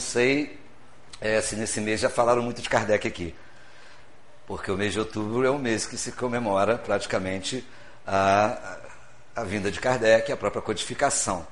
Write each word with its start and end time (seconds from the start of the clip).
não 0.00 0.06
sei 0.06 0.58
é, 1.20 1.42
se 1.42 1.54
nesse 1.56 1.78
mês 1.78 2.00
já 2.00 2.08
falaram 2.08 2.40
muito 2.40 2.62
de 2.62 2.70
Kardec 2.70 3.06
aqui. 3.06 3.34
Porque 4.46 4.70
o 4.70 4.76
mês 4.76 4.94
de 4.94 4.98
outubro 4.98 5.46
é 5.46 5.50
um 5.50 5.58
mês 5.58 5.84
que 5.84 5.98
se 5.98 6.12
comemora 6.12 6.78
praticamente 6.78 7.62
a, 8.06 8.78
a 9.36 9.44
vinda 9.44 9.70
de 9.70 9.78
Kardec, 9.78 10.32
a 10.32 10.36
própria 10.38 10.62
codificação. 10.62 11.46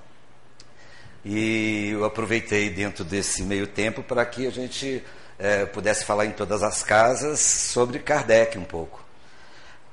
E 1.22 1.90
eu 1.92 2.06
aproveitei 2.06 2.70
dentro 2.70 3.04
desse 3.04 3.42
meio 3.42 3.66
tempo 3.66 4.02
para 4.02 4.24
que 4.24 4.46
a 4.46 4.50
gente 4.50 5.04
é, 5.38 5.66
pudesse 5.66 6.06
falar 6.06 6.24
em 6.24 6.32
todas 6.32 6.62
as 6.62 6.82
casas 6.82 7.40
sobre 7.40 7.98
Kardec 7.98 8.56
um 8.56 8.64
pouco. 8.64 9.04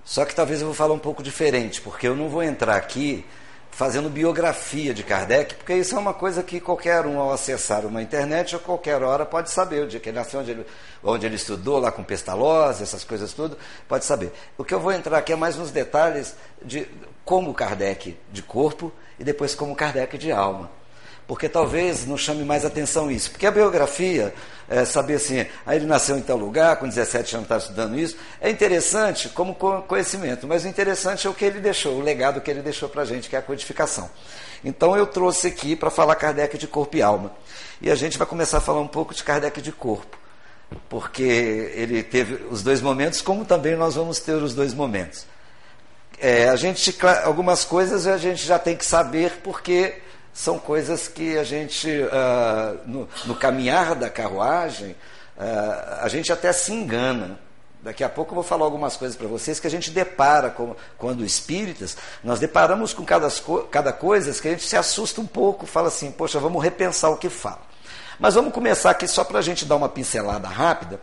Só 0.06 0.24
que 0.24 0.34
talvez 0.34 0.62
eu 0.62 0.68
vou 0.68 0.76
falar 0.76 0.94
um 0.94 1.00
pouco 1.00 1.22
diferente, 1.22 1.82
porque 1.82 2.08
eu 2.08 2.16
não 2.16 2.30
vou 2.30 2.42
entrar 2.42 2.78
aqui 2.78 3.26
fazendo 3.76 4.10
biografia 4.10 4.94
de 4.94 5.04
Kardec, 5.04 5.56
porque 5.56 5.74
isso 5.74 5.96
é 5.96 6.00
uma 6.00 6.14
coisa 6.14 6.42
que 6.42 6.62
qualquer 6.62 7.06
um, 7.06 7.20
ao 7.20 7.34
acessar 7.34 7.86
uma 7.86 8.02
internet, 8.02 8.56
a 8.56 8.60
qualquer 8.60 9.04
hora 9.04 9.26
pode 9.26 9.52
saber 9.52 9.84
o 9.84 9.88
dia 9.88 10.00
que 10.00 10.08
ele 10.08 10.18
nasceu, 10.18 10.40
onde 10.40 10.52
ele, 10.52 10.66
onde 11.04 11.26
ele 11.26 11.36
estudou, 11.36 11.78
lá 11.78 11.92
com 11.92 12.02
Pestalozzi, 12.02 12.84
essas 12.84 13.04
coisas 13.04 13.34
tudo, 13.34 13.58
pode 13.86 14.06
saber. 14.06 14.32
O 14.58 14.64
que 14.64 14.74
eu 14.74 14.80
vou 14.80 14.94
entrar 14.94 15.18
aqui 15.18 15.34
é 15.34 15.36
mais 15.36 15.58
nos 15.58 15.72
detalhes 15.72 16.38
de 16.62 16.88
como 17.26 17.54
Kardec 17.54 18.18
de 18.32 18.42
corpo 18.42 18.94
e 19.20 19.26
depois 19.26 19.54
como 19.54 19.76
Kardec 19.76 20.18
de 20.18 20.32
alma 20.32 20.72
porque 21.28 21.50
talvez 21.50 22.06
não 22.06 22.18
chame 22.18 22.44
mais 22.44 22.66
atenção 22.66 23.10
isso. 23.10 23.32
Porque 23.32 23.48
a 23.48 23.52
biografia, 23.52 24.34
é, 24.70 24.86
saber 24.86 25.16
assim, 25.16 25.40
aí 25.40 25.50
ah, 25.66 25.76
ele 25.76 25.86
nasceu 25.86 26.18
em 26.18 26.22
tal 26.22 26.38
lugar, 26.38 26.78
com 26.78 26.88
17 26.88 27.36
anos 27.36 27.46
está 27.46 27.58
estudando 27.58 27.98
isso, 27.98 28.16
é 28.40 28.50
interessante 28.50 29.30
como 29.30 29.56
conhecimento, 29.56 30.48
mas 30.48 30.66
o 30.66 30.68
interessante 30.68 31.26
é 31.26 31.30
o 31.30 31.34
que 31.34 31.46
ele 31.46 31.60
deixou, 31.60 31.96
o 31.96 32.02
legado 32.02 32.42
que 32.42 32.52
ele 32.52 32.62
deixou 32.62 32.88
para 32.88 33.02
a 33.02 33.06
gente, 33.06 33.30
que 33.30 33.36
é 33.36 33.40
a 33.40 33.42
codificação. 33.42 34.10
Então 34.64 34.96
eu 34.96 35.08
trouxe 35.08 35.48
aqui 35.48 35.76
para 35.76 35.90
falar 35.90 36.16
Kardec 36.16 36.58
de 36.58 36.68
corpo 36.68 36.98
e 36.98 37.02
alma. 37.02 37.32
E 37.82 37.92
a 37.92 37.96
gente 37.96 38.18
vai 38.18 38.28
começar 38.28 38.60
a 38.60 38.62
falar 38.62 38.80
um 38.80 38.88
pouco 38.88 39.14
de 39.14 39.24
Kardec 39.24 39.62
de 39.62 39.72
corpo, 39.72 40.18
porque 40.90 41.24
ele 41.76 42.04
teve 42.04 42.46
os 42.50 42.62
dois 42.62 42.82
momentos, 42.82 43.22
como 43.22 43.46
também 43.46 43.76
nós 43.76 43.96
vamos 43.96 44.20
ter 44.20 44.34
os 44.34 44.54
dois 44.54 44.74
momentos. 44.74 45.26
É, 46.18 46.48
a 46.48 46.56
gente, 46.56 46.96
algumas 47.26 47.66
coisas 47.66 48.08
a 48.08 48.18
gente 48.18 48.46
já 48.46 48.58
tem 48.58 48.76
que 48.76 48.86
saber 48.86 49.40
porque 49.44 50.02
são 50.36 50.60
coisas 50.60 51.08
que 51.08 51.38
a 51.38 51.46
gente, 51.46 51.90
uh, 51.90 52.78
no, 52.86 53.08
no, 53.26 53.34
caminhar 53.34 53.96
da 53.96 54.10
carruagem, 54.10 54.92
uh, 55.38 56.02
a 56.02 56.10
gente 56.10 56.30
até 56.30 56.52
se 56.52 56.74
engana. 56.74 57.40
Daqui 57.82 58.04
a 58.04 58.10
pouco 58.10 58.32
eu 58.32 58.36
vou 58.36 58.44
falar 58.44 58.66
algumas 58.66 58.98
coisas 58.98 59.16
para 59.16 59.30
vocês 59.30 59.62
que 59.62 59.68
a 59.68 59.70
gente 59.70 59.92
depara 59.92 60.50
com, 60.50 60.76
quando 60.98 61.24
espíritas, 61.24 61.96
nós 62.22 62.38
deparamos 62.38 62.94
com 62.94 63.06
cada, 63.06 63.30
cada 63.72 63.94
coisa 63.94 64.30
que 64.42 64.48
a 64.50 64.52
gente 64.52 64.64
se 64.64 64.76
assusta 64.76 65.22
um 65.22 65.26
pouco, 65.26 65.66
fala 65.66 65.88
assim, 65.88 66.12
poxa, 66.12 66.38
vamos 66.38 66.62
repensar 66.62 67.12
o 67.12 67.18
que 67.18 67.30
fala. 67.30 67.62
Mas 68.20 68.34
vamos 68.34 68.54
começar 68.54 68.90
aqui 68.90 69.08
só 69.08 69.24
para 69.24 69.40
a 69.40 69.42
gente 69.42 69.64
dar 69.64 69.78
uma 69.78 69.88
pincelada 69.88 70.50
rápida, 70.50 71.00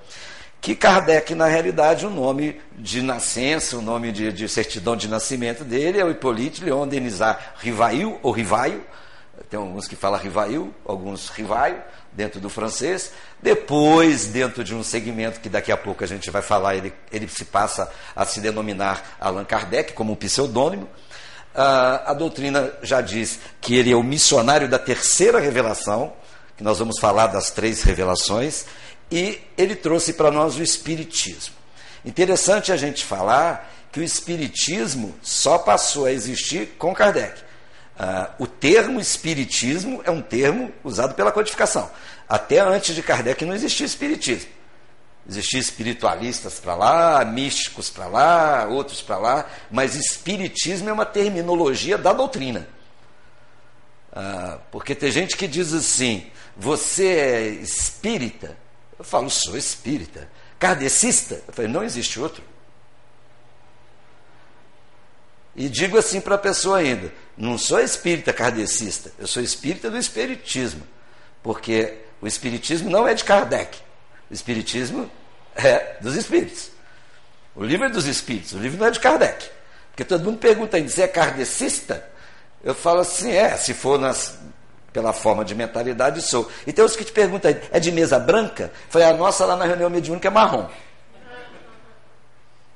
que 0.60 0.74
Kardec, 0.74 1.34
na 1.34 1.46
realidade, 1.46 2.04
o 2.04 2.10
nome 2.10 2.60
de 2.76 3.00
nascença, 3.00 3.78
o 3.78 3.82
nome 3.82 4.12
de, 4.12 4.30
de 4.30 4.46
certidão 4.46 4.94
de 4.94 5.08
nascimento 5.08 5.64
dele 5.64 5.98
é 5.98 6.04
o 6.04 6.10
Hippolyte 6.10 6.62
Leon 6.62 6.86
Denisar 6.86 7.54
Rivail, 7.58 8.18
ou 8.22 8.30
Rivaio, 8.30 8.84
tem 9.52 9.60
alguns 9.60 9.86
que 9.86 9.94
falam 9.94 10.18
rivail, 10.18 10.74
alguns 10.82 11.28
rivaio, 11.28 11.78
dentro 12.10 12.40
do 12.40 12.48
francês. 12.48 13.12
Depois, 13.42 14.24
dentro 14.28 14.64
de 14.64 14.74
um 14.74 14.82
segmento 14.82 15.40
que 15.40 15.48
daqui 15.50 15.70
a 15.70 15.76
pouco 15.76 16.02
a 16.02 16.06
gente 16.06 16.30
vai 16.30 16.40
falar, 16.40 16.74
ele, 16.74 16.90
ele 17.12 17.28
se 17.28 17.44
passa 17.44 17.92
a 18.16 18.24
se 18.24 18.40
denominar 18.40 19.18
Allan 19.20 19.44
Kardec 19.44 19.92
como 19.92 20.14
um 20.14 20.16
pseudônimo. 20.16 20.88
Ah, 21.54 22.02
a 22.06 22.14
doutrina 22.14 22.72
já 22.82 23.02
diz 23.02 23.40
que 23.60 23.76
ele 23.76 23.92
é 23.92 23.94
o 23.94 24.02
missionário 24.02 24.70
da 24.70 24.78
terceira 24.78 25.38
revelação, 25.38 26.14
que 26.56 26.64
nós 26.64 26.78
vamos 26.78 26.98
falar 26.98 27.26
das 27.26 27.50
três 27.50 27.82
revelações, 27.82 28.64
e 29.10 29.38
ele 29.58 29.76
trouxe 29.76 30.14
para 30.14 30.30
nós 30.30 30.56
o 30.56 30.62
Espiritismo. 30.62 31.54
Interessante 32.06 32.72
a 32.72 32.76
gente 32.78 33.04
falar 33.04 33.70
que 33.92 34.00
o 34.00 34.02
Espiritismo 34.02 35.14
só 35.20 35.58
passou 35.58 36.06
a 36.06 36.12
existir 36.12 36.68
com 36.78 36.94
Kardec. 36.94 37.51
Uh, 37.98 38.44
o 38.44 38.46
termo 38.46 38.98
espiritismo 38.98 40.00
é 40.04 40.10
um 40.10 40.22
termo 40.22 40.72
usado 40.82 41.14
pela 41.14 41.30
codificação. 41.30 41.90
Até 42.28 42.58
antes 42.58 42.94
de 42.94 43.02
Kardec 43.02 43.44
não 43.44 43.54
existia 43.54 43.86
espiritismo. 43.86 44.50
Existiam 45.28 45.60
espiritualistas 45.60 46.58
para 46.58 46.74
lá, 46.74 47.24
místicos 47.24 47.90
para 47.90 48.06
lá, 48.06 48.66
outros 48.66 49.00
para 49.00 49.18
lá, 49.18 49.46
mas 49.70 49.94
espiritismo 49.94 50.88
é 50.88 50.92
uma 50.92 51.06
terminologia 51.06 51.96
da 51.96 52.12
doutrina. 52.12 52.66
Uh, 54.12 54.58
porque 54.70 54.94
tem 54.94 55.10
gente 55.10 55.36
que 55.36 55.46
diz 55.46 55.72
assim: 55.72 56.26
você 56.56 57.06
é 57.06 57.46
espírita? 57.48 58.56
Eu 58.98 59.04
falo, 59.04 59.30
sou 59.30 59.56
espírita. 59.56 60.28
Kardecista? 60.58 61.42
Eu 61.46 61.54
falei, 61.54 61.70
não 61.70 61.82
existe 61.82 62.20
outro. 62.20 62.42
E 65.54 65.68
digo 65.68 65.98
assim 65.98 66.20
para 66.20 66.36
a 66.36 66.38
pessoa 66.38 66.78
ainda: 66.78 67.12
não 67.36 67.58
sou 67.58 67.80
espírita 67.80 68.32
kardecista, 68.32 69.12
eu 69.18 69.26
sou 69.26 69.42
espírita 69.42 69.90
do 69.90 69.98
espiritismo. 69.98 70.82
Porque 71.42 71.98
o 72.20 72.26
espiritismo 72.26 72.88
não 72.88 73.06
é 73.06 73.14
de 73.14 73.24
Kardec, 73.24 73.78
o 74.30 74.34
espiritismo 74.34 75.10
é 75.54 75.96
dos 76.00 76.14
espíritos. 76.14 76.70
O 77.54 77.64
livro 77.64 77.86
é 77.86 77.90
dos 77.90 78.06
espíritos, 78.06 78.52
o 78.52 78.58
livro 78.58 78.78
não 78.78 78.86
é 78.86 78.90
de 78.90 79.00
Kardec. 79.00 79.50
Porque 79.90 80.04
todo 80.04 80.24
mundo 80.24 80.38
pergunta 80.38 80.76
ainda 80.76 80.88
se 80.88 81.02
é 81.02 81.08
kardecista. 81.08 82.08
Eu 82.64 82.74
falo 82.74 83.00
assim: 83.00 83.30
é, 83.30 83.56
se 83.56 83.74
for 83.74 83.98
nas, 83.98 84.38
pela 84.92 85.12
forma 85.12 85.44
de 85.44 85.54
mentalidade, 85.54 86.22
sou. 86.22 86.50
E 86.66 86.72
tem 86.72 86.84
os 86.84 86.96
que 86.96 87.04
te 87.04 87.12
perguntam: 87.12 87.54
é 87.70 87.78
de 87.78 87.92
mesa 87.92 88.18
branca? 88.18 88.72
Foi 88.88 89.02
a 89.02 89.12
nossa 89.12 89.44
lá 89.44 89.56
na 89.56 89.66
reunião 89.66 89.90
mediúnica 89.90 90.28
é 90.28 90.30
marrom. 90.30 90.68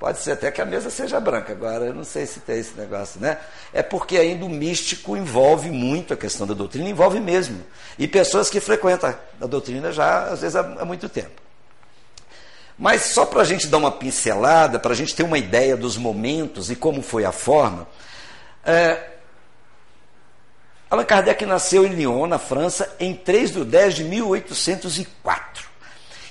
Pode 0.06 0.20
ser 0.20 0.30
até 0.30 0.52
que 0.52 0.62
a 0.62 0.64
mesa 0.64 0.88
seja 0.88 1.18
branca, 1.18 1.52
agora 1.52 1.86
eu 1.86 1.92
não 1.92 2.04
sei 2.04 2.26
se 2.26 2.38
tem 2.38 2.60
esse 2.60 2.74
negócio, 2.76 3.20
né? 3.20 3.38
É 3.72 3.82
porque 3.82 4.16
ainda 4.16 4.44
o 4.44 4.48
místico 4.48 5.16
envolve 5.16 5.68
muito 5.68 6.14
a 6.14 6.16
questão 6.16 6.46
da 6.46 6.54
doutrina, 6.54 6.88
envolve 6.88 7.18
mesmo. 7.18 7.60
E 7.98 8.06
pessoas 8.06 8.48
que 8.48 8.60
frequentam 8.60 9.12
a 9.40 9.46
doutrina 9.48 9.90
já, 9.90 10.26
às 10.26 10.42
vezes, 10.42 10.54
há, 10.54 10.84
muito 10.84 11.08
tempo. 11.08 11.42
Mas 12.78 13.02
só 13.02 13.26
para 13.26 13.42
a 13.42 13.44
gente 13.44 13.66
dar 13.66 13.78
uma 13.78 13.90
pincelada, 13.90 14.78
para 14.78 14.92
a 14.92 14.94
gente 14.94 15.12
ter 15.12 15.24
uma 15.24 15.38
ideia 15.38 15.76
dos 15.76 15.96
momentos 15.96 16.70
e 16.70 16.76
como 16.76 17.02
foi 17.02 17.24
a 17.24 17.32
forma, 17.32 17.88
é, 18.64 19.10
Allan 20.88 21.04
Kardec 21.04 21.44
nasceu 21.44 21.84
em 21.84 21.96
Lyon, 21.96 22.28
na 22.28 22.38
França, 22.38 22.94
em 23.00 23.12
3 23.12 23.50
de 23.50 23.64
10 23.64 23.94
de 23.96 24.04
1804. 24.04 25.64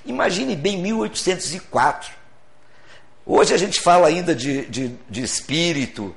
Imagine 0.05 0.55
bem 0.55 0.77
1804 0.77 2.23
Hoje 3.25 3.53
a 3.53 3.57
gente 3.57 3.81
fala 3.81 4.07
ainda 4.07 4.35
de, 4.35 4.65
de, 4.67 4.95
de 5.09 5.23
espírito, 5.23 6.15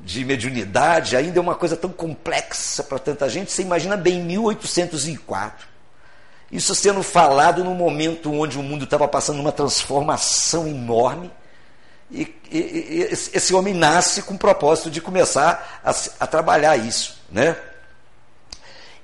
de 0.00 0.24
mediunidade, 0.24 1.14
ainda 1.14 1.38
é 1.38 1.42
uma 1.42 1.54
coisa 1.54 1.76
tão 1.76 1.90
complexa 1.90 2.82
para 2.82 2.98
tanta 2.98 3.28
gente. 3.28 3.52
Você 3.52 3.60
imagina 3.60 3.96
bem 3.96 4.22
1804. 4.22 5.66
Isso 6.50 6.74
sendo 6.74 7.02
falado 7.02 7.62
num 7.62 7.74
momento 7.74 8.32
onde 8.32 8.58
o 8.58 8.62
mundo 8.62 8.84
estava 8.84 9.06
passando 9.06 9.40
uma 9.40 9.52
transformação 9.52 10.66
enorme. 10.66 11.30
E, 12.10 12.34
e, 12.50 12.58
e, 12.58 13.08
esse 13.10 13.52
homem 13.52 13.74
nasce 13.74 14.22
com 14.22 14.34
o 14.34 14.38
propósito 14.38 14.90
de 14.90 15.00
começar 15.00 15.80
a, 15.84 15.90
a 16.20 16.26
trabalhar 16.26 16.76
isso. 16.76 17.20
Né? 17.30 17.54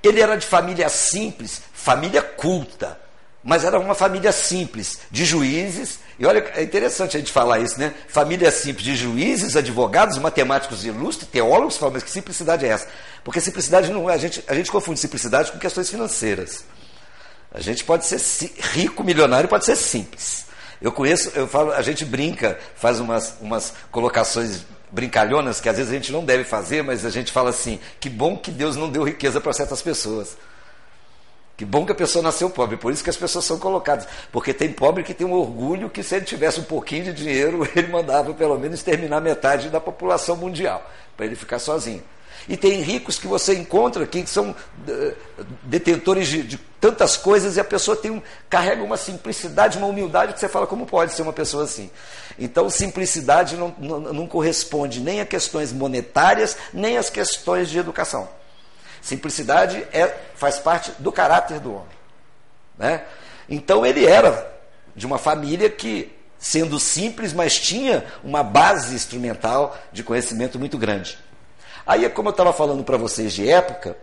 Ele 0.02 0.20
era 0.20 0.36
de 0.36 0.46
família 0.46 0.88
simples, 0.88 1.60
família 1.74 2.22
culta, 2.22 2.98
mas 3.42 3.64
era 3.64 3.78
uma 3.78 3.94
família 3.94 4.30
simples, 4.30 5.00
de 5.10 5.24
juízes 5.24 5.98
e 6.22 6.26
olha, 6.26 6.52
é 6.54 6.62
interessante 6.62 7.16
a 7.16 7.18
gente 7.18 7.32
falar 7.32 7.58
isso, 7.58 7.80
né? 7.80 7.92
Família 8.06 8.48
simples 8.52 8.84
de 8.84 8.94
juízes, 8.94 9.56
advogados, 9.56 10.16
matemáticos 10.18 10.84
ilustres, 10.84 11.28
teólogos, 11.28 11.80
mas 11.92 12.04
que 12.04 12.10
simplicidade 12.12 12.64
é 12.64 12.68
essa? 12.68 12.86
Porque 13.24 13.40
simplicidade 13.40 13.90
não 13.90 14.08
é, 14.08 14.14
a 14.14 14.16
gente, 14.16 14.40
a 14.46 14.54
gente 14.54 14.70
confunde 14.70 15.00
simplicidade 15.00 15.50
com 15.50 15.58
questões 15.58 15.90
financeiras. 15.90 16.64
A 17.52 17.60
gente 17.60 17.82
pode 17.82 18.04
ser 18.06 18.20
rico, 18.72 19.02
milionário, 19.02 19.48
pode 19.48 19.64
ser 19.64 19.74
simples. 19.74 20.46
Eu 20.80 20.92
conheço, 20.92 21.32
eu 21.34 21.48
falo, 21.48 21.72
a 21.72 21.82
gente 21.82 22.04
brinca, 22.04 22.56
faz 22.76 23.00
umas, 23.00 23.34
umas 23.40 23.72
colocações 23.90 24.60
brincalhonas 24.92 25.60
que 25.60 25.68
às 25.68 25.76
vezes 25.76 25.90
a 25.90 25.94
gente 25.96 26.12
não 26.12 26.24
deve 26.24 26.44
fazer, 26.44 26.84
mas 26.84 27.04
a 27.04 27.10
gente 27.10 27.32
fala 27.32 27.50
assim: 27.50 27.80
que 27.98 28.08
bom 28.08 28.36
que 28.36 28.52
Deus 28.52 28.76
não 28.76 28.88
deu 28.88 29.02
riqueza 29.02 29.40
para 29.40 29.52
certas 29.52 29.82
pessoas. 29.82 30.36
Que 31.56 31.64
bom 31.64 31.84
que 31.84 31.92
a 31.92 31.94
pessoa 31.94 32.22
nasceu 32.22 32.48
pobre, 32.48 32.76
por 32.76 32.92
isso 32.92 33.04
que 33.04 33.10
as 33.10 33.16
pessoas 33.16 33.44
são 33.44 33.58
colocadas. 33.58 34.08
Porque 34.30 34.54
tem 34.54 34.72
pobre 34.72 35.02
que 35.02 35.14
tem 35.14 35.26
um 35.26 35.32
orgulho 35.32 35.90
que 35.90 36.02
se 36.02 36.16
ele 36.16 36.24
tivesse 36.24 36.60
um 36.60 36.64
pouquinho 36.64 37.04
de 37.04 37.12
dinheiro, 37.12 37.68
ele 37.76 37.88
mandava 37.88 38.32
pelo 38.34 38.58
menos 38.58 38.78
exterminar 38.78 39.20
metade 39.20 39.68
da 39.68 39.80
população 39.80 40.36
mundial, 40.36 40.90
para 41.16 41.26
ele 41.26 41.36
ficar 41.36 41.58
sozinho. 41.58 42.02
E 42.48 42.56
tem 42.56 42.80
ricos 42.80 43.18
que 43.18 43.26
você 43.26 43.54
encontra 43.54 44.02
aqui 44.02 44.22
que 44.22 44.30
são 44.30 44.50
uh, 44.50 45.16
detentores 45.62 46.26
de, 46.26 46.42
de, 46.42 46.58
tantas 46.80 47.16
coisas 47.16 47.56
e 47.56 47.60
a 47.60 47.64
pessoa 47.64 47.96
tem 47.96 48.10
um, 48.10 48.20
carrega 48.50 48.82
uma 48.82 48.96
simplicidade, 48.96 49.78
uma 49.78 49.86
humildade 49.86 50.32
que 50.32 50.40
você 50.40 50.48
fala, 50.48 50.66
como 50.66 50.84
pode 50.84 51.12
ser 51.12 51.22
uma 51.22 51.32
pessoa 51.32 51.62
assim? 51.62 51.88
Então, 52.36 52.68
simplicidade 52.68 53.56
não, 53.56 53.72
não, 53.78 54.00
não 54.00 54.26
corresponde 54.26 54.98
nem 54.98 55.20
a 55.20 55.26
questões 55.26 55.72
monetárias, 55.72 56.56
nem 56.72 56.98
às 56.98 57.08
questões 57.08 57.70
de 57.70 57.78
educação. 57.78 58.28
Simplicidade 59.02 59.84
é, 59.92 60.16
faz 60.36 60.60
parte 60.60 60.92
do 61.00 61.10
caráter 61.10 61.58
do 61.58 61.74
homem. 61.74 61.98
Né? 62.78 63.02
Então 63.48 63.84
ele 63.84 64.06
era 64.06 64.50
de 64.94 65.04
uma 65.04 65.18
família 65.18 65.68
que, 65.68 66.16
sendo 66.38 66.78
simples, 66.78 67.32
mas 67.32 67.58
tinha 67.58 68.04
uma 68.22 68.44
base 68.44 68.94
instrumental 68.94 69.76
de 69.92 70.04
conhecimento 70.04 70.58
muito 70.58 70.78
grande. 70.78 71.18
Aí, 71.84 72.08
como 72.10 72.28
eu 72.28 72.32
estava 72.32 72.52
falando 72.52 72.84
para 72.84 72.96
vocês 72.96 73.32
de 73.32 73.48
época, 73.48 73.96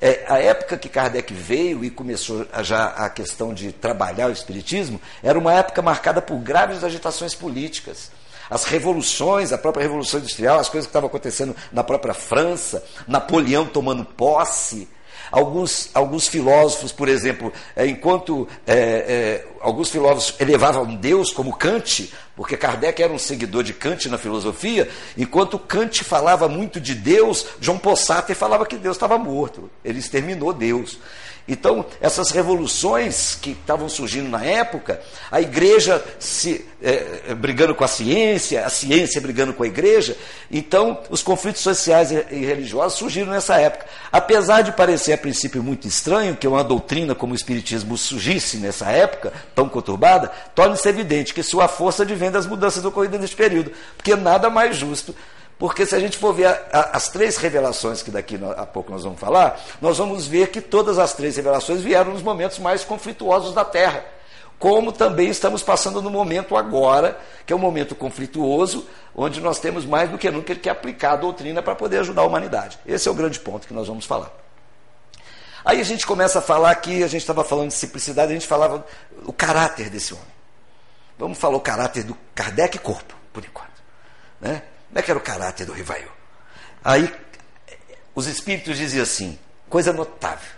é, 0.00 0.24
a 0.26 0.38
época 0.38 0.76
que 0.76 0.88
Kardec 0.88 1.32
veio 1.32 1.84
e 1.84 1.90
começou 1.90 2.44
já 2.62 2.86
a 2.86 3.08
questão 3.08 3.54
de 3.54 3.70
trabalhar 3.70 4.28
o 4.28 4.32
Espiritismo, 4.32 5.00
era 5.22 5.38
uma 5.38 5.52
época 5.52 5.80
marcada 5.80 6.20
por 6.20 6.38
graves 6.38 6.82
agitações 6.82 7.34
políticas. 7.34 8.10
As 8.50 8.64
revoluções, 8.64 9.52
a 9.52 9.58
própria 9.58 9.84
Revolução 9.84 10.18
Industrial, 10.18 10.58
as 10.58 10.68
coisas 10.68 10.86
que 10.86 10.90
estavam 10.90 11.08
acontecendo 11.08 11.54
na 11.70 11.84
própria 11.84 12.12
França, 12.12 12.84
Napoleão 13.06 13.64
tomando 13.64 14.04
posse, 14.04 14.88
Alguns, 15.30 15.90
alguns 15.94 16.26
filósofos, 16.26 16.90
por 16.90 17.08
exemplo, 17.08 17.52
é, 17.76 17.86
enquanto 17.86 18.48
é, 18.66 18.74
é, 18.74 19.46
alguns 19.60 19.88
filósofos 19.88 20.40
elevavam 20.40 20.96
Deus 20.96 21.30
como 21.30 21.56
Kant, 21.56 22.12
porque 22.34 22.56
Kardec 22.56 23.00
era 23.00 23.12
um 23.12 23.18
seguidor 23.18 23.62
de 23.62 23.72
Kant 23.72 24.08
na 24.08 24.18
filosofia, 24.18 24.88
enquanto 25.16 25.56
Kant 25.56 26.02
falava 26.02 26.48
muito 26.48 26.80
de 26.80 26.96
Deus, 26.96 27.46
João 27.60 27.78
Possater 27.78 28.34
falava 28.34 28.66
que 28.66 28.76
Deus 28.76 28.96
estava 28.96 29.16
morto, 29.18 29.70
ele 29.84 30.00
exterminou 30.00 30.52
Deus. 30.52 30.98
Então, 31.48 31.84
essas 32.00 32.30
revoluções 32.30 33.34
que 33.34 33.50
estavam 33.50 33.88
surgindo 33.88 34.28
na 34.28 34.44
época, 34.44 35.00
a 35.30 35.40
igreja 35.40 36.02
se 36.18 36.64
é, 36.82 37.22
é, 37.28 37.34
brigando 37.34 37.74
com 37.74 37.84
a 37.84 37.88
ciência, 37.88 38.64
a 38.64 38.70
ciência 38.70 39.20
brigando 39.20 39.52
com 39.52 39.62
a 39.62 39.66
igreja, 39.66 40.16
então 40.50 41.00
os 41.10 41.22
conflitos 41.22 41.60
sociais 41.60 42.10
e 42.10 42.44
religiosos 42.44 42.98
surgiram 42.98 43.32
nessa 43.32 43.56
época. 43.60 43.86
Apesar 44.10 44.62
de 44.62 44.72
parecer 44.72 45.12
a 45.12 45.18
princípio 45.18 45.62
muito 45.62 45.86
estranho 45.86 46.36
que 46.36 46.48
uma 46.48 46.64
doutrina 46.64 47.14
como 47.14 47.32
o 47.32 47.36
Espiritismo 47.36 47.98
surgisse 47.98 48.56
nessa 48.56 48.90
época 48.90 49.32
tão 49.54 49.68
conturbada, 49.68 50.30
torna-se 50.54 50.88
evidente 50.88 51.34
que 51.34 51.42
sua 51.42 51.68
força 51.68 52.02
advém 52.02 52.30
das 52.30 52.46
mudanças 52.46 52.84
ocorridas 52.84 53.20
neste 53.20 53.36
período, 53.36 53.72
porque 53.96 54.16
nada 54.16 54.48
mais 54.48 54.76
justo 54.76 55.14
porque 55.60 55.84
se 55.84 55.94
a 55.94 56.00
gente 56.00 56.16
for 56.16 56.32
ver 56.32 56.46
a, 56.46 56.62
a, 56.72 56.96
as 56.96 57.10
três 57.10 57.36
revelações 57.36 58.02
que 58.02 58.10
daqui 58.10 58.40
a 58.56 58.64
pouco 58.64 58.90
nós 58.90 59.04
vamos 59.04 59.20
falar, 59.20 59.60
nós 59.78 59.98
vamos 59.98 60.26
ver 60.26 60.48
que 60.48 60.58
todas 60.58 60.98
as 60.98 61.12
três 61.12 61.36
revelações 61.36 61.82
vieram 61.82 62.14
nos 62.14 62.22
momentos 62.22 62.58
mais 62.58 62.82
conflituosos 62.82 63.52
da 63.52 63.62
Terra. 63.62 64.02
Como 64.58 64.90
também 64.90 65.28
estamos 65.28 65.62
passando 65.62 66.00
no 66.00 66.08
momento 66.08 66.56
agora, 66.56 67.20
que 67.44 67.52
é 67.52 67.56
um 67.56 67.58
momento 67.58 67.94
conflituoso, 67.94 68.88
onde 69.14 69.38
nós 69.38 69.58
temos 69.58 69.84
mais 69.84 70.08
do 70.08 70.16
que 70.16 70.30
nunca 70.30 70.54
que 70.54 70.68
aplicar 70.70 71.12
a 71.12 71.16
doutrina 71.16 71.62
para 71.62 71.74
poder 71.74 71.98
ajudar 71.98 72.22
a 72.22 72.26
humanidade. 72.26 72.78
Esse 72.86 73.06
é 73.06 73.10
o 73.10 73.14
grande 73.14 73.38
ponto 73.38 73.68
que 73.68 73.74
nós 73.74 73.86
vamos 73.86 74.06
falar. 74.06 74.32
Aí 75.62 75.78
a 75.78 75.84
gente 75.84 76.06
começa 76.06 76.38
a 76.38 76.42
falar 76.42 76.74
que 76.76 77.04
a 77.04 77.06
gente 77.06 77.20
estava 77.20 77.44
falando 77.44 77.68
de 77.68 77.74
simplicidade, 77.74 78.30
a 78.30 78.34
gente 78.34 78.46
falava 78.46 78.82
o 79.26 79.32
caráter 79.32 79.90
desse 79.90 80.14
homem. 80.14 80.26
Vamos 81.18 81.36
falar 81.36 81.58
o 81.58 81.60
caráter 81.60 82.02
do 82.02 82.16
Kardec 82.34 82.78
corpo, 82.78 83.14
por 83.30 83.44
enquanto. 83.44 83.68
Né? 84.40 84.62
Como 84.90 84.98
é 84.98 85.02
que 85.02 85.10
era 85.10 85.18
o 85.18 85.22
caráter 85.22 85.64
do 85.64 85.72
Rivail? 85.72 86.08
Aí 86.82 87.14
os 88.12 88.26
espíritos 88.26 88.76
diziam 88.76 89.04
assim, 89.04 89.38
coisa 89.68 89.92
notável. 89.92 90.50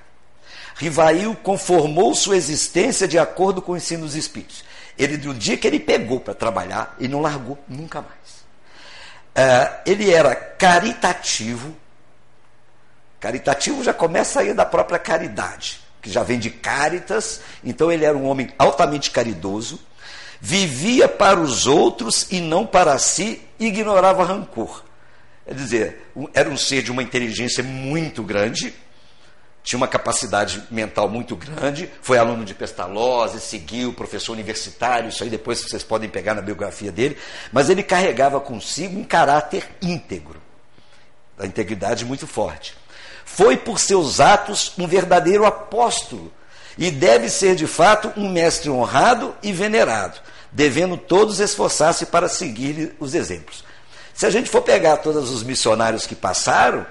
Rivail 0.76 1.36
conformou 1.36 2.14
sua 2.14 2.36
existência 2.36 3.06
de 3.06 3.18
acordo 3.18 3.60
com 3.60 3.72
o 3.72 3.76
ensino 3.76 4.06
dos 4.06 4.14
espíritos. 4.14 4.64
Ele, 4.98 5.18
do 5.18 5.34
dia 5.34 5.58
que 5.58 5.66
ele 5.66 5.78
pegou 5.78 6.18
para 6.18 6.32
trabalhar, 6.32 6.96
ele 6.98 7.08
não 7.08 7.20
largou 7.20 7.58
nunca 7.68 8.00
mais. 8.00 8.42
Uh, 9.36 9.80
ele 9.84 10.10
era 10.10 10.34
caritativo. 10.34 11.76
Caritativo 13.20 13.84
já 13.84 13.92
começa 13.92 14.40
aí 14.40 14.54
da 14.54 14.64
própria 14.64 14.98
caridade, 14.98 15.80
que 16.00 16.10
já 16.10 16.22
vem 16.22 16.38
de 16.38 16.48
caritas. 16.50 17.42
Então 17.62 17.92
ele 17.92 18.06
era 18.06 18.16
um 18.16 18.26
homem 18.26 18.50
altamente 18.58 19.10
caridoso 19.10 19.78
vivia 20.44 21.08
para 21.08 21.38
os 21.38 21.68
outros 21.68 22.26
e 22.28 22.40
não 22.40 22.66
para 22.66 22.98
si, 22.98 23.40
ignorava 23.60 24.24
rancor. 24.24 24.82
Quer 25.46 25.54
dizer, 25.54 26.10
era 26.34 26.50
um 26.50 26.56
ser 26.56 26.82
de 26.82 26.90
uma 26.90 27.00
inteligência 27.00 27.62
muito 27.62 28.24
grande, 28.24 28.74
tinha 29.62 29.76
uma 29.76 29.86
capacidade 29.86 30.64
mental 30.68 31.08
muito 31.08 31.36
grande, 31.36 31.88
foi 32.02 32.18
aluno 32.18 32.44
de 32.44 32.54
Pestalozzi, 32.54 33.38
seguiu, 33.38 33.92
professor 33.92 34.32
universitário, 34.32 35.10
isso 35.10 35.22
aí 35.22 35.30
depois 35.30 35.60
vocês 35.60 35.84
podem 35.84 36.10
pegar 36.10 36.34
na 36.34 36.42
biografia 36.42 36.90
dele, 36.90 37.16
mas 37.52 37.70
ele 37.70 37.84
carregava 37.84 38.40
consigo 38.40 38.98
um 38.98 39.04
caráter 39.04 39.64
íntegro, 39.80 40.42
a 41.38 41.46
integridade 41.46 42.04
muito 42.04 42.26
forte. 42.26 42.76
Foi 43.24 43.56
por 43.56 43.78
seus 43.78 44.18
atos 44.18 44.72
um 44.76 44.88
verdadeiro 44.88 45.46
apóstolo 45.46 46.32
e 46.76 46.90
deve 46.90 47.28
ser 47.28 47.54
de 47.54 47.66
fato 47.66 48.12
um 48.16 48.30
mestre 48.30 48.70
honrado 48.70 49.34
e 49.42 49.52
venerado 49.52 50.20
devendo 50.52 50.96
todos 50.96 51.40
esforçar-se 51.40 52.06
para 52.06 52.28
seguir 52.28 52.94
os 53.00 53.14
exemplos. 53.14 53.64
Se 54.12 54.26
a 54.26 54.30
gente 54.30 54.50
for 54.50 54.60
pegar 54.60 54.98
todos 54.98 55.30
os 55.30 55.42
missionários 55.42 56.06
que 56.06 56.14
passaram, 56.14 56.86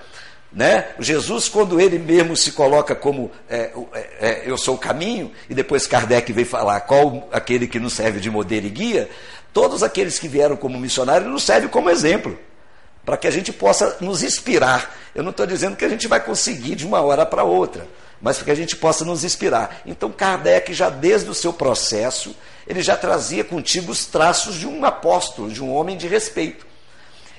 né, 0.51 0.87
Jesus, 0.99 1.47
quando 1.47 1.79
ele 1.79 1.99
mesmo 1.99 2.35
se 2.35 2.51
coloca 2.51 2.95
como 2.95 3.31
é, 3.47 3.71
é, 3.93 4.09
é, 4.19 4.43
eu 4.45 4.57
sou 4.57 4.75
o 4.75 4.79
caminho, 4.79 5.31
e 5.47 5.53
depois 5.53 5.85
Kardec 5.85 6.33
veio 6.33 6.47
falar 6.47 6.81
qual 6.81 7.29
aquele 7.31 7.67
que 7.67 7.79
nos 7.79 7.93
serve 7.93 8.19
de 8.19 8.29
modelo 8.29 8.65
e 8.65 8.69
guia, 8.69 9.09
todos 9.53 9.83
aqueles 9.83 10.17
que 10.17 10.27
vieram 10.27 10.57
como 10.57 10.79
missionários 10.79 11.29
nos 11.29 11.43
servem 11.43 11.69
como 11.69 11.89
exemplo, 11.89 12.37
para 13.05 13.15
que 13.15 13.27
a 13.27 13.31
gente 13.31 13.53
possa 13.53 13.97
nos 14.01 14.23
inspirar. 14.23 14.95
Eu 15.13 15.23
não 15.23 15.31
estou 15.31 15.45
dizendo 15.45 15.75
que 15.75 15.85
a 15.85 15.89
gente 15.89 16.07
vai 16.07 16.19
conseguir 16.19 16.75
de 16.75 16.85
uma 16.85 17.01
hora 17.01 17.25
para 17.25 17.43
outra, 17.43 17.87
mas 18.21 18.37
para 18.37 18.45
que 18.45 18.51
a 18.51 18.55
gente 18.55 18.75
possa 18.75 19.03
nos 19.03 19.23
inspirar. 19.23 19.81
Então, 19.85 20.11
Kardec, 20.11 20.73
já 20.73 20.89
desde 20.89 21.29
o 21.29 21.33
seu 21.33 21.51
processo, 21.51 22.35
ele 22.67 22.81
já 22.81 22.95
trazia 22.95 23.43
contigo 23.43 23.91
os 23.91 24.05
traços 24.05 24.55
de 24.55 24.67
um 24.67 24.85
apóstolo, 24.85 25.49
de 25.49 25.63
um 25.63 25.73
homem 25.73 25.97
de 25.97 26.07
respeito. 26.07 26.65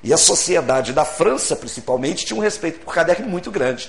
E 0.03 0.13
a 0.13 0.17
sociedade 0.17 0.93
da 0.93 1.05
França, 1.05 1.55
principalmente, 1.55 2.25
tinha 2.25 2.37
um 2.37 2.43
respeito 2.43 2.81
por 2.81 2.93
Kardec 2.93 3.23
muito 3.23 3.51
grande. 3.51 3.89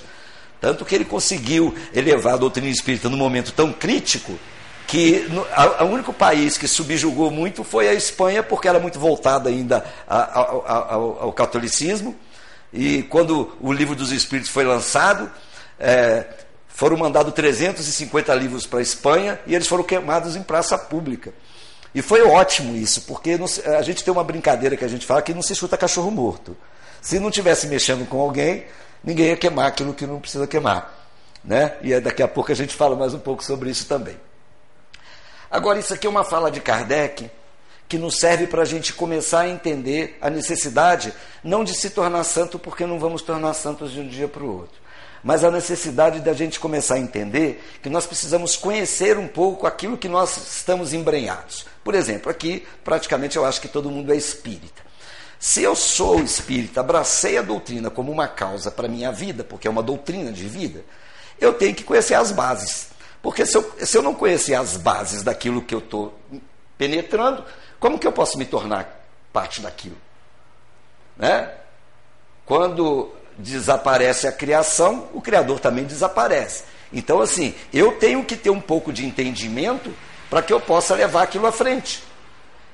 Tanto 0.60 0.84
que 0.84 0.94
ele 0.94 1.04
conseguiu 1.04 1.74
elevar 1.92 2.34
a 2.34 2.38
doutrina 2.38 2.68
espírita 2.68 3.08
num 3.08 3.16
momento 3.16 3.52
tão 3.52 3.72
crítico 3.72 4.38
que 4.86 5.26
o 5.80 5.84
único 5.84 6.12
país 6.12 6.56
que 6.56 6.68
subjugou 6.68 7.30
muito 7.30 7.64
foi 7.64 7.88
a 7.88 7.94
Espanha, 7.94 8.42
porque 8.42 8.68
era 8.68 8.78
muito 8.78 8.98
voltada 8.98 9.48
ainda 9.48 9.84
ao, 10.06 10.64
ao, 10.66 11.22
ao 11.22 11.32
catolicismo. 11.32 12.16
E 12.72 13.02
quando 13.04 13.52
o 13.60 13.72
livro 13.72 13.94
dos 13.96 14.12
Espíritos 14.12 14.50
foi 14.50 14.64
lançado, 14.64 15.30
é, 15.78 16.26
foram 16.74 16.96
mandados 16.96 17.32
350 17.32 18.34
livros 18.34 18.66
para 18.66 18.80
a 18.80 18.82
Espanha 18.82 19.38
e 19.46 19.54
eles 19.54 19.68
foram 19.68 19.84
queimados 19.84 20.34
em 20.34 20.42
praça 20.42 20.76
pública. 20.76 21.32
E 21.94 22.02
foi 22.02 22.22
ótimo 22.22 22.76
isso, 22.76 23.02
porque 23.02 23.38
a 23.64 23.80
gente 23.80 24.02
tem 24.02 24.12
uma 24.12 24.24
brincadeira 24.24 24.76
que 24.76 24.84
a 24.84 24.88
gente 24.88 25.06
fala 25.06 25.22
que 25.22 25.32
não 25.32 25.40
se 25.40 25.54
chuta 25.54 25.76
cachorro 25.76 26.10
morto. 26.10 26.56
Se 27.00 27.20
não 27.20 27.30
tivesse 27.30 27.68
mexendo 27.68 28.04
com 28.08 28.20
alguém, 28.20 28.66
ninguém 29.04 29.26
ia 29.26 29.36
queimar 29.36 29.66
aquilo 29.66 29.94
que 29.94 30.04
não 30.04 30.18
precisa 30.18 30.48
queimar. 30.48 30.92
Né? 31.44 31.76
E 31.80 31.98
daqui 32.00 32.24
a 32.24 32.28
pouco 32.28 32.50
a 32.50 32.56
gente 32.56 32.74
fala 32.74 32.96
mais 32.96 33.14
um 33.14 33.20
pouco 33.20 33.44
sobre 33.44 33.70
isso 33.70 33.86
também. 33.86 34.16
Agora, 35.48 35.78
isso 35.78 35.94
aqui 35.94 36.08
é 36.08 36.10
uma 36.10 36.24
fala 36.24 36.50
de 36.50 36.60
Kardec 36.60 37.30
que 37.88 37.98
nos 37.98 38.18
serve 38.18 38.48
para 38.48 38.62
a 38.62 38.64
gente 38.64 38.92
começar 38.92 39.42
a 39.42 39.48
entender 39.48 40.18
a 40.20 40.28
necessidade 40.28 41.14
não 41.44 41.62
de 41.62 41.72
se 41.72 41.90
tornar 41.90 42.24
santo, 42.24 42.58
porque 42.58 42.84
não 42.84 42.98
vamos 42.98 43.22
tornar 43.22 43.54
santos 43.54 43.92
de 43.92 44.00
um 44.00 44.08
dia 44.08 44.26
para 44.26 44.42
o 44.42 44.52
outro 44.52 44.83
mas 45.24 45.42
a 45.42 45.50
necessidade 45.50 46.20
da 46.20 46.34
gente 46.34 46.60
começar 46.60 46.96
a 46.96 46.98
entender 46.98 47.64
que 47.82 47.88
nós 47.88 48.06
precisamos 48.06 48.56
conhecer 48.56 49.16
um 49.16 49.26
pouco 49.26 49.66
aquilo 49.66 49.96
que 49.96 50.06
nós 50.06 50.36
estamos 50.36 50.92
embrenhados. 50.92 51.64
Por 51.82 51.94
exemplo, 51.94 52.30
aqui 52.30 52.66
praticamente 52.84 53.38
eu 53.38 53.44
acho 53.46 53.58
que 53.58 53.66
todo 53.66 53.90
mundo 53.90 54.12
é 54.12 54.16
espírita. 54.16 54.82
Se 55.40 55.62
eu 55.62 55.74
sou 55.74 56.20
espírita, 56.20 56.80
abracei 56.80 57.38
a 57.38 57.42
doutrina 57.42 57.88
como 57.88 58.12
uma 58.12 58.28
causa 58.28 58.70
para 58.70 58.86
a 58.86 58.88
minha 58.88 59.10
vida, 59.10 59.42
porque 59.42 59.66
é 59.66 59.70
uma 59.70 59.82
doutrina 59.82 60.30
de 60.30 60.46
vida, 60.46 60.84
eu 61.40 61.54
tenho 61.54 61.74
que 61.74 61.84
conhecer 61.84 62.14
as 62.14 62.30
bases. 62.30 62.88
Porque 63.22 63.46
se 63.46 63.56
eu, 63.56 63.72
se 63.78 63.96
eu 63.96 64.02
não 64.02 64.14
conhecer 64.14 64.54
as 64.54 64.76
bases 64.76 65.22
daquilo 65.22 65.62
que 65.62 65.74
eu 65.74 65.78
estou 65.78 66.18
penetrando, 66.76 67.42
como 67.80 67.98
que 67.98 68.06
eu 68.06 68.12
posso 68.12 68.36
me 68.36 68.44
tornar 68.44 69.06
parte 69.32 69.62
daquilo? 69.62 69.96
Né? 71.16 71.50
Quando 72.44 73.10
desaparece 73.38 74.26
a 74.26 74.32
criação, 74.32 75.08
o 75.12 75.20
Criador 75.20 75.60
também 75.60 75.84
desaparece. 75.84 76.64
Então, 76.92 77.20
assim, 77.20 77.54
eu 77.72 77.92
tenho 77.92 78.24
que 78.24 78.36
ter 78.36 78.50
um 78.50 78.60
pouco 78.60 78.92
de 78.92 79.04
entendimento 79.04 79.92
para 80.30 80.42
que 80.42 80.52
eu 80.52 80.60
possa 80.60 80.94
levar 80.94 81.22
aquilo 81.22 81.46
à 81.46 81.52
frente. 81.52 82.02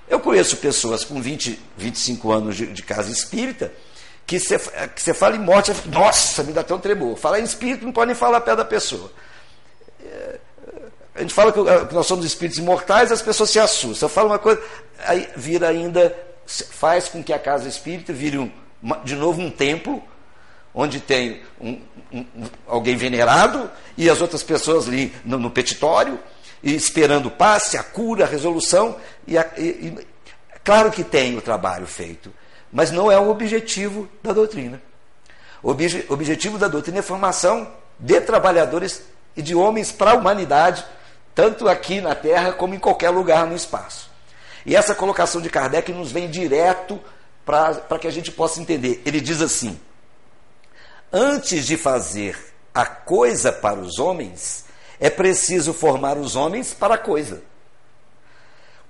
Eu 0.08 0.20
conheço 0.20 0.56
pessoas 0.56 1.04
com 1.04 1.20
20, 1.22 1.58
25 1.76 2.32
anos 2.32 2.56
de, 2.56 2.66
de 2.66 2.82
casa 2.82 3.10
espírita 3.10 3.72
que 4.30 4.38
você 4.38 4.60
que 4.94 5.12
fala 5.12 5.34
em 5.34 5.40
morte, 5.40 5.72
nossa, 5.86 6.44
me 6.44 6.52
dá 6.52 6.60
até 6.60 6.72
um 6.72 6.78
tremor. 6.78 7.16
Falar 7.16 7.40
em 7.40 7.44
espírito 7.44 7.84
não 7.84 7.90
pode 7.90 8.06
nem 8.06 8.14
falar 8.14 8.40
perto 8.40 8.58
da 8.58 8.64
pessoa. 8.64 9.10
É, 10.04 10.38
a 11.16 11.20
gente 11.20 11.34
fala 11.34 11.52
que 11.52 11.92
nós 11.92 12.06
somos 12.06 12.24
espíritos 12.24 12.56
imortais, 12.56 13.10
as 13.10 13.22
pessoas 13.22 13.50
se 13.50 13.58
assustam. 13.58 14.08
Eu 14.08 14.12
falo 14.12 14.28
uma 14.28 14.38
coisa, 14.38 14.62
aí 15.00 15.28
vira 15.34 15.68
ainda, 15.68 16.16
faz 16.46 17.08
com 17.08 17.24
que 17.24 17.32
a 17.32 17.40
casa 17.40 17.68
espírita 17.68 18.12
vire 18.12 18.38
um, 18.38 18.52
de 19.02 19.16
novo 19.16 19.40
um 19.40 19.50
templo 19.50 20.00
onde 20.74 21.00
tem 21.00 21.42
um, 21.60 21.80
um, 22.12 22.24
alguém 22.66 22.96
venerado 22.96 23.70
e 23.96 24.08
as 24.08 24.20
outras 24.20 24.42
pessoas 24.42 24.88
ali 24.88 25.14
no, 25.24 25.38
no 25.38 25.50
petitório, 25.50 26.18
esperando 26.62 27.26
o 27.26 27.30
passe, 27.30 27.76
a 27.76 27.82
cura, 27.82 28.24
a 28.24 28.28
resolução. 28.28 28.96
E, 29.26 29.36
a, 29.36 29.46
e, 29.56 29.62
e 29.62 30.06
claro 30.62 30.90
que 30.90 31.04
tem 31.04 31.36
o 31.36 31.42
trabalho 31.42 31.86
feito, 31.86 32.32
mas 32.72 32.90
não 32.90 33.10
é 33.10 33.18
o 33.18 33.30
objetivo 33.30 34.08
da 34.22 34.32
doutrina. 34.32 34.80
O 35.62 35.70
obje, 35.70 36.06
objetivo 36.08 36.56
da 36.58 36.68
doutrina 36.68 36.98
é 36.98 37.00
a 37.00 37.04
formação 37.04 37.70
de 37.98 38.20
trabalhadores 38.20 39.02
e 39.36 39.42
de 39.42 39.54
homens 39.54 39.92
para 39.92 40.12
a 40.12 40.14
humanidade, 40.14 40.84
tanto 41.34 41.68
aqui 41.68 42.00
na 42.00 42.14
Terra 42.14 42.52
como 42.52 42.74
em 42.74 42.78
qualquer 42.78 43.10
lugar 43.10 43.46
no 43.46 43.54
espaço. 43.54 44.10
E 44.64 44.74
essa 44.76 44.94
colocação 44.94 45.40
de 45.40 45.50
Kardec 45.50 45.92
nos 45.92 46.12
vem 46.12 46.30
direto 46.30 47.00
para 47.44 47.98
que 47.98 48.06
a 48.06 48.10
gente 48.10 48.30
possa 48.30 48.60
entender. 48.60 49.02
Ele 49.04 49.20
diz 49.20 49.40
assim: 49.40 49.78
antes 51.12 51.66
de 51.66 51.76
fazer 51.76 52.38
a 52.74 52.86
coisa 52.86 53.52
para 53.52 53.78
os 53.78 53.98
homens, 53.98 54.64
é 54.98 55.10
preciso 55.10 55.72
formar 55.72 56.16
os 56.16 56.36
homens 56.36 56.74
para 56.74 56.94
a 56.94 56.98
coisa. 56.98 57.42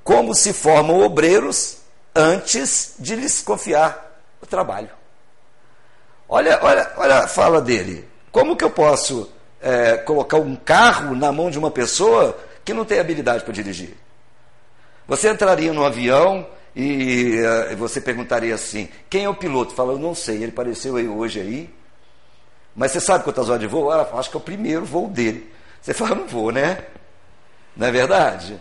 Como 0.03 0.35
se 0.35 0.53
formam 0.53 1.01
obreiros 1.01 1.79
antes 2.15 2.95
de 2.99 3.15
lhes 3.15 3.43
confiar 3.43 4.21
o 4.43 4.47
trabalho. 4.47 4.91
Olha, 6.29 6.59
olha, 6.63 6.93
olha 6.97 7.19
a 7.19 7.29
fala 7.29 7.61
dele. 7.61 8.09
Como 8.31 8.57
que 8.57 8.65
eu 8.65 8.71
posso 8.71 9.31
é, 9.61 9.97
colocar 9.97 10.39
um 10.39 10.55
carro 10.57 11.15
na 11.15 11.33
mão 11.33 11.51
de 11.51 11.59
uma 11.59 11.71
pessoa 11.71 12.39
que 12.65 12.73
não 12.73 12.85
tem 12.85 13.01
habilidade 13.01 13.45
para 13.45 13.53
dirigir? 13.53 13.97
Você 15.07 15.29
entraria 15.29 15.73
no 15.73 15.85
avião 15.85 16.47
e 16.75 17.37
uh, 17.41 17.77
você 17.77 18.01
perguntaria 18.01 18.55
assim: 18.55 18.89
quem 19.09 19.25
é 19.25 19.29
o 19.29 19.35
piloto? 19.35 19.75
Fala, 19.75 19.93
eu 19.93 19.99
não 19.99 20.15
sei, 20.15 20.37
ele 20.37 20.53
apareceu 20.53 20.97
aí 20.97 21.09
hoje 21.09 21.41
aí. 21.41 21.80
Mas 22.75 22.93
você 22.93 23.01
sabe 23.01 23.25
quantas 23.25 23.49
horas 23.49 23.61
de 23.61 23.67
voo? 23.67 23.93
Ela 23.93 24.05
fala, 24.05 24.21
acho 24.21 24.31
que 24.31 24.37
é 24.37 24.41
o 24.41 24.43
primeiro 24.43 24.85
voo 24.85 25.09
dele. 25.09 25.51
Você 25.81 25.95
fala, 25.95 26.15
não 26.15 26.27
vou, 26.27 26.53
né? 26.53 26.85
Não 27.77 27.87
é 27.87 27.91
verdade? 27.91 28.61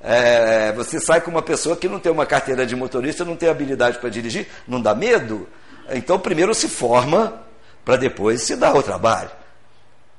É, 0.00 0.72
você 0.72 0.98
sai 0.98 1.20
com 1.20 1.30
uma 1.30 1.42
pessoa 1.42 1.76
que 1.76 1.88
não 1.88 2.00
tem 2.00 2.10
uma 2.10 2.24
carteira 2.24 2.64
de 2.64 2.74
motorista, 2.74 3.24
não 3.24 3.36
tem 3.36 3.48
habilidade 3.48 3.98
para 3.98 4.08
dirigir, 4.08 4.48
não 4.66 4.80
dá 4.80 4.94
medo? 4.94 5.48
Então, 5.90 6.18
primeiro 6.18 6.54
se 6.54 6.68
forma 6.68 7.42
para 7.84 7.96
depois 7.96 8.42
se 8.42 8.56
dar 8.56 8.74
o 8.74 8.82
trabalho. 8.82 9.30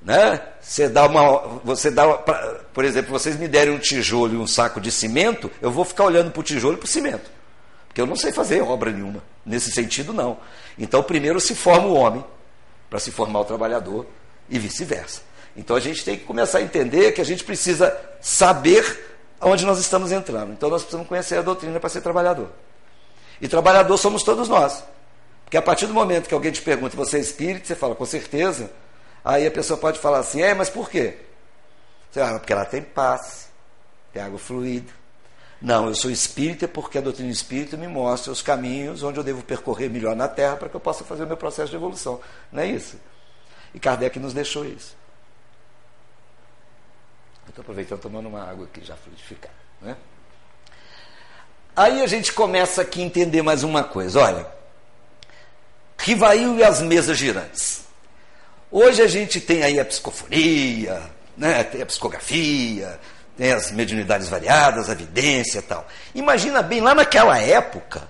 Né? 0.01 0.41
Você 0.59 0.89
dá 0.89 1.05
uma, 1.05 1.59
você 1.63 1.91
dá, 1.91 2.07
por 2.73 2.83
exemplo, 2.83 3.11
vocês 3.11 3.38
me 3.38 3.47
derem 3.47 3.73
um 3.73 3.79
tijolo 3.79 4.33
e 4.33 4.38
um 4.38 4.47
saco 4.47 4.81
de 4.81 4.91
cimento, 4.91 5.50
eu 5.61 5.71
vou 5.71 5.85
ficar 5.85 6.05
olhando 6.05 6.31
para 6.31 6.39
o 6.39 6.43
tijolo 6.43 6.73
e 6.73 6.77
para 6.77 6.85
o 6.85 6.89
cimento, 6.89 7.29
porque 7.88 8.01
eu 8.01 8.07
não 8.07 8.15
sei 8.15 8.31
fazer 8.31 8.61
obra 8.61 8.91
nenhuma. 8.91 9.23
Nesse 9.45 9.71
sentido, 9.71 10.13
não. 10.13 10.38
Então, 10.77 11.01
primeiro 11.01 11.39
se 11.39 11.55
forma 11.55 11.88
o 11.88 11.93
homem 11.93 12.23
para 12.91 13.00
se 13.00 13.10
formar 13.10 13.39
o 13.39 13.45
trabalhador 13.45 14.05
e 14.50 14.60
vice-versa. 14.60 15.21
Então, 15.55 15.77
a 15.77 15.79
gente 15.79 16.03
tem 16.03 16.17
que 16.17 16.25
começar 16.25 16.57
a 16.57 16.62
entender 16.62 17.13
que 17.13 17.21
a 17.21 17.24
gente 17.24 17.41
precisa 17.41 17.98
saber 18.19 19.15
aonde 19.39 19.65
nós 19.65 19.79
estamos 19.79 20.12
entrando. 20.12 20.51
Então, 20.51 20.69
nós 20.69 20.81
precisamos 20.81 21.07
conhecer 21.07 21.38
a 21.38 21.41
doutrina 21.41 21.79
para 21.79 21.89
ser 21.89 22.01
trabalhador. 22.01 22.50
E 23.39 23.48
trabalhador 23.48 23.98
somos 23.98 24.24
todos 24.24 24.50
nós. 24.50 24.83
Porque 25.45 25.55
a 25.55 25.62
partir 25.62 25.88
do 25.88 25.93
momento 25.93 26.27
que 26.27 26.33
alguém 26.33 26.51
te 26.51 26.62
pergunta, 26.62 26.98
você 26.98 27.15
é 27.15 27.21
espírito, 27.21 27.65
você 27.65 27.75
fala, 27.75 27.95
com 27.95 28.05
certeza. 28.05 28.69
Aí 29.24 29.48
a 29.48 29.51
pessoa 29.51 29.79
pode 29.79 29.98
falar 29.98 30.19
assim, 30.19 30.41
é, 30.41 30.53
mas 30.53 30.69
por 30.69 30.89
quê? 30.89 31.17
Você 32.12 32.19
fala, 32.19 32.39
porque 32.39 32.51
ela 32.51 32.65
tem 32.65 32.81
paz, 32.81 33.48
tem 34.12 34.21
água 34.21 34.38
fluida. 34.38 34.91
Não, 35.61 35.87
eu 35.87 35.95
sou 35.95 36.09
espírita 36.09 36.67
porque 36.67 36.97
a 36.97 37.01
doutrina 37.01 37.29
espírita 37.29 37.77
me 37.77 37.87
mostra 37.87 38.31
os 38.31 38.41
caminhos 38.41 39.03
onde 39.03 39.19
eu 39.19 39.23
devo 39.23 39.43
percorrer 39.43 39.89
melhor 39.89 40.15
na 40.15 40.27
Terra 40.27 40.55
para 40.55 40.67
que 40.67 40.75
eu 40.75 40.79
possa 40.79 41.03
fazer 41.03 41.23
o 41.23 41.27
meu 41.27 41.37
processo 41.37 41.69
de 41.69 41.75
evolução. 41.75 42.19
Não 42.51 42.63
é 42.63 42.67
isso? 42.67 42.99
E 43.73 43.79
Kardec 43.79 44.17
nos 44.17 44.33
deixou 44.33 44.65
isso. 44.65 44.95
Estou 47.47 47.61
aproveitando 47.61 47.99
tomando 47.99 48.27
uma 48.27 48.49
água 48.49 48.65
aqui 48.65 48.83
já 48.83 48.95
fluidificada. 48.95 49.53
Né? 49.81 49.95
Aí 51.75 52.01
a 52.01 52.07
gente 52.07 52.33
começa 52.33 52.81
aqui 52.81 53.01
a 53.01 53.05
entender 53.05 53.41
mais 53.41 53.61
uma 53.61 53.83
coisa. 53.83 54.19
Olha, 54.19 54.47
Rivail 55.97 56.57
e 56.57 56.63
as 56.63 56.81
mesas 56.81 57.17
girantes. 57.17 57.83
Hoje 58.71 59.01
a 59.01 59.07
gente 59.07 59.39
tem 59.39 59.63
aí 59.63 59.79
a 59.79 59.85
psicofonia, 59.85 61.01
né? 61.37 61.63
tem 61.63 61.81
a 61.81 61.85
psicografia, 61.85 62.99
tem 63.38 63.51
as 63.51 63.71
mediunidades 63.71 64.29
variadas, 64.29 64.89
a 64.89 64.93
evidência 64.93 65.59
e 65.59 65.61
tal. 65.61 65.88
Imagina 66.13 66.61
bem, 66.61 66.81
lá 66.81 66.93
naquela 66.93 67.38
época, 67.39 68.03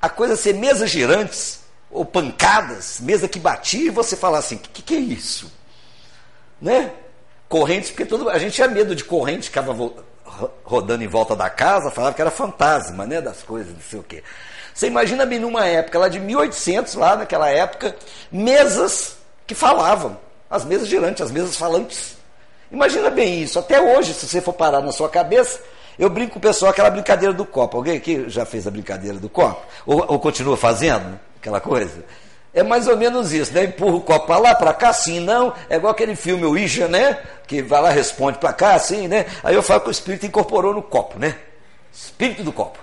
a 0.00 0.08
coisa 0.08 0.36
ser 0.36 0.54
mesas 0.54 0.90
girantes, 0.90 1.60
ou 1.90 2.04
pancadas, 2.04 2.98
mesa 3.00 3.28
que 3.28 3.38
batia, 3.38 3.86
e 3.86 3.90
você 3.90 4.16
falar 4.16 4.38
assim, 4.38 4.56
o 4.56 4.58
que, 4.58 4.82
que 4.82 4.94
é 4.94 4.98
isso? 4.98 5.52
Né? 6.60 6.90
Correntes, 7.48 7.90
porque 7.90 8.06
todo, 8.06 8.30
a 8.30 8.38
gente 8.38 8.54
tinha 8.54 8.68
medo 8.68 8.96
de 8.96 9.04
corrente, 9.04 9.46
ficava 9.46 9.74
rodando 10.64 11.04
em 11.04 11.08
volta 11.08 11.36
da 11.36 11.50
casa, 11.50 11.90
falava 11.90 12.14
que 12.14 12.20
era 12.22 12.30
fantasma, 12.30 13.06
né, 13.06 13.20
das 13.20 13.42
coisas, 13.42 13.72
não 13.72 13.82
sei 13.82 13.98
o 13.98 14.02
quê. 14.02 14.22
Você 14.72 14.86
imagina 14.86 15.26
bem 15.26 15.38
numa 15.38 15.66
época, 15.66 15.98
lá 15.98 16.08
de 16.08 16.18
1800, 16.18 16.94
lá 16.94 17.16
naquela 17.16 17.50
época, 17.50 17.94
mesas 18.30 19.16
que 19.46 19.54
falavam, 19.54 20.18
as 20.48 20.64
mesas 20.64 20.88
girantes, 20.88 21.20
as 21.20 21.30
mesas 21.30 21.56
falantes. 21.56 22.16
Imagina 22.72 23.10
bem 23.10 23.42
isso. 23.42 23.58
Até 23.58 23.80
hoje, 23.80 24.14
se 24.14 24.26
você 24.26 24.40
for 24.40 24.54
parar 24.54 24.80
na 24.80 24.90
sua 24.90 25.08
cabeça, 25.08 25.60
eu 25.98 26.08
brinco 26.08 26.32
com 26.32 26.38
o 26.38 26.42
pessoal 26.42 26.70
aquela 26.70 26.88
brincadeira 26.88 27.34
do 27.34 27.44
copo. 27.44 27.76
Alguém 27.76 27.96
aqui 27.96 28.24
já 28.28 28.46
fez 28.46 28.66
a 28.66 28.70
brincadeira 28.70 29.18
do 29.18 29.28
copo? 29.28 29.62
Ou, 29.84 30.04
ou 30.08 30.18
continua 30.18 30.56
fazendo 30.56 31.20
aquela 31.38 31.60
coisa? 31.60 32.02
É 32.54 32.62
mais 32.62 32.88
ou 32.88 32.96
menos 32.96 33.32
isso, 33.32 33.52
né? 33.52 33.64
Empurra 33.64 33.96
o 33.96 34.00
copo 34.00 34.26
para 34.26 34.38
lá, 34.38 34.54
para 34.54 34.72
cá, 34.72 34.88
assim, 34.88 35.20
não. 35.20 35.52
É 35.68 35.76
igual 35.76 35.92
aquele 35.92 36.16
filme, 36.16 36.44
o 36.44 36.56
Ija, 36.56 36.88
né? 36.88 37.18
Que 37.46 37.62
vai 37.62 37.80
lá, 37.80 37.90
responde 37.90 38.38
para 38.38 38.52
cá, 38.52 38.74
assim, 38.74 39.06
né? 39.06 39.26
Aí 39.42 39.54
eu 39.54 39.62
falo 39.62 39.82
que 39.82 39.88
o 39.88 39.90
espírito 39.90 40.26
incorporou 40.26 40.72
no 40.72 40.82
copo, 40.82 41.18
né? 41.18 41.36
Espírito 41.92 42.42
do 42.42 42.52
copo. 42.52 42.78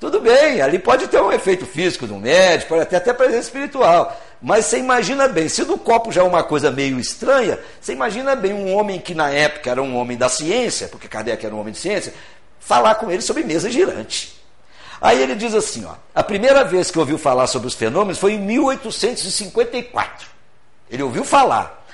Tudo 0.00 0.20
bem, 0.20 0.60
ali 0.60 0.78
pode 0.78 1.08
ter 1.08 1.20
um 1.20 1.32
efeito 1.32 1.66
físico 1.66 2.06
do 2.06 2.16
médico, 2.16 2.68
pode 2.68 2.86
ter 2.86 2.96
até 2.96 3.12
presença 3.12 3.40
espiritual. 3.40 4.16
Mas 4.40 4.66
você 4.66 4.78
imagina 4.78 5.26
bem, 5.26 5.48
se 5.48 5.64
do 5.64 5.76
copo 5.76 6.12
já 6.12 6.20
é 6.20 6.24
uma 6.24 6.44
coisa 6.44 6.70
meio 6.70 7.00
estranha, 7.00 7.58
você 7.80 7.92
imagina 7.92 8.36
bem 8.36 8.52
um 8.52 8.72
homem 8.72 9.00
que 9.00 9.14
na 9.14 9.30
época 9.30 9.70
era 9.70 9.82
um 9.82 9.96
homem 9.96 10.16
da 10.16 10.28
ciência, 10.28 10.86
porque 10.88 11.08
Kardec 11.08 11.44
era 11.44 11.54
um 11.54 11.58
homem 11.58 11.72
de 11.72 11.78
ciência, 11.78 12.14
falar 12.60 12.94
com 12.96 13.10
ele 13.10 13.22
sobre 13.22 13.42
mesa 13.42 13.68
girante. 13.70 14.38
Aí 15.00 15.20
ele 15.20 15.34
diz 15.34 15.54
assim: 15.54 15.84
ó, 15.84 15.94
a 16.14 16.22
primeira 16.22 16.64
vez 16.64 16.90
que 16.90 16.98
ouviu 16.98 17.18
falar 17.18 17.46
sobre 17.46 17.68
os 17.68 17.74
fenômenos 17.74 18.18
foi 18.18 18.34
em 18.34 18.38
1854. 18.38 20.28
Ele 20.90 21.02
ouviu 21.02 21.24
falar 21.24 21.84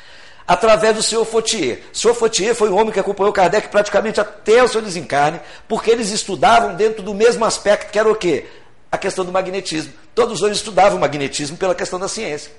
através 0.47 0.95
do 0.95 1.03
senhor 1.03 1.25
Fautier. 1.25 1.83
O 1.93 1.97
senhor 1.97 2.15
Fautier 2.15 2.55
foi 2.55 2.71
um 2.71 2.79
homem 2.79 2.93
que 2.93 3.01
acompanhou 3.01 3.33
Kardec 3.33 3.69
praticamente 3.69 4.21
até 4.21 4.63
o 4.63 4.69
seu 4.69 4.83
desencarne, 4.83 5.41
porque 5.67 5.91
eles 5.91 6.11
estudavam 6.11 6.75
dentro 6.75 7.03
do 7.03 7.15
mesmo 7.15 7.45
aspecto 7.45 7.91
que 7.91 7.99
era 7.99 8.11
o 8.11 8.15
quê? 8.15 8.47
A 8.93 8.99
questão 8.99 9.25
do 9.25 9.33
magnetismo. 9.33 9.93
Todos 10.15 10.41
dois 10.41 10.57
estudavam 10.57 10.99
magnetismo 10.99 11.57
pela 11.57 11.75
questão 11.75 11.99
da 11.99 12.09
ciência. 12.09 12.53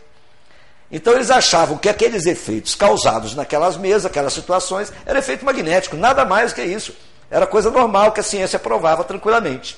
Então 0.91 1.13
eles 1.13 1.31
achavam 1.31 1.77
que 1.77 1.89
aqueles 1.89 2.25
efeitos 2.25 2.75
causados 2.75 3.33
naquelas 3.33 3.77
mesas, 3.77 4.05
aquelas 4.05 4.33
situações, 4.33 4.91
era 5.05 5.19
efeito 5.19 5.45
magnético, 5.45 5.95
nada 5.95 6.25
mais 6.25 6.53
que 6.53 6.63
isso. 6.63 6.93
Era 7.29 7.47
coisa 7.47 7.71
normal 7.71 8.11
que 8.11 8.19
a 8.19 8.23
ciência 8.23 8.59
provava 8.59 9.03
tranquilamente. 9.03 9.77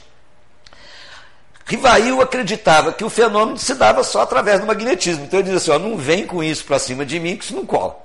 Rivail 1.65 2.22
acreditava 2.22 2.93
que 2.93 3.03
o 3.03 3.10
fenômeno 3.10 3.57
se 3.57 3.75
dava 3.75 4.03
só 4.03 4.22
através 4.22 4.60
do 4.60 4.65
magnetismo. 4.65 5.25
Então 5.25 5.39
ele 5.39 5.50
diz 5.50 5.57
assim: 5.57 5.72
ó, 5.72 5.79
não 5.79 5.98
vem 5.98 6.25
com 6.25 6.43
isso 6.43 6.63
para 6.65 6.79
cima 6.79 7.05
de 7.05 7.19
mim, 7.19 7.36
que 7.36 7.43
isso 7.43 7.55
não 7.55 7.65
cola. 7.65 7.98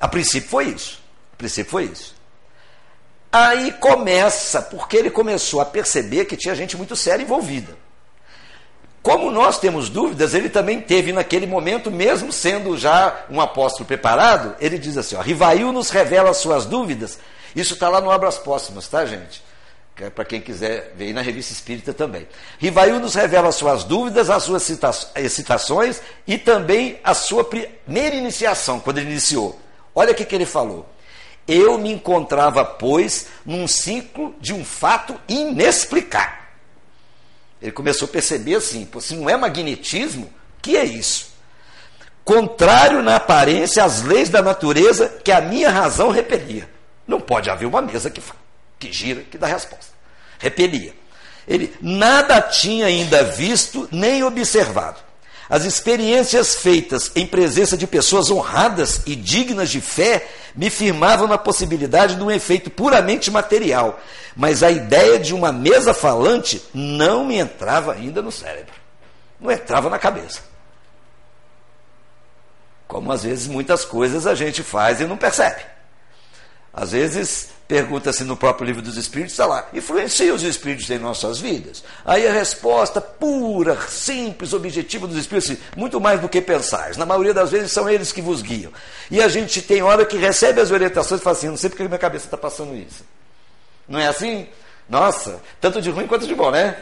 A 0.00 0.08
princípio 0.08 0.48
foi 0.48 0.66
isso. 0.66 1.00
A 1.34 1.36
princípio 1.36 1.70
foi 1.70 1.84
isso. 1.84 2.13
Aí 3.36 3.72
começa, 3.72 4.62
porque 4.62 4.96
ele 4.96 5.10
começou 5.10 5.60
a 5.60 5.64
perceber 5.64 6.24
que 6.24 6.36
tinha 6.36 6.54
gente 6.54 6.76
muito 6.76 6.94
séria 6.94 7.24
envolvida. 7.24 7.76
Como 9.02 9.28
nós 9.28 9.58
temos 9.58 9.88
dúvidas, 9.88 10.34
ele 10.34 10.48
também 10.48 10.80
teve 10.80 11.12
naquele 11.12 11.44
momento, 11.44 11.90
mesmo 11.90 12.32
sendo 12.32 12.78
já 12.78 13.24
um 13.28 13.40
apóstolo 13.40 13.86
preparado, 13.86 14.54
ele 14.60 14.78
diz 14.78 14.96
assim: 14.96 15.16
ó, 15.16 15.20
Rivail 15.20 15.72
nos 15.72 15.90
revela 15.90 16.30
as 16.30 16.36
suas 16.36 16.64
dúvidas. 16.64 17.18
Isso 17.56 17.74
está 17.74 17.88
lá 17.88 18.00
no 18.00 18.08
Abras 18.08 18.38
Póstumas, 18.38 18.86
tá, 18.86 19.04
gente? 19.04 19.42
é 20.00 20.10
para 20.10 20.24
quem 20.24 20.40
quiser 20.40 20.92
ver 20.96 21.12
na 21.12 21.20
revista 21.20 21.52
espírita 21.52 21.92
também. 21.92 22.28
Rivail 22.60 23.00
nos 23.00 23.16
revela 23.16 23.48
as 23.48 23.56
suas 23.56 23.82
dúvidas, 23.82 24.30
as 24.30 24.44
suas 24.44 24.70
excitações 25.16 26.00
e 26.24 26.38
também 26.38 27.00
a 27.02 27.14
sua 27.14 27.42
primeira 27.42 28.14
iniciação, 28.14 28.78
quando 28.78 28.98
ele 28.98 29.10
iniciou. 29.10 29.60
Olha 29.92 30.12
o 30.12 30.14
que, 30.14 30.24
que 30.24 30.36
ele 30.36 30.46
falou. 30.46 30.93
Eu 31.46 31.76
me 31.78 31.92
encontrava, 31.92 32.64
pois, 32.64 33.26
num 33.44 33.68
ciclo 33.68 34.34
de 34.40 34.52
um 34.52 34.64
fato 34.64 35.20
inexplicável. 35.28 36.44
Ele 37.60 37.72
começou 37.72 38.06
a 38.06 38.10
perceber 38.10 38.56
assim: 38.56 38.88
se 39.00 39.14
não 39.14 39.28
é 39.28 39.36
magnetismo, 39.36 40.32
que 40.60 40.76
é 40.76 40.84
isso? 40.84 41.32
Contrário 42.24 43.02
na 43.02 43.16
aparência 43.16 43.84
às 43.84 44.02
leis 44.02 44.30
da 44.30 44.40
natureza 44.40 45.08
que 45.22 45.30
a 45.30 45.40
minha 45.40 45.70
razão 45.70 46.10
repelia. 46.10 46.68
Não 47.06 47.20
pode 47.20 47.50
haver 47.50 47.66
uma 47.66 47.82
mesa 47.82 48.10
que 48.10 48.22
que 48.78 48.92
gira, 48.92 49.22
que 49.22 49.38
dá 49.38 49.46
resposta. 49.46 49.92
Repelia. 50.38 50.94
Ele 51.46 51.74
nada 51.80 52.40
tinha 52.40 52.86
ainda 52.86 53.22
visto 53.22 53.88
nem 53.92 54.22
observado. 54.22 55.00
As 55.48 55.64
experiências 55.64 56.54
feitas 56.54 57.10
em 57.14 57.26
presença 57.26 57.76
de 57.76 57.86
pessoas 57.86 58.30
honradas 58.30 59.02
e 59.06 59.14
dignas 59.14 59.70
de 59.70 59.80
fé 59.80 60.26
me 60.54 60.70
firmavam 60.70 61.26
na 61.26 61.36
possibilidade 61.36 62.16
de 62.16 62.22
um 62.22 62.30
efeito 62.30 62.70
puramente 62.70 63.30
material, 63.30 64.00
mas 64.34 64.62
a 64.62 64.70
ideia 64.70 65.18
de 65.18 65.34
uma 65.34 65.52
mesa 65.52 65.92
falante 65.92 66.62
não 66.72 67.24
me 67.24 67.36
entrava 67.36 67.92
ainda 67.92 68.22
no 68.22 68.32
cérebro, 68.32 68.72
não 69.38 69.50
entrava 69.50 69.90
na 69.90 69.98
cabeça. 69.98 70.40
Como 72.86 73.12
às 73.12 73.24
vezes 73.24 73.46
muitas 73.46 73.84
coisas 73.84 74.26
a 74.26 74.34
gente 74.34 74.62
faz 74.62 75.00
e 75.00 75.04
não 75.04 75.16
percebe. 75.16 75.62
Às 76.72 76.92
vezes 76.92 77.53
pergunta-se 77.66 78.24
no 78.24 78.36
próprio 78.36 78.66
livro 78.66 78.82
dos 78.82 78.96
Espíritos, 78.96 79.32
está 79.32 79.46
lá, 79.46 79.68
influencia 79.72 80.34
os 80.34 80.42
Espíritos 80.42 80.88
em 80.90 80.98
nossas 80.98 81.38
vidas? 81.38 81.82
Aí 82.04 82.26
a 82.26 82.32
resposta 82.32 83.00
pura, 83.00 83.80
simples, 83.88 84.52
objetiva 84.52 85.06
dos 85.06 85.16
Espíritos, 85.16 85.50
assim, 85.50 85.60
muito 85.76 86.00
mais 86.00 86.20
do 86.20 86.28
que 86.28 86.40
pensais. 86.40 86.96
Na 86.96 87.06
maioria 87.06 87.34
das 87.34 87.50
vezes 87.50 87.72
são 87.72 87.88
eles 87.88 88.12
que 88.12 88.20
vos 88.20 88.42
guiam. 88.42 88.72
E 89.10 89.20
a 89.20 89.28
gente 89.28 89.62
tem 89.62 89.82
hora 89.82 90.04
que 90.04 90.16
recebe 90.16 90.60
as 90.60 90.70
orientações 90.70 91.20
e 91.20 91.24
fala 91.24 91.36
assim, 91.36 91.48
não 91.48 91.56
sei 91.56 91.70
porque 91.70 91.84
minha 91.84 91.98
cabeça 91.98 92.26
está 92.26 92.36
passando 92.36 92.76
isso. 92.76 93.04
Não 93.88 93.98
é 93.98 94.06
assim? 94.06 94.46
Nossa, 94.88 95.40
tanto 95.60 95.80
de 95.80 95.90
ruim 95.90 96.06
quanto 96.06 96.26
de 96.26 96.34
bom, 96.34 96.50
né? 96.50 96.76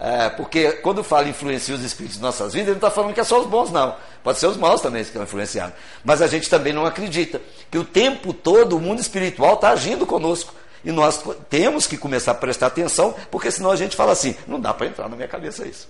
É, 0.00 0.28
porque 0.30 0.72
quando 0.74 1.02
fala 1.02 1.28
influencia 1.28 1.74
os 1.74 1.82
espíritos 1.82 2.18
em 2.18 2.22
nossas 2.22 2.52
vidas, 2.52 2.68
ele 2.68 2.78
não 2.80 2.88
está 2.88 2.90
falando 2.90 3.12
que 3.12 3.20
é 3.20 3.24
só 3.24 3.40
os 3.40 3.46
bons, 3.46 3.72
não. 3.72 3.96
Pode 4.22 4.38
ser 4.38 4.46
os 4.46 4.56
maus 4.56 4.80
também 4.80 5.02
que 5.02 5.08
estão 5.08 5.22
influenciados. 5.22 5.74
Mas 6.04 6.22
a 6.22 6.28
gente 6.28 6.48
também 6.48 6.72
não 6.72 6.86
acredita 6.86 7.40
que 7.68 7.78
o 7.78 7.84
tempo 7.84 8.32
todo 8.32 8.76
o 8.76 8.80
mundo 8.80 9.00
espiritual 9.00 9.54
está 9.54 9.70
agindo 9.70 10.06
conosco. 10.06 10.54
E 10.84 10.92
nós 10.92 11.20
temos 11.50 11.88
que 11.88 11.98
começar 11.98 12.30
a 12.30 12.34
prestar 12.36 12.68
atenção, 12.68 13.12
porque 13.30 13.50
senão 13.50 13.72
a 13.72 13.76
gente 13.76 13.96
fala 13.96 14.12
assim: 14.12 14.36
não 14.46 14.60
dá 14.60 14.72
para 14.72 14.86
entrar 14.86 15.08
na 15.08 15.16
minha 15.16 15.26
cabeça 15.26 15.66
isso. 15.66 15.88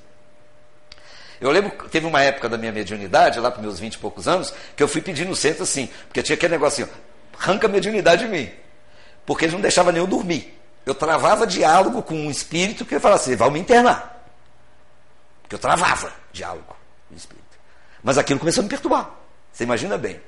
Eu 1.38 1.50
lembro, 1.50 1.70
teve 1.88 2.06
uma 2.06 2.22
época 2.22 2.48
da 2.48 2.56
minha 2.56 2.72
mediunidade, 2.72 3.38
lá 3.38 3.50
para 3.50 3.62
meus 3.62 3.78
20 3.78 3.94
e 3.94 3.98
poucos 3.98 4.26
anos, 4.26 4.52
que 4.74 4.82
eu 4.82 4.88
fui 4.88 5.02
pedir 5.02 5.26
no 5.26 5.36
centro 5.36 5.62
assim, 5.62 5.88
porque 6.08 6.22
tinha 6.22 6.34
aquele 6.34 6.54
negocinho, 6.54 6.88
arranca 7.38 7.66
a 7.66 7.70
mediunidade 7.70 8.24
de 8.24 8.30
mim. 8.30 8.50
Porque 9.24 9.44
ele 9.44 9.52
não 9.52 9.60
deixava 9.60 9.92
nem 9.92 10.00
eu 10.00 10.06
dormir 10.06 10.57
eu 10.88 10.94
travava 10.94 11.46
diálogo 11.46 12.02
com 12.02 12.14
um 12.14 12.30
espírito 12.30 12.84
que 12.84 12.98
falava 12.98 13.20
assim, 13.20 13.36
vai 13.36 13.50
me 13.50 13.60
internar. 13.60 14.24
Porque 15.42 15.54
eu 15.54 15.58
travava 15.58 16.10
diálogo 16.32 16.76
com 17.08 17.14
o 17.14 17.16
espírito. 17.16 17.46
Mas 18.02 18.16
aquilo 18.16 18.40
começou 18.40 18.62
a 18.62 18.64
me 18.64 18.70
perturbar. 18.70 19.10
Você 19.52 19.64
imagina 19.64 19.98
bem. 19.98 20.20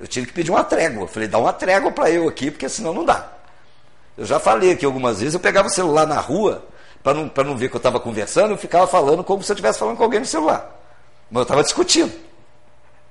Eu 0.00 0.06
tive 0.06 0.26
que 0.26 0.32
pedir 0.32 0.50
uma 0.50 0.64
trégua. 0.64 1.06
Falei, 1.08 1.28
dá 1.28 1.38
uma 1.38 1.52
trégua 1.52 1.92
para 1.92 2.10
eu 2.10 2.28
aqui, 2.28 2.50
porque 2.50 2.68
senão 2.68 2.94
não 2.94 3.04
dá. 3.04 3.28
Eu 4.16 4.24
já 4.24 4.40
falei 4.40 4.72
aqui 4.72 4.84
algumas 4.84 5.20
vezes, 5.20 5.34
eu 5.34 5.40
pegava 5.40 5.68
o 5.68 5.70
celular 5.70 6.06
na 6.06 6.20
rua, 6.20 6.66
para 7.02 7.14
não, 7.14 7.30
não 7.44 7.56
ver 7.56 7.68
que 7.68 7.76
eu 7.76 7.78
estava 7.78 8.00
conversando, 8.00 8.52
eu 8.52 8.58
ficava 8.58 8.86
falando 8.86 9.22
como 9.22 9.42
se 9.42 9.52
eu 9.52 9.54
estivesse 9.54 9.78
falando 9.78 9.96
com 9.96 10.04
alguém 10.04 10.20
no 10.20 10.26
celular. 10.26 10.74
Mas 11.30 11.40
eu 11.40 11.42
estava 11.42 11.62
discutindo. 11.62 12.12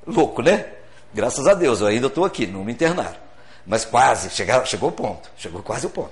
Louco, 0.05 0.41
né? 0.41 0.65
Graças 1.13 1.47
a 1.47 1.53
Deus, 1.53 1.79
eu 1.81 1.87
ainda 1.87 2.07
estou 2.07 2.25
aqui, 2.25 2.47
não 2.47 2.63
me 2.63 2.73
internaram. 2.73 3.15
Mas 3.65 3.85
quase, 3.85 4.29
chegou, 4.29 4.65
chegou 4.65 4.89
o 4.89 4.91
ponto. 4.91 5.29
Chegou 5.37 5.61
quase 5.61 5.85
o 5.85 5.89
ponto. 5.89 6.11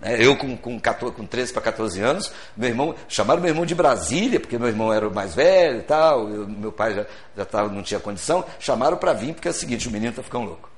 Né? 0.00 0.16
Eu, 0.18 0.36
com, 0.36 0.56
com, 0.56 0.78
14, 0.78 1.14
com 1.14 1.26
13 1.26 1.52
para 1.52 1.62
14 1.62 2.00
anos, 2.00 2.32
meu 2.56 2.68
irmão, 2.68 2.94
chamaram 3.08 3.40
meu 3.40 3.50
irmão 3.50 3.66
de 3.66 3.74
Brasília, 3.74 4.38
porque 4.38 4.58
meu 4.58 4.68
irmão 4.68 4.92
era 4.92 5.08
o 5.08 5.14
mais 5.14 5.34
velho 5.34 5.78
e 5.78 5.82
tal, 5.82 6.28
eu, 6.28 6.48
meu 6.48 6.72
pai 6.72 6.94
já, 6.94 7.06
já 7.36 7.44
tava, 7.44 7.68
não 7.68 7.82
tinha 7.82 8.00
condição, 8.00 8.44
chamaram 8.58 8.96
para 8.96 9.12
vir, 9.12 9.34
porque 9.34 9.48
é 9.48 9.50
o 9.50 9.54
seguinte, 9.54 9.88
o 9.88 9.90
menino 9.90 10.10
está 10.10 10.22
ficando 10.22 10.46
louco. 10.46 10.70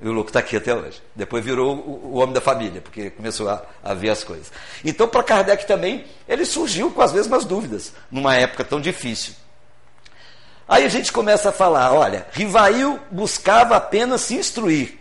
E 0.00 0.08
o 0.08 0.12
louco 0.12 0.28
está 0.28 0.40
aqui 0.40 0.56
até 0.56 0.74
hoje. 0.74 1.00
Depois 1.14 1.44
virou 1.44 1.76
o, 1.76 2.12
o, 2.12 2.14
homem 2.16 2.34
da 2.34 2.40
família, 2.40 2.80
porque 2.80 3.10
começou 3.10 3.48
a, 3.48 3.62
a 3.82 3.94
ver 3.94 4.10
as 4.10 4.24
coisas. 4.24 4.52
Então, 4.84 5.06
para 5.06 5.22
Kardec 5.22 5.66
também, 5.66 6.04
ele 6.28 6.44
surgiu 6.44 6.90
com 6.90 7.00
as 7.00 7.12
mesmas 7.12 7.44
dúvidas, 7.44 7.92
numa 8.10 8.34
época 8.34 8.64
tão 8.64 8.80
difícil. 8.80 9.34
Aí 10.68 10.84
a 10.84 10.88
gente 10.88 11.12
começa 11.12 11.50
a 11.50 11.52
falar: 11.52 11.92
olha, 11.92 12.26
Rivail 12.32 12.98
buscava 13.10 13.76
apenas 13.76 14.22
se 14.22 14.34
instruir, 14.34 14.98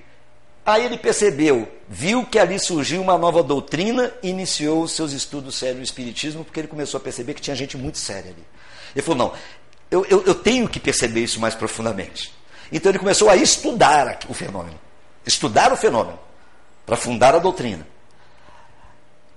Aí 0.66 0.86
ele 0.86 0.98
percebeu, 0.98 1.68
viu 1.90 2.26
que 2.26 2.40
ali 2.40 2.58
surgiu 2.58 3.02
uma 3.02 3.18
nova 3.18 3.44
doutrina 3.44 4.14
e 4.24 4.30
iniciou 4.30 4.88
seus 4.88 5.12
estudos 5.12 5.56
sérios 5.56 5.80
do 5.80 5.84
Espiritismo, 5.84 6.46
porque 6.46 6.62
ele 6.62 6.70
começou 6.70 6.98
a 6.98 7.02
perceber 7.02 7.34
que 7.34 7.42
tinha 7.42 7.56
gente 7.56 7.78
muito 7.78 7.98
séria 7.98 8.32
ali. 8.32 8.44
Ele 8.96 9.02
falou: 9.02 9.18
não, 9.18 9.34
eu, 9.92 10.06
eu, 10.06 10.24
eu 10.26 10.36
tenho 10.36 10.70
que 10.70 10.80
perceber 10.80 11.20
isso 11.20 11.40
mais 11.40 11.54
profundamente. 11.54 12.34
Então 12.72 12.90
ele 12.90 13.00
começou 13.00 13.30
a 13.30 13.36
estudar 13.36 14.20
o 14.30 14.34
fenômeno, 14.34 14.80
estudar 15.26 15.74
o 15.74 15.78
fenômeno, 15.78 16.18
para 16.86 16.96
fundar 16.96 17.36
a 17.36 17.40
doutrina. 17.40 17.86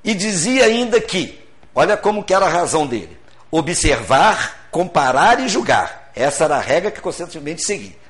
E 0.05 0.15
dizia 0.15 0.65
ainda 0.65 1.01
que, 1.01 1.41
olha 1.75 1.97
como 1.97 2.23
que 2.23 2.33
era 2.33 2.47
a 2.47 2.49
razão 2.49 2.87
dele: 2.87 3.19
observar, 3.51 4.69
comparar 4.71 5.41
e 5.41 5.49
julgar. 5.49 6.13
Essa 6.15 6.45
era 6.45 6.57
a 6.57 6.61
regra 6.61 6.93
que 6.93 7.01
constantemente 7.01 7.63
seguia. 7.63 8.06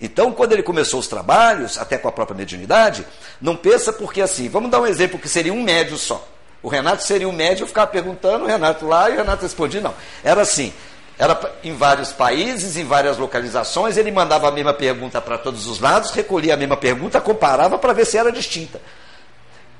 Então, 0.00 0.32
quando 0.32 0.52
ele 0.52 0.62
começou 0.62 1.00
os 1.00 1.08
trabalhos, 1.08 1.76
até 1.76 1.98
com 1.98 2.08
a 2.08 2.12
própria 2.12 2.36
mediunidade, 2.36 3.06
não 3.40 3.56
pensa 3.56 3.92
porque 3.92 4.20
assim, 4.20 4.48
vamos 4.48 4.70
dar 4.70 4.80
um 4.80 4.86
exemplo 4.86 5.18
que 5.18 5.28
seria 5.28 5.52
um 5.52 5.62
médio 5.62 5.96
só. 5.96 6.26
O 6.62 6.68
Renato 6.68 7.02
seria 7.02 7.28
um 7.28 7.32
médio, 7.32 7.64
eu 7.64 7.68
ficava 7.68 7.86
perguntando, 7.86 8.44
o 8.44 8.48
Renato 8.48 8.86
lá, 8.86 9.10
e 9.10 9.14
o 9.14 9.16
Renato 9.16 9.42
respondia, 9.42 9.80
não. 9.80 9.94
Era 10.22 10.42
assim, 10.42 10.72
era 11.18 11.38
em 11.64 11.74
vários 11.74 12.12
países, 12.12 12.76
em 12.76 12.84
várias 12.84 13.18
localizações, 13.18 13.96
ele 13.96 14.10
mandava 14.12 14.48
a 14.48 14.52
mesma 14.52 14.72
pergunta 14.72 15.20
para 15.20 15.36
todos 15.36 15.66
os 15.66 15.80
lados, 15.80 16.12
recolhia 16.12 16.54
a 16.54 16.56
mesma 16.56 16.76
pergunta, 16.76 17.20
comparava 17.20 17.76
para 17.76 17.92
ver 17.92 18.06
se 18.06 18.16
era 18.16 18.30
distinta. 18.30 18.80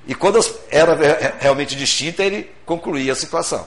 E 0.07 0.15
quando 0.15 0.41
era 0.71 0.97
realmente 1.39 1.77
distinta, 1.77 2.25
ele 2.25 2.51
concluía 2.65 3.13
a 3.13 3.17
situação. 3.17 3.67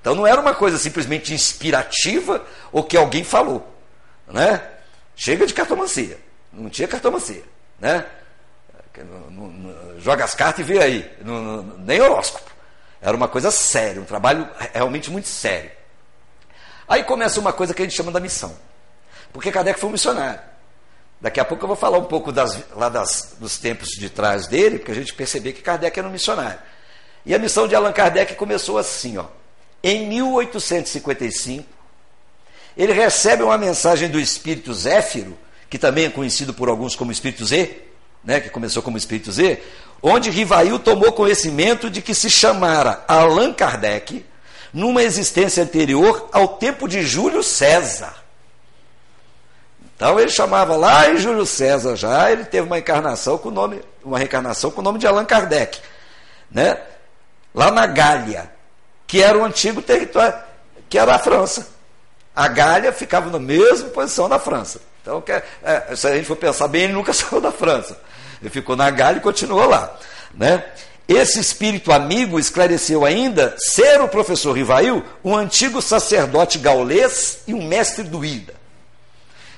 Então 0.00 0.14
não 0.14 0.26
era 0.26 0.40
uma 0.40 0.54
coisa 0.54 0.78
simplesmente 0.78 1.32
inspirativa 1.32 2.44
ou 2.70 2.84
que 2.84 2.96
alguém 2.96 3.24
falou. 3.24 3.66
Né? 4.28 4.60
Chega 5.22 5.46
de 5.46 5.54
cartomancia. 5.54 6.18
Não 6.52 6.68
tinha 6.68 6.88
cartomancia. 6.88 7.44
Né? 7.78 8.04
Joga 9.98 10.24
as 10.24 10.34
cartas 10.34 10.58
e 10.58 10.72
vê 10.72 10.82
aí. 10.82 11.16
nem 11.78 12.00
horóscopo. 12.00 12.50
Era 13.00 13.16
uma 13.16 13.28
coisa 13.28 13.48
séria, 13.52 14.02
um 14.02 14.04
trabalho 14.04 14.50
realmente 14.72 15.12
muito 15.12 15.28
sério. 15.28 15.70
Aí 16.88 17.04
começa 17.04 17.38
uma 17.38 17.52
coisa 17.52 17.72
que 17.72 17.80
a 17.80 17.84
gente 17.84 17.94
chama 17.94 18.10
da 18.10 18.18
missão. 18.18 18.52
Porque 19.32 19.52
Kardec 19.52 19.78
foi 19.78 19.90
um 19.90 19.92
missionário. 19.92 20.40
Daqui 21.20 21.38
a 21.38 21.44
pouco 21.44 21.62
eu 21.62 21.68
vou 21.68 21.76
falar 21.76 21.98
um 21.98 22.06
pouco 22.06 22.32
das, 22.32 22.60
lá 22.72 22.88
das, 22.88 23.36
dos 23.38 23.58
tempos 23.58 23.90
de 23.90 24.10
trás 24.10 24.48
dele, 24.48 24.78
porque 24.78 24.90
a 24.90 24.96
gente 24.96 25.14
perceber 25.14 25.52
que 25.52 25.62
Kardec 25.62 25.96
era 25.96 26.08
um 26.08 26.10
missionário. 26.10 26.58
E 27.24 27.32
a 27.32 27.38
missão 27.38 27.68
de 27.68 27.76
Allan 27.76 27.92
Kardec 27.92 28.34
começou 28.34 28.76
assim, 28.76 29.18
ó. 29.18 29.26
Em 29.84 30.04
1855, 30.08 31.81
ele 32.76 32.92
recebe 32.92 33.42
uma 33.42 33.58
mensagem 33.58 34.08
do 34.08 34.18
Espírito 34.18 34.72
Zéfiro, 34.72 35.36
que 35.68 35.78
também 35.78 36.06
é 36.06 36.10
conhecido 36.10 36.52
por 36.52 36.68
alguns 36.68 36.94
como 36.94 37.12
Espírito 37.12 37.44
Z, 37.44 37.76
né, 38.24 38.40
que 38.40 38.50
começou 38.50 38.82
como 38.82 38.96
Espírito 38.96 39.32
Z, 39.32 39.62
onde 40.02 40.30
Rivail 40.30 40.78
tomou 40.78 41.12
conhecimento 41.12 41.88
de 41.88 42.02
que 42.02 42.14
se 42.14 42.28
chamara 42.28 43.04
Allan 43.06 43.52
Kardec 43.52 44.24
numa 44.72 45.02
existência 45.02 45.62
anterior 45.62 46.28
ao 46.32 46.48
tempo 46.48 46.88
de 46.88 47.02
Júlio 47.02 47.42
César. 47.42 48.14
Então 49.94 50.18
ele 50.18 50.30
chamava 50.30 50.74
lá 50.76 51.08
em 51.10 51.18
Júlio 51.18 51.46
César 51.46 51.94
já, 51.94 52.30
ele 52.32 52.44
teve 52.44 52.66
uma 52.66 52.78
encarnação 52.78 53.38
com 53.38 53.50
o 53.50 53.52
nome, 53.52 53.80
uma 54.02 54.18
reencarnação 54.18 54.70
com 54.70 54.80
o 54.80 54.84
nome 54.84 54.98
de 54.98 55.06
Allan 55.06 55.24
Kardec, 55.24 55.78
né? 56.50 56.78
Lá 57.54 57.70
na 57.70 57.86
Gália, 57.86 58.50
que 59.06 59.22
era 59.22 59.38
o 59.38 59.44
antigo 59.44 59.80
território, 59.80 60.34
que 60.88 60.98
era 60.98 61.14
a 61.14 61.18
França. 61.18 61.68
A 62.34 62.48
Gália 62.48 62.92
ficava 62.92 63.30
na 63.30 63.38
mesma 63.38 63.88
posição 63.90 64.28
da 64.28 64.38
França. 64.38 64.80
Então, 65.02 65.22
é, 65.62 65.96
se 65.96 66.06
a 66.06 66.14
gente 66.14 66.26
for 66.26 66.36
pensar 66.36 66.68
bem, 66.68 66.84
ele 66.84 66.92
nunca 66.92 67.12
saiu 67.14 67.40
da 67.40 67.52
França. 67.52 68.00
Ele 68.40 68.50
ficou 68.50 68.76
na 68.76 68.90
Gália 68.90 69.18
e 69.18 69.22
continuou 69.22 69.68
lá. 69.68 69.98
Né? 70.34 70.64
Esse 71.06 71.40
espírito 71.40 71.92
amigo 71.92 72.38
esclareceu 72.38 73.04
ainda 73.04 73.54
ser 73.58 74.00
o 74.00 74.08
professor 74.08 74.52
Rivail 74.52 75.04
um 75.22 75.36
antigo 75.36 75.82
sacerdote 75.82 76.58
gaulês 76.58 77.40
e 77.46 77.52
um 77.52 77.66
mestre 77.66 78.04
do 78.04 78.24
Ida. 78.24 78.54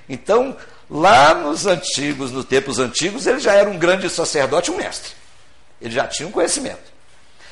Então, 0.09 0.57
lá 0.91 1.35
nos 1.35 1.67
antigos, 1.67 2.31
nos 2.31 2.45
tempos 2.45 2.79
antigos, 2.79 3.27
ele 3.27 3.39
já 3.39 3.53
era 3.53 3.69
um 3.69 3.79
grande 3.79 4.09
sacerdote, 4.11 4.71
um 4.71 4.77
mestre. 4.77 5.13
Ele 5.81 5.95
já 5.95 6.07
tinha 6.07 6.27
um 6.29 6.33
conhecimento. 6.33 6.93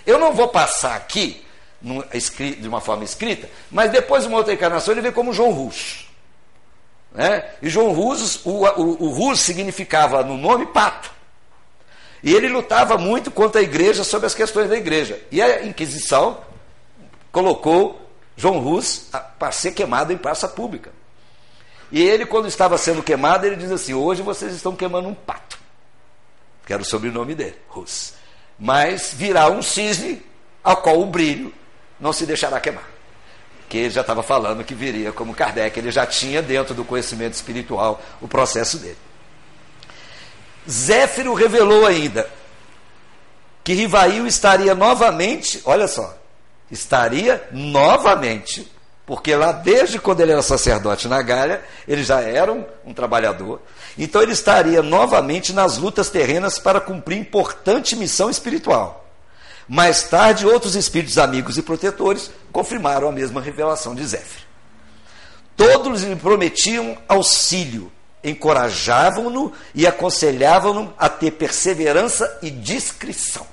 Eu 0.07 0.19
não 0.19 0.33
vou 0.33 0.49
passar 0.49 0.97
aqui 0.97 1.45
de 1.83 2.69
uma 2.69 2.81
forma 2.81 3.05
escrita, 3.05 3.49
mas 3.71 3.91
depois, 3.91 4.25
uma 4.25 4.39
outra 4.39 4.53
encarnação, 4.53 4.93
ele 4.93 5.01
veio 5.01 5.15
como 5.15 5.33
João 5.33 5.51
Rus. 5.51 6.09
Né? 7.13 7.45
E 7.61 7.69
João 7.69 7.93
Rus, 7.93 8.45
o, 8.45 8.65
o, 8.65 9.05
o 9.05 9.09
Rus 9.11 9.41
significava 9.41 10.23
no 10.23 10.37
nome 10.37 10.67
pato. 10.67 11.11
E 12.23 12.33
ele 12.33 12.49
lutava 12.49 12.97
muito 12.97 13.31
contra 13.31 13.61
a 13.61 13.65
igreja 13.65 14.05
sobre 14.05 14.27
as 14.27 14.35
questões 14.35 14.71
da 14.71 14.77
igreja. 14.77 15.21
E 15.31 15.43
a 15.43 15.65
Inquisição 15.65 16.39
colocou 17.33 18.01
João 18.37 18.61
Rus 18.61 19.09
para 19.39 19.51
ser 19.51 19.73
queimado 19.73 20.13
em 20.13 20.17
praça 20.17 20.49
pública. 20.49 20.93
E 21.91 22.01
ele, 22.01 22.25
quando 22.25 22.47
estava 22.47 22.79
sendo 22.79 23.03
queimado, 23.03 23.45
ele 23.45 23.57
diz 23.57 23.71
assim: 23.71 23.93
Hoje 23.93 24.23
vocês 24.23 24.55
estão 24.55 24.75
queimando 24.75 25.09
um 25.09 25.15
pato. 25.15 25.59
Que 26.65 26.73
era 26.73 26.81
o 26.81 26.87
sobrenome 26.87 27.35
dele, 27.35 27.59
Rus. 27.69 28.15
Mas 28.59 29.13
virá 29.13 29.51
um 29.51 29.61
cisne 29.61 30.23
ao 30.63 30.77
qual 30.77 31.01
o 31.01 31.07
brilho 31.07 31.53
não 32.03 32.13
se 32.13 32.27
deixará 32.27 32.61
queimar. 32.61 32.85
Que 33.69 33.79
ele 33.79 33.91
já 33.91 34.01
estava 34.01 34.23
falando 34.25 34.65
que 34.65 34.75
viria 34.75 35.13
como 35.13 35.33
Kardec, 35.33 35.79
ele 35.79 35.93
já 35.93 36.05
tinha 36.05 36.43
dentro 36.43 36.75
do 36.75 36.85
conhecimento 36.85 37.35
espiritual 37.35 38.03
o 38.21 38.27
processo 38.27 38.77
dele. 38.77 38.99
Zéfiro 40.69 41.33
revelou 41.33 41.87
ainda 41.87 42.29
que 43.65 43.73
Rivail 43.73 44.27
estaria 44.27 44.75
novamente, 44.75 45.63
olha 45.65 45.87
só, 45.87 46.19
estaria 46.71 47.49
novamente, 47.53 48.71
porque 49.07 49.35
lá 49.37 49.53
desde 49.53 50.01
quando 50.01 50.21
ele 50.21 50.33
era 50.33 50.43
sacerdote 50.43 51.07
na 51.07 51.23
Gália, 51.23 51.63
ele 51.87 52.03
já 52.03 52.21
era 52.21 52.53
um, 52.53 52.65
um 52.85 52.93
trabalhador, 52.93 53.61
então 53.97 54.21
ele 54.21 54.33
estaria 54.33 54.83
novamente 54.83 55.53
nas 55.53 55.79
lutas 55.79 56.11
terrenas 56.11 56.59
para 56.59 56.81
cumprir 56.81 57.19
importante 57.19 57.95
missão 57.95 58.29
espiritual. 58.29 59.02
Mais 59.69 60.05
tarde, 60.05 60.47
outros 60.47 60.75
espíritos 60.75 61.19
amigos 61.19 61.57
e 61.57 61.63
protetores 61.63 62.31
confirmaram 62.51 63.09
a 63.09 63.13
mesma 63.13 63.41
revelação 63.41 63.95
de 63.95 64.05
Zéfiro. 64.05 64.47
Todos 65.57 66.03
lhe 66.03 66.17
prometiam 66.17 66.99
auxílio, 67.09 67.93
encorajavam-no 68.25 69.53
e 69.75 69.87
aconselhavam-no 69.87 70.95
a 70.99 71.09
ter 71.09 71.33
perseverança 71.33 72.39
e 72.43 72.51
discrição. 72.51 73.47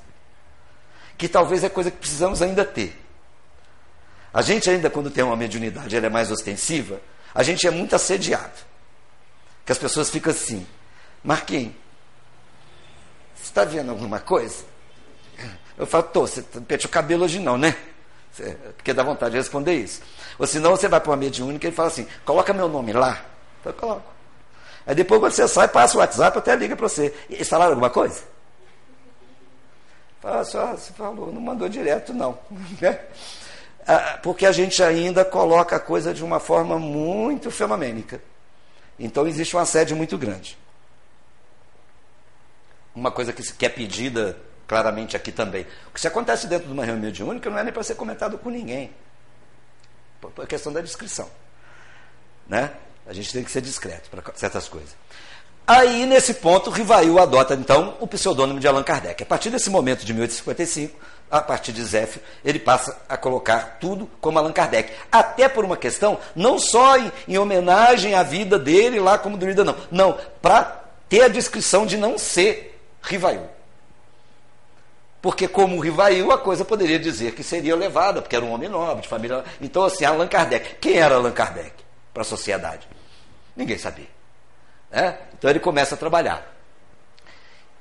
Que 1.17 1.27
talvez 1.27 1.63
é 1.63 1.69
coisa 1.69 1.91
que 1.91 1.97
precisamos 1.97 2.41
ainda 2.41 2.63
ter. 2.63 2.99
A 4.33 4.41
gente 4.41 4.69
ainda, 4.69 4.89
quando 4.89 5.09
tem 5.09 5.23
uma 5.23 5.35
mediunidade, 5.35 5.95
ela 5.95 6.05
é 6.05 6.09
mais 6.09 6.31
ostensiva, 6.31 7.01
a 7.33 7.43
gente 7.43 7.67
é 7.67 7.71
muito 7.71 7.95
assediado. 7.95 8.67
Que 9.65 9.71
as 9.71 9.77
pessoas 9.77 10.09
ficam 10.09 10.31
assim, 10.31 10.65
Marquinhos, 11.23 11.73
você 13.35 13.43
está 13.43 13.65
vendo 13.65 13.91
alguma 13.91 14.19
coisa? 14.19 14.63
Eu 15.79 15.87
falo, 15.87 16.03
tô, 16.03 16.21
você 16.27 16.41
pente 16.41 16.85
o 16.85 16.89
cabelo 16.89 17.23
hoje 17.23 17.39
não, 17.39 17.57
né? 17.57 17.73
Porque 18.75 18.93
dá 18.93 19.01
vontade 19.01 19.31
de 19.31 19.37
responder 19.37 19.75
isso. 19.75 20.01
Ou 20.37 20.45
senão 20.45 20.71
você 20.71 20.89
vai 20.89 20.99
para 20.99 21.09
uma 21.09 21.17
mediúnica 21.17 21.69
e 21.69 21.71
fala 21.71 21.87
assim, 21.87 22.05
coloca 22.25 22.53
meu 22.53 22.67
nome 22.67 22.91
lá. 22.91 23.23
Eu 23.63 23.73
coloco. 23.73 24.11
Aí 24.85 24.93
depois 24.93 25.21
quando 25.21 25.31
você 25.31 25.47
sai, 25.47 25.69
passa 25.69 25.95
o 25.95 26.01
WhatsApp, 26.01 26.37
até 26.37 26.53
liga 26.55 26.75
para 26.75 26.89
você. 26.89 27.13
E 27.29 27.45
falaram 27.45 27.71
alguma 27.71 27.89
coisa? 27.89 28.23
Fala, 30.19 30.43
só, 30.43 30.71
você 30.73 30.91
falou, 30.91 31.31
não 31.31 31.39
mandou 31.39 31.69
direto, 31.69 32.13
não. 32.13 32.37
Né? 32.81 32.99
Ah, 33.87 34.19
porque 34.21 34.45
a 34.45 34.51
gente 34.51 34.83
ainda 34.83 35.25
coloca 35.25 35.77
a 35.77 35.79
coisa 35.79 36.13
de 36.13 36.23
uma 36.23 36.39
forma 36.39 36.77
muito 36.77 37.49
fenomênica. 37.49 38.21
Então 38.99 39.25
existe 39.25 39.55
uma 39.55 39.65
sede 39.65 39.95
muito 39.95 40.17
grande. 40.17 40.57
Uma 42.93 43.11
coisa 43.11 43.31
que, 43.31 43.41
que 43.53 43.65
é 43.65 43.69
pedida 43.69 44.37
claramente 44.69 45.17
aqui 45.17 45.31
também. 45.31 45.65
O 45.87 45.91
que 45.91 45.99
se 45.99 46.07
acontece 46.07 46.45
dentro 46.45 46.67
de 46.67 46.73
uma 46.73 46.85
reunião 46.85 47.07
mediúnica 47.07 47.49
não 47.49 47.57
é 47.57 47.63
nem 47.63 47.73
para 47.73 47.81
ser 47.81 47.95
comentado 47.95 48.37
com 48.37 48.51
ninguém. 48.51 48.91
Por 50.21 50.45
questão 50.45 50.71
da 50.71 50.79
descrição. 50.79 51.27
Né? 52.47 52.71
A 53.07 53.11
gente 53.11 53.33
tem 53.33 53.43
que 53.43 53.49
ser 53.49 53.61
discreto 53.61 54.11
para 54.11 54.21
certas 54.35 54.69
coisas. 54.69 54.95
Aí, 55.65 56.05
nesse 56.05 56.35
ponto, 56.35 56.69
Rivail 56.69 57.17
adota, 57.17 57.55
então, 57.55 57.97
o 57.99 58.07
pseudônimo 58.07 58.59
de 58.59 58.67
Allan 58.67 58.83
Kardec. 58.83 59.23
A 59.23 59.25
partir 59.25 59.49
desse 59.49 59.71
momento 59.71 60.05
de 60.05 60.13
1855, 60.13 60.99
a 61.31 61.41
partir 61.41 61.71
de 61.71 61.83
Zéfiro, 61.83 62.23
ele 62.45 62.59
passa 62.59 62.95
a 63.07 63.17
colocar 63.17 63.77
tudo 63.79 64.07
como 64.21 64.37
Allan 64.37 64.51
Kardec. 64.51 64.93
Até 65.11 65.49
por 65.49 65.65
uma 65.65 65.77
questão, 65.77 66.19
não 66.35 66.59
só 66.59 66.97
em, 66.97 67.11
em 67.27 67.37
homenagem 67.39 68.13
à 68.13 68.21
vida 68.21 68.59
dele 68.59 68.99
lá 68.99 69.17
como 69.17 69.37
druida, 69.37 69.63
não. 69.63 69.75
Não, 69.89 70.17
para 70.41 70.83
ter 71.07 71.23
a 71.23 71.27
descrição 71.27 71.87
de 71.87 71.97
não 71.97 72.19
ser 72.19 72.79
Rivail. 73.01 73.58
Porque, 75.21 75.47
como 75.47 75.79
Rivail, 75.79 76.31
a 76.31 76.37
coisa 76.37 76.63
poderia 76.63 76.97
dizer 76.97 77.33
que 77.33 77.43
seria 77.43 77.75
levada, 77.75 78.21
porque 78.21 78.35
era 78.35 78.45
um 78.45 78.51
homem 78.51 78.69
nobre, 78.69 79.01
de 79.03 79.09
família. 79.09 79.43
Então, 79.59 79.83
assim, 79.83 80.05
Allan 80.05 80.27
Kardec. 80.27 80.75
Quem 80.75 80.97
era 80.97 81.15
Allan 81.15 81.31
Kardec 81.31 81.73
para 82.13 82.21
a 82.21 82.25
sociedade? 82.25 82.87
Ninguém 83.55 83.77
sabia. 83.77 84.07
Né? 84.89 85.17
Então, 85.37 85.49
ele 85.49 85.59
começa 85.59 85.95
a 85.95 85.97
trabalhar. 85.97 86.55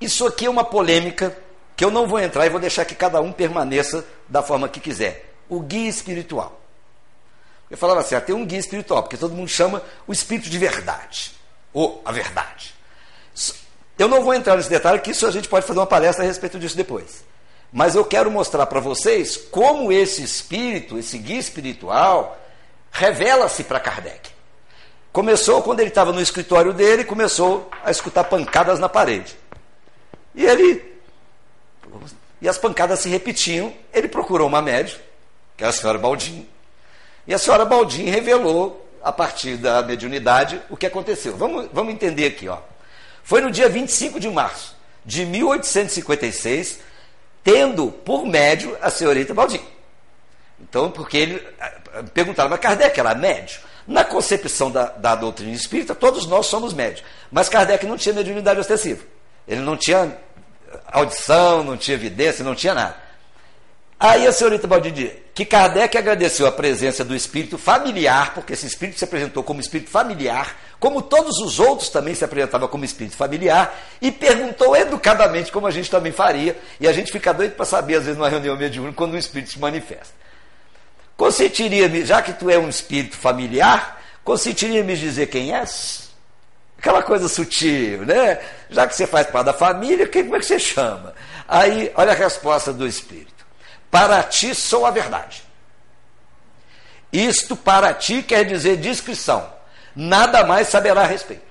Isso 0.01 0.27
aqui 0.27 0.47
é 0.47 0.51
uma 0.51 0.65
polêmica 0.65 1.37
que 1.77 1.85
eu 1.85 1.91
não 1.93 2.09
vou 2.09 2.19
entrar 2.19 2.45
e 2.45 2.51
vou 2.51 2.61
deixar 2.61 2.85
que 2.85 2.95
cada 2.95 3.21
um 3.21 3.31
permaneça 3.31 4.05
da 4.29 4.43
forma 4.43 4.69
que 4.69 4.81
quiser. 4.81 5.33
O 5.49 5.61
guia 5.61 5.89
espiritual. 5.89 6.61
Eu 7.71 7.77
falava 7.77 8.01
assim, 8.01 8.15
ah, 8.15 8.21
tem 8.21 8.35
um 8.35 8.45
guia 8.45 8.59
espiritual, 8.59 9.03
porque 9.03 9.17
todo 9.17 9.35
mundo 9.35 9.49
chama 9.49 9.83
o 10.07 10.13
espírito 10.13 10.49
de 10.49 10.59
verdade, 10.59 11.33
ou 11.73 12.03
a 12.05 12.11
verdade. 12.11 12.75
Eu 13.99 14.07
não 14.07 14.23
vou 14.23 14.33
entrar 14.33 14.57
nesse 14.57 14.71
detalhe, 14.71 15.01
que 15.01 15.11
isso 15.11 15.27
a 15.27 15.31
gente 15.31 15.49
pode 15.49 15.67
fazer 15.67 15.81
uma 15.81 15.87
palestra 15.87 16.25
a 16.25 16.27
respeito 16.27 16.59
disso 16.59 16.77
depois. 16.77 17.25
Mas 17.73 17.95
eu 17.95 18.05
quero 18.05 18.31
mostrar 18.31 18.65
para 18.67 18.81
vocês 18.81 19.37
como 19.37 19.91
esse 19.91 20.23
espírito, 20.23 20.99
esse 20.99 21.19
guia 21.19 21.39
espiritual, 21.39 22.39
revela-se 22.91 23.65
para 23.65 23.81
Kardec. 23.81 24.31
Começou 25.13 25.63
quando 25.63 25.81
ele 25.81 25.89
estava 25.89 26.13
no 26.13 26.21
escritório 26.21 26.73
dele, 26.73 27.03
começou 27.03 27.69
a 27.85 27.91
escutar 27.91 28.25
pancadas 28.25 28.79
na 28.79 28.89
parede. 28.89 29.37
E 30.35 30.47
ele. 30.47 30.97
E 32.41 32.49
as 32.49 32.57
pancadas 32.57 33.01
se 33.01 33.09
repetiam. 33.09 33.75
Ele 33.93 34.07
procurou 34.07 34.47
uma 34.47 34.63
médium, 34.63 34.99
que 35.57 35.65
é 35.65 35.67
a 35.67 35.73
senhora 35.73 35.99
Baldin. 35.99 36.49
E 37.27 37.35
a 37.35 37.39
senhora 37.39 37.65
Baldin 37.65 38.05
revelou, 38.05 38.89
a 39.03 39.13
partir 39.13 39.57
da 39.57 39.83
mediunidade, 39.83 40.63
o 40.71 40.77
que 40.77 40.87
aconteceu. 40.87 41.37
Vamos, 41.37 41.69
vamos 41.73 41.93
entender 41.93 42.27
aqui, 42.27 42.49
ó. 42.49 42.59
Foi 43.29 43.43
no 43.43 43.51
dia 43.51 43.69
25 43.69 44.19
de 44.19 44.27
março 44.31 44.75
de 45.05 45.27
1856 45.27 46.79
tendo 47.45 47.93
por 47.93 48.25
médio 48.25 48.75
a 48.81 48.89
senhorita 48.89 49.35
Baldim. 49.35 49.61
Então, 50.59 50.91
porque 50.91 51.19
ele 51.19 51.47
eh, 51.61 52.03
perguntaram, 52.15 52.49
mas 52.49 52.59
Kardec 52.59 52.99
era 52.99 53.15
médio? 53.15 53.61
Na 53.87 54.03
concepção 54.03 54.71
da, 54.71 54.87
da 54.87 55.15
doutrina 55.15 55.53
espírita, 55.53 55.95
todos 55.95 56.27
nós 56.27 56.47
somos 56.47 56.73
médios. 56.73 57.05
Mas 57.31 57.51
Kardec 57.51 57.85
não 57.85 57.99
tinha 57.99 58.15
mediunidade 58.15 58.61
ostensiva. 58.61 59.05
Ele 59.47 59.61
não 59.61 59.77
tinha 59.77 60.17
audição, 60.87 61.63
não 61.63 61.77
tinha 61.77 61.97
evidência, 61.97 62.43
não 62.43 62.55
tinha 62.55 62.73
nada. 62.73 62.97
Aí 64.01 64.29
a 64.29 64.33
senhorita 64.33 64.69
Baldim 64.69 64.93
diz 64.93 65.11
que 65.35 65.45
Kardec 65.45 65.99
agradeceu 65.99 66.47
a 66.47 66.53
presença 66.53 67.05
do 67.05 67.17
espírito 67.17 67.59
familiar, 67.59 68.33
porque 68.33 68.53
esse 68.53 68.67
espírito 68.67 68.97
se 68.99 69.05
apresentou 69.05 69.43
como 69.43 69.61
espírito 69.61 69.91
familiar, 69.91 70.57
como 70.79 71.03
todos 71.03 71.39
os 71.39 71.59
outros 71.59 71.89
também 71.89 72.15
se 72.15 72.25
apresentavam 72.25 72.69
como 72.69 72.85
espírito 72.85 73.17
familiar, 73.17 73.77
e 74.01 74.13
perguntou 74.13 74.77
educadamente, 74.77 75.51
como 75.51 75.67
a 75.67 75.71
gente 75.73 75.91
também 75.91 76.13
faria, 76.13 76.57
e 76.79 76.87
a 76.87 76.93
gente 76.93 77.11
fica 77.11 77.35
doido 77.35 77.57
para 77.57 77.65
saber, 77.65 77.97
às 77.97 78.05
vezes, 78.05 78.17
numa 78.17 78.29
reunião 78.29 78.57
mediúnica, 78.57 78.97
quando 78.97 79.15
um 79.15 79.19
espírito 79.19 79.51
se 79.51 79.59
manifesta. 79.59 80.15
Consentiria, 81.17 81.89
me 81.89 82.05
já 82.05 82.23
que 82.23 82.33
tu 82.33 82.49
é 82.49 82.57
um 82.57 82.69
espírito 82.69 83.17
familiar, 83.17 84.01
consentiria 84.23 84.85
me 84.85 84.97
dizer 84.97 85.27
quem 85.27 85.53
és? 85.53 86.09
Aquela 86.79 87.03
coisa 87.03 87.29
sutil, 87.29 88.07
né? 88.07 88.39
Já 88.71 88.87
que 88.87 88.95
você 88.95 89.07
faz 89.09 89.27
parte 89.27 89.47
da 89.47 89.53
família, 89.53 90.07
como 90.09 90.37
é 90.37 90.39
que 90.39 90.47
você 90.47 90.61
chama? 90.61 91.15
Aí, 91.49 91.91
olha 91.97 92.13
a 92.13 92.15
resposta 92.15 92.73
do 92.73 92.87
espírito. 92.87 93.38
Para 93.91 94.23
ti 94.23 94.55
sou 94.55 94.85
a 94.85 94.91
verdade. 94.91 95.43
Isto 97.13 97.57
para 97.57 97.95
ti 97.95 98.23
quer 98.23 98.45
dizer 98.45 98.77
descrição 98.77 99.59
nada 99.99 100.45
mais 100.45 100.69
saberá 100.69 101.03
a 101.03 101.07
respeito. 101.07 101.47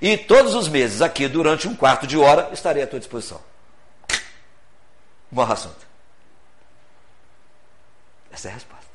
E 0.00 0.16
todos 0.16 0.54
os 0.54 0.66
meses, 0.68 1.02
aqui, 1.02 1.28
durante 1.28 1.68
um 1.68 1.76
quarto 1.76 2.06
de 2.06 2.16
hora, 2.16 2.48
estarei 2.52 2.82
à 2.82 2.86
tua 2.86 2.98
disposição. 2.98 3.42
Morra 5.30 5.52
assunto. 5.52 5.86
Essa 8.32 8.48
é 8.48 8.50
a 8.50 8.54
resposta. 8.54 8.86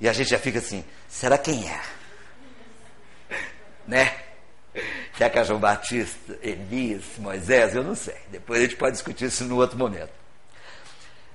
E 0.00 0.08
a 0.08 0.12
gente 0.12 0.28
já 0.28 0.38
fica 0.38 0.58
assim: 0.58 0.84
será 1.08 1.38
quem 1.38 1.68
é? 1.68 1.80
Né? 3.86 4.22
Será 5.16 5.30
que 5.30 5.38
é 5.38 5.44
João 5.44 5.60
Batista, 5.60 6.38
Elias, 6.42 7.04
Moisés? 7.18 7.74
Eu 7.74 7.84
não 7.84 7.94
sei. 7.94 8.16
Depois 8.28 8.60
a 8.60 8.62
gente 8.64 8.76
pode 8.76 8.92
discutir 8.92 9.26
isso 9.26 9.44
no 9.44 9.56
outro 9.56 9.78
momento. 9.78 10.19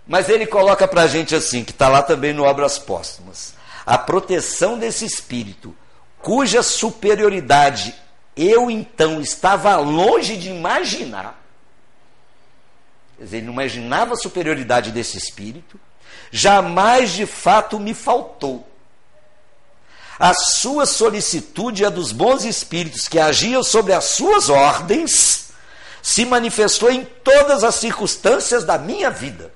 Mas 0.08 0.30
ele 0.30 0.46
coloca 0.46 0.88
para 0.88 1.04
a 1.04 1.08
gente 1.08 1.36
assim, 1.36 1.64
que 1.64 1.72
está 1.72 1.88
lá 1.88 2.02
também 2.02 2.34
no 2.34 2.44
Obras 2.44 2.78
Póstumas 2.78 3.56
a 3.86 3.98
proteção 3.98 4.80
desse 4.80 5.06
espírito, 5.06 5.76
cuja 6.20 6.64
superioridade 6.64 7.94
eu 8.36 8.70
então 8.70 9.22
estava 9.22 9.78
longe 9.78 10.36
de 10.36 10.50
imaginar. 10.50 11.42
Quer 13.18 13.24
dizer, 13.24 13.38
ele 13.38 13.46
não 13.46 13.54
imaginava 13.54 14.14
a 14.14 14.18
superioridade 14.18 14.92
desse 14.92 15.18
espírito, 15.18 15.80
jamais 16.32 17.12
de 17.12 17.26
fato 17.26 17.80
me 17.80 17.94
faltou. 17.94 18.68
A 20.20 20.34
sua 20.34 20.86
solicitude 20.86 21.84
e 21.84 21.86
a 21.86 21.90
dos 21.90 22.12
bons 22.12 22.44
espíritos 22.44 23.08
que 23.08 23.20
agiam 23.20 23.64
sobre 23.64 23.94
as 23.94 24.06
suas 24.06 24.50
ordens 24.50 25.50
se 26.02 26.26
manifestou 26.26 26.90
em 26.92 27.06
todas 27.06 27.64
as 27.64 27.76
circunstâncias 27.76 28.64
da 28.64 28.78
minha 28.78 29.10
vida. 29.10 29.55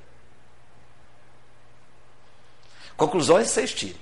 Conclusões 2.99 3.49
vocês 3.49 3.73
tirem. 3.73 3.95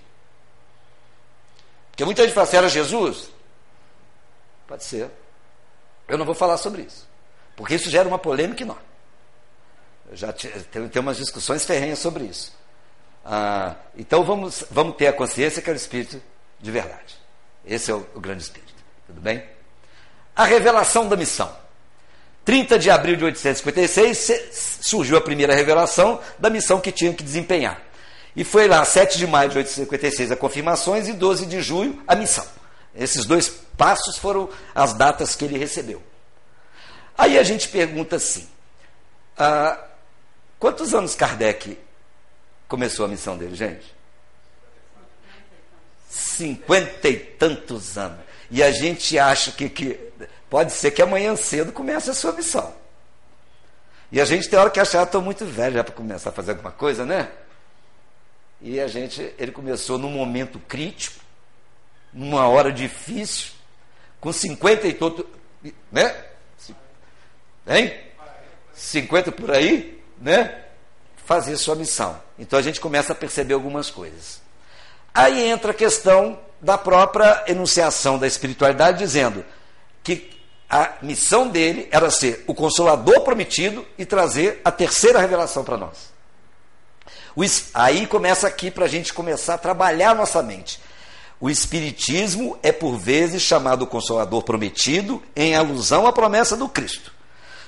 Porque 1.91 2.03
muita 2.03 2.23
gente 2.23 2.33
fala 2.33 2.47
assim, 2.47 2.57
era 2.57 2.67
Jesus? 2.67 3.29
Pode 4.67 4.83
ser. 4.83 5.10
Eu 6.07 6.17
não 6.17 6.25
vou 6.25 6.33
falar 6.33 6.57
sobre 6.57 6.81
isso. 6.81 7.07
Porque 7.55 7.75
isso 7.75 7.91
gera 7.91 8.07
uma 8.07 8.17
polêmica 8.17 8.63
enorme. 8.63 8.81
Eu 10.10 10.15
já 10.15 10.33
tenho, 10.33 10.89
umas 10.99 11.17
discussões 11.17 11.63
ferrenhas 11.63 11.99
sobre 11.99 12.23
isso. 12.23 12.57
Ah, 13.23 13.75
então 13.95 14.23
vamos, 14.23 14.63
vamos 14.71 14.95
ter 14.95 15.07
a 15.07 15.13
consciência 15.13 15.62
que 15.62 15.69
é 15.69 15.73
o 15.73 15.75
Espírito 15.75 16.19
de 16.60 16.71
verdade. 16.71 17.15
Esse 17.63 17.91
é 17.91 17.93
o, 17.93 18.03
o 18.15 18.19
grande 18.19 18.41
Espírito. 18.41 18.73
Tudo 19.05 19.21
bem? 19.21 19.47
A 20.36 20.43
revelação 20.43 21.07
da 21.07 21.15
missão. 21.15 21.55
30 22.45 22.79
de 22.79 22.89
abril 22.89 23.15
de 23.15 23.25
856 23.25 24.79
surgiu 24.81 25.17
a 25.17 25.21
primeira 25.21 25.53
revelação 25.53 26.19
da 26.39 26.49
missão 26.49 26.79
que 26.79 26.91
tinha 26.91 27.13
que 27.13 27.23
desempenhar. 27.23 27.87
E 28.38 28.43
foi 28.43 28.67
lá, 28.67 28.86
7 28.86 29.17
de 29.17 29.26
maio 29.26 29.50
de 29.50 29.58
856, 29.58 30.32
a 30.32 30.36
confirmações 30.36 31.08
e 31.08 31.13
12 31.13 31.47
de 31.47 31.60
julho 31.60 32.04
a 32.08 32.15
missão. 32.15 32.45
Esses 32.95 33.26
dois 33.26 33.50
passos 33.50 34.15
foram 34.15 34.47
as 34.76 34.93
datas 34.93 35.36
que 35.36 35.43
ele 35.43 35.58
recebeu. 35.58 36.04
Aí 37.17 37.39
a 37.39 37.41
gente 37.41 37.67
pergunta 37.67 38.17
assim: 38.17 38.47
ah, 39.36 39.84
quantos 40.60 40.93
anos 40.93 41.15
Kardec 41.15 41.80
começou 42.67 43.06
a 43.06 43.08
missão 43.08 43.36
dele, 43.36 43.56
gente? 43.56 43.91
Cinquenta 46.08 47.10
e 47.10 47.17
tantos 47.17 47.97
anos. 47.97 48.19
E 48.52 48.62
a 48.62 48.69
gente 48.69 49.17
acha 49.17 49.52
que, 49.52 49.67
que 49.67 50.00
pode 50.47 50.73
ser 50.73 50.91
que 50.91 51.02
amanhã 51.02 51.36
cedo 51.36 51.71
comece 51.71 52.12
a 52.12 52.13
sua 52.13 52.34
missão. 52.34 52.71
E 54.12 54.21
a 54.21 54.26
gente 54.26 54.47
tem 54.47 54.60
hora 54.60 54.69
que 54.69 54.80
achar, 54.80 55.02
estou 55.02 55.23
muito 55.23 55.43
velho 55.43 55.78
já 55.78 55.84
para 55.84 55.95
começar 55.95 56.30
a 56.30 56.34
fazer 56.34 56.52
alguma 56.52 56.71
coisa, 56.71 57.04
né? 57.04 57.32
E 58.61 58.79
a 58.79 58.87
gente, 58.87 59.33
ele 59.37 59.51
começou 59.51 59.97
num 59.97 60.09
momento 60.09 60.59
crítico, 60.59 61.19
numa 62.11 62.47
hora 62.47 62.71
difícil, 62.71 63.51
com 64.19 64.33
50 64.33 64.87
e 64.87 64.93
todo, 64.93 65.27
né? 65.91 66.25
Hein? 67.67 67.93
50 68.73 69.31
por 69.31 69.51
aí, 69.51 70.01
né? 70.19 70.63
Fazer 71.25 71.55
sua 71.57 71.75
missão. 71.75 72.19
Então 72.39 72.57
a 72.57 72.61
gente 72.61 72.79
começa 72.79 73.13
a 73.13 73.15
perceber 73.15 73.53
algumas 73.53 73.89
coisas. 73.89 74.41
Aí 75.13 75.49
entra 75.49 75.71
a 75.71 75.75
questão 75.75 76.39
da 76.61 76.77
própria 76.77 77.43
enunciação 77.47 78.17
da 78.17 78.25
espiritualidade, 78.25 78.99
dizendo 78.99 79.45
que 80.03 80.37
a 80.69 80.93
missão 81.01 81.47
dele 81.47 81.87
era 81.91 82.09
ser 82.09 82.43
o 82.47 82.53
consolador 82.53 83.21
prometido 83.21 83.85
e 83.97 84.05
trazer 84.05 84.61
a 84.63 84.71
terceira 84.71 85.19
revelação 85.19 85.63
para 85.63 85.77
nós. 85.77 86.16
Aí 87.73 88.08
começa 88.08 88.47
aqui 88.47 88.71
para 88.71 88.86
a 88.86 88.88
gente 88.88 89.13
começar 89.13 89.56
a 89.56 89.58
trabalhar 89.60 90.15
nossa 90.15 90.41
mente. 90.41 90.80
O 91.39 91.50
Espiritismo 91.50 92.58
é 92.63 92.71
por 92.71 92.97
vezes 92.97 93.43
chamado 93.43 93.86
Consolador 93.86 94.41
Prometido, 94.43 95.21
em 95.36 95.56
alusão 95.56 96.08
à 96.08 96.12
promessa 96.12 96.58
do 96.58 96.67
Cristo. 96.67 97.12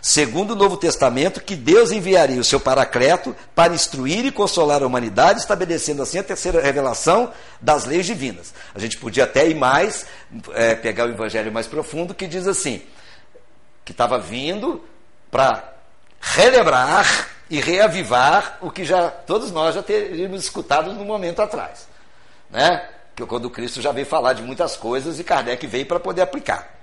Segundo 0.02 0.52
o 0.52 0.56
Novo 0.56 0.78
Testamento, 0.78 1.42
que 1.42 1.56
Deus 1.56 1.92
enviaria 1.92 2.40
o 2.40 2.44
seu 2.44 2.60
Paracleto 2.60 3.36
para 3.54 3.74
instruir 3.74 4.26
e 4.26 4.32
consolar 4.32 4.82
a 4.82 4.88
humanidade, 4.88 5.42
estabelecendo 5.42 6.02
assim 6.02 6.18
a 6.18 6.24
terceira 6.24 6.62
revelação 6.62 7.32
das 7.62 7.86
leis 7.86 8.06
divinas. 8.06 8.54
A 8.74 8.80
gente 8.80 8.98
podia 8.98 9.26
até 9.26 9.48
ir 9.48 9.56
mais, 9.56 10.06
é, 10.54 10.74
pegar 10.74 11.06
o 11.06 11.12
Evangelho 11.12 11.52
mais 11.52 11.68
profundo, 11.68 12.16
que 12.16 12.28
diz 12.28 12.48
assim: 12.48 12.82
que 13.84 13.92
estava 13.92 14.18
vindo 14.18 14.84
para 15.30 15.79
relembrar 16.20 17.30
e 17.50 17.60
reavivar 17.60 18.58
o 18.62 18.70
que 18.70 18.86
já 18.86 19.10
todos 19.10 19.52
nós 19.52 19.76
já 19.76 19.82
teríamos 19.82 20.44
escutado 20.44 20.94
no 20.94 21.04
momento 21.04 21.42
atrás. 21.42 21.88
Né? 22.50 22.88
Que 23.16 23.26
quando 23.26 23.50
Cristo 23.50 23.82
já 23.82 23.92
veio 23.92 24.06
falar 24.06 24.34
de 24.34 24.42
muitas 24.42 24.76
coisas 24.76 25.20
e 25.20 25.24
Kardec 25.24 25.66
veio 25.66 25.86
para 25.86 26.00
poder 26.00 26.22
aplicar. 26.22 26.80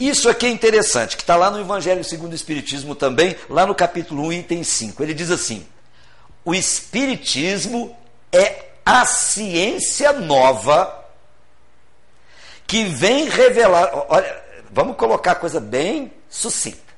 Isso 0.00 0.28
aqui 0.28 0.46
é 0.46 0.50
interessante, 0.50 1.16
que 1.16 1.22
está 1.22 1.36
lá 1.36 1.50
no 1.50 1.60
Evangelho 1.60 2.02
segundo 2.02 2.32
o 2.32 2.34
Espiritismo 2.34 2.94
também, 2.94 3.36
lá 3.48 3.66
no 3.66 3.74
capítulo 3.74 4.24
1, 4.24 4.32
item 4.32 4.64
5. 4.64 5.02
Ele 5.02 5.14
diz 5.14 5.30
assim: 5.30 5.66
o 6.44 6.54
Espiritismo 6.54 7.96
é 8.32 8.70
a 8.84 9.04
ciência 9.04 10.12
nova 10.12 11.04
que 12.66 12.84
vem 12.84 13.28
revelar. 13.28 13.90
Olha, 14.08 14.42
vamos 14.70 14.96
colocar 14.96 15.32
a 15.32 15.36
coisa 15.36 15.60
bem 15.60 16.12
sucinta. 16.28 16.91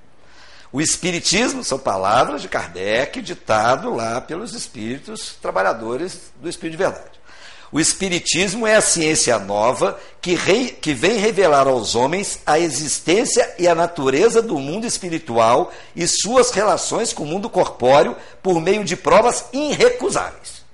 O 0.75 0.81
Espiritismo 0.81 1.63
são 1.63 1.79
palavras 1.79 2.43
de 2.43 2.49
Kardec, 2.49 3.23
ditado 3.23 3.95
lá 3.95 4.21
pelos 4.21 4.55
espíritos 4.55 5.37
trabalhadores 5.41 6.33
do 6.41 6.49
Espírito 6.49 6.73
de 6.73 6.83
Verdade. 6.83 7.21
O 7.71 7.79
Espiritismo 7.79 8.67
é 8.67 8.75
a 8.75 8.81
ciência 8.81 9.39
nova 9.39 9.97
que, 10.21 10.37
que 10.73 10.93
vem 10.93 11.17
revelar 11.17 11.69
aos 11.69 11.95
homens 11.95 12.41
a 12.45 12.59
existência 12.59 13.55
e 13.57 13.69
a 13.69 13.75
natureza 13.77 14.43
do 14.43 14.59
mundo 14.59 14.85
espiritual 14.85 15.73
e 15.95 16.09
suas 16.09 16.51
relações 16.51 17.13
com 17.13 17.23
o 17.23 17.27
mundo 17.27 17.49
corpóreo 17.49 18.17
por 18.43 18.61
meio 18.61 18.83
de 18.83 18.97
provas 18.97 19.45
irrecusáveis. 19.53 20.65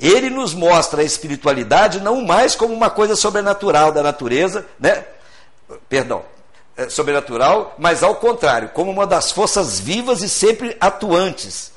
Ele 0.00 0.30
nos 0.30 0.52
mostra 0.52 1.02
a 1.02 1.04
espiritualidade 1.04 2.00
não 2.00 2.26
mais 2.26 2.56
como 2.56 2.74
uma 2.74 2.90
coisa 2.90 3.14
sobrenatural 3.14 3.92
da 3.92 4.02
natureza, 4.02 4.66
né? 4.80 5.04
Perdão, 5.88 6.24
sobrenatural, 6.88 7.74
mas 7.78 8.02
ao 8.02 8.14
contrário, 8.16 8.68
como 8.70 8.90
uma 8.90 9.06
das 9.06 9.32
forças 9.32 9.80
vivas 9.80 10.22
e 10.22 10.28
sempre 10.28 10.76
atuantes. 10.80 11.72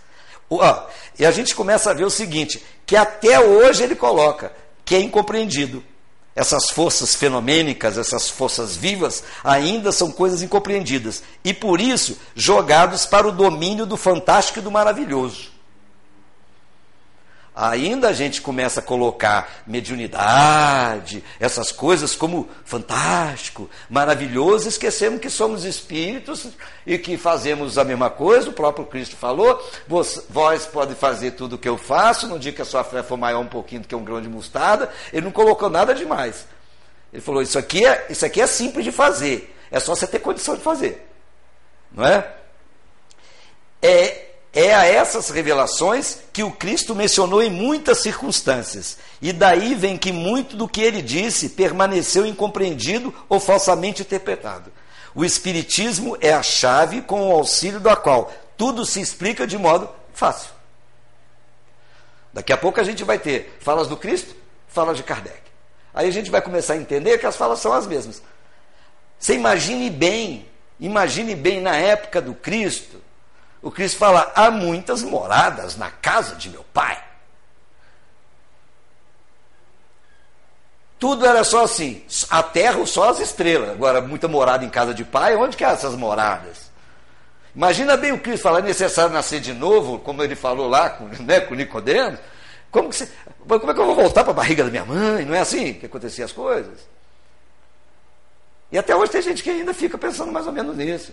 e 1.17 1.25
a 1.25 1.31
gente 1.31 1.55
começa 1.55 1.89
a 1.89 1.93
ver 1.93 2.05
o 2.05 2.09
seguinte: 2.09 2.63
que 2.85 2.95
até 2.95 3.39
hoje 3.39 3.83
ele 3.83 3.95
coloca, 3.95 4.51
que 4.85 4.95
é 4.95 4.99
incompreendido. 4.99 5.83
Essas 6.33 6.69
forças 6.69 7.13
fenomênicas, 7.13 7.97
essas 7.97 8.29
forças 8.29 8.77
vivas, 8.77 9.21
ainda 9.43 9.91
são 9.91 10.09
coisas 10.09 10.41
incompreendidas. 10.41 11.21
E 11.43 11.53
por 11.53 11.81
isso, 11.81 12.17
jogados 12.33 13.05
para 13.05 13.27
o 13.27 13.33
domínio 13.33 13.85
do 13.85 13.97
fantástico 13.97 14.59
e 14.59 14.61
do 14.61 14.71
maravilhoso. 14.71 15.51
Ainda 17.61 18.09
a 18.09 18.13
gente 18.13 18.41
começa 18.41 18.79
a 18.79 18.83
colocar 18.83 19.61
mediunidade, 19.67 21.23
essas 21.39 21.71
coisas 21.71 22.15
como 22.15 22.49
fantástico, 22.65 23.69
maravilhoso, 23.87 24.67
esquecemos 24.67 25.21
que 25.21 25.29
somos 25.29 25.63
espíritos 25.63 26.47
e 26.87 26.97
que 26.97 27.17
fazemos 27.17 27.77
a 27.77 27.83
mesma 27.83 28.09
coisa. 28.09 28.49
O 28.49 28.53
próprio 28.53 28.87
Cristo 28.87 29.15
falou: 29.15 29.63
vós, 29.87 30.65
podem 30.65 30.95
fazer 30.95 31.33
tudo 31.33 31.53
o 31.53 31.57
que 31.59 31.69
eu 31.69 31.77
faço, 31.77 32.25
no 32.25 32.39
dia 32.39 32.51
que 32.51 32.63
a 32.63 32.65
sua 32.65 32.83
fé 32.83 33.03
for 33.03 33.15
maior 33.15 33.41
um 33.41 33.47
pouquinho 33.47 33.81
do 33.81 33.87
que 33.87 33.95
um 33.95 34.03
grão 34.03 34.19
de 34.19 34.27
mostarda. 34.27 34.89
Ele 35.13 35.25
não 35.25 35.31
colocou 35.31 35.69
nada 35.69 35.93
demais. 35.93 36.47
Ele 37.13 37.21
falou: 37.21 37.43
isso 37.43 37.59
aqui 37.59 37.85
é, 37.85 38.07
isso 38.09 38.25
aqui 38.25 38.41
é 38.41 38.47
simples 38.47 38.83
de 38.83 38.91
fazer, 38.91 39.55
é 39.69 39.79
só 39.79 39.93
você 39.93 40.07
ter 40.07 40.17
condição 40.17 40.55
de 40.55 40.63
fazer. 40.63 41.07
Não 41.91 42.07
é? 42.07 42.27
É 43.83 44.30
é 44.53 44.75
a 44.75 44.85
essas 44.85 45.29
revelações 45.29 46.17
que 46.33 46.43
o 46.43 46.51
Cristo 46.51 46.93
mencionou 46.93 47.41
em 47.41 47.49
muitas 47.49 47.99
circunstâncias. 47.99 48.97
E 49.21 49.31
daí 49.31 49.75
vem 49.75 49.97
que 49.97 50.11
muito 50.11 50.57
do 50.57 50.67
que 50.67 50.81
ele 50.81 51.01
disse 51.01 51.49
permaneceu 51.49 52.25
incompreendido 52.25 53.13
ou 53.29 53.39
falsamente 53.39 54.01
interpretado. 54.01 54.71
O 55.15 55.23
Espiritismo 55.23 56.17
é 56.19 56.33
a 56.33 56.43
chave 56.43 57.01
com 57.01 57.29
o 57.29 57.31
auxílio 57.31 57.79
da 57.79 57.95
qual 57.95 58.31
tudo 58.57 58.85
se 58.85 58.99
explica 58.99 59.47
de 59.47 59.57
modo 59.57 59.89
fácil. 60.13 60.51
Daqui 62.33 62.51
a 62.53 62.57
pouco 62.57 62.79
a 62.79 62.83
gente 62.83 63.03
vai 63.03 63.19
ter 63.19 63.57
falas 63.61 63.87
do 63.87 63.97
Cristo, 63.97 64.35
falas 64.67 64.97
de 64.97 65.03
Kardec. 65.03 65.41
Aí 65.93 66.07
a 66.07 66.11
gente 66.11 66.31
vai 66.31 66.41
começar 66.41 66.73
a 66.73 66.77
entender 66.77 67.17
que 67.17 67.25
as 67.25 67.35
falas 67.35 67.59
são 67.59 67.73
as 67.73 67.85
mesmas. 67.87 68.21
Você 69.19 69.33
imagine 69.33 69.89
bem, 69.89 70.45
imagine 70.79 71.35
bem 71.35 71.59
na 71.61 71.75
época 71.75 72.21
do 72.21 72.33
Cristo, 72.33 73.00
o 73.61 73.69
Cristo 73.69 73.97
fala: 73.97 74.31
há 74.35 74.49
muitas 74.49 75.03
moradas 75.03 75.75
na 75.75 75.89
casa 75.89 76.35
de 76.35 76.49
meu 76.49 76.63
pai. 76.73 77.01
Tudo 80.97 81.25
era 81.25 81.43
só 81.43 81.63
assim, 81.63 82.03
a 82.29 82.43
terra 82.43 82.85
só 82.85 83.09
as 83.09 83.19
estrelas. 83.19 83.71
Agora, 83.71 84.01
muita 84.01 84.27
morada 84.27 84.63
em 84.63 84.69
casa 84.69 84.93
de 84.93 85.03
pai, 85.03 85.35
onde 85.35 85.57
que 85.57 85.65
é 85.65 85.67
essas 85.67 85.95
moradas? 85.95 86.69
Imagina 87.55 87.97
bem 87.97 88.11
o 88.11 88.19
Cristo 88.19 88.43
falar, 88.43 88.59
é 88.59 88.61
necessário 88.61 89.11
nascer 89.11 89.39
de 89.39 89.51
novo, 89.51 89.99
como 89.99 90.23
ele 90.23 90.35
falou 90.35 90.67
lá 90.67 90.91
com, 90.91 91.05
né, 91.23 91.39
com 91.41 91.55
Nicodemos. 91.55 92.19
Como, 92.69 92.89
que 92.89 92.95
você, 92.95 93.09
como 93.45 93.71
é 93.71 93.73
que 93.73 93.79
eu 93.79 93.85
vou 93.85 93.95
voltar 93.95 94.23
para 94.23 94.31
a 94.31 94.35
barriga 94.35 94.63
da 94.63 94.69
minha 94.69 94.85
mãe? 94.85 95.25
Não 95.25 95.33
é 95.33 95.39
assim 95.39 95.73
que 95.73 95.87
aconteciam 95.87 96.25
as 96.25 96.31
coisas? 96.31 96.87
E 98.71 98.77
até 98.77 98.95
hoje 98.95 99.11
tem 99.11 99.21
gente 99.21 99.43
que 99.43 99.49
ainda 99.49 99.73
fica 99.73 99.97
pensando 99.97 100.31
mais 100.31 100.47
ou 100.47 100.53
menos 100.53 100.77
nisso. 100.77 101.11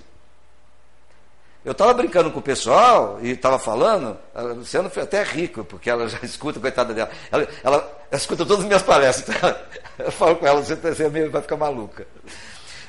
Eu 1.69 1.73
estava 1.73 1.93
brincando 1.93 2.31
com 2.31 2.39
o 2.39 2.43
pessoal 2.43 3.19
e 3.21 3.33
estava 3.33 3.59
falando, 3.59 4.17
a 4.35 4.41
Luciana 4.41 4.89
foi 4.89 5.03
até 5.03 5.23
rico, 5.23 5.63
porque 5.63 5.91
ela 5.91 6.09
já 6.09 6.19
escuta, 6.25 6.59
coitada 6.59 6.95
dela. 6.95 7.11
Ela, 7.31 7.47
ela, 7.63 7.77
ela 8.11 8.19
escuta 8.19 8.47
todas 8.47 8.61
as 8.61 8.65
minhas 8.65 8.83
palestras. 8.83 9.37
Eu 9.99 10.11
falo 10.11 10.37
com 10.37 10.47
ela, 10.47 10.65
você, 10.65 10.75
você 10.75 11.29
vai 11.29 11.43
ficar 11.43 11.59
maluca. 11.59 12.07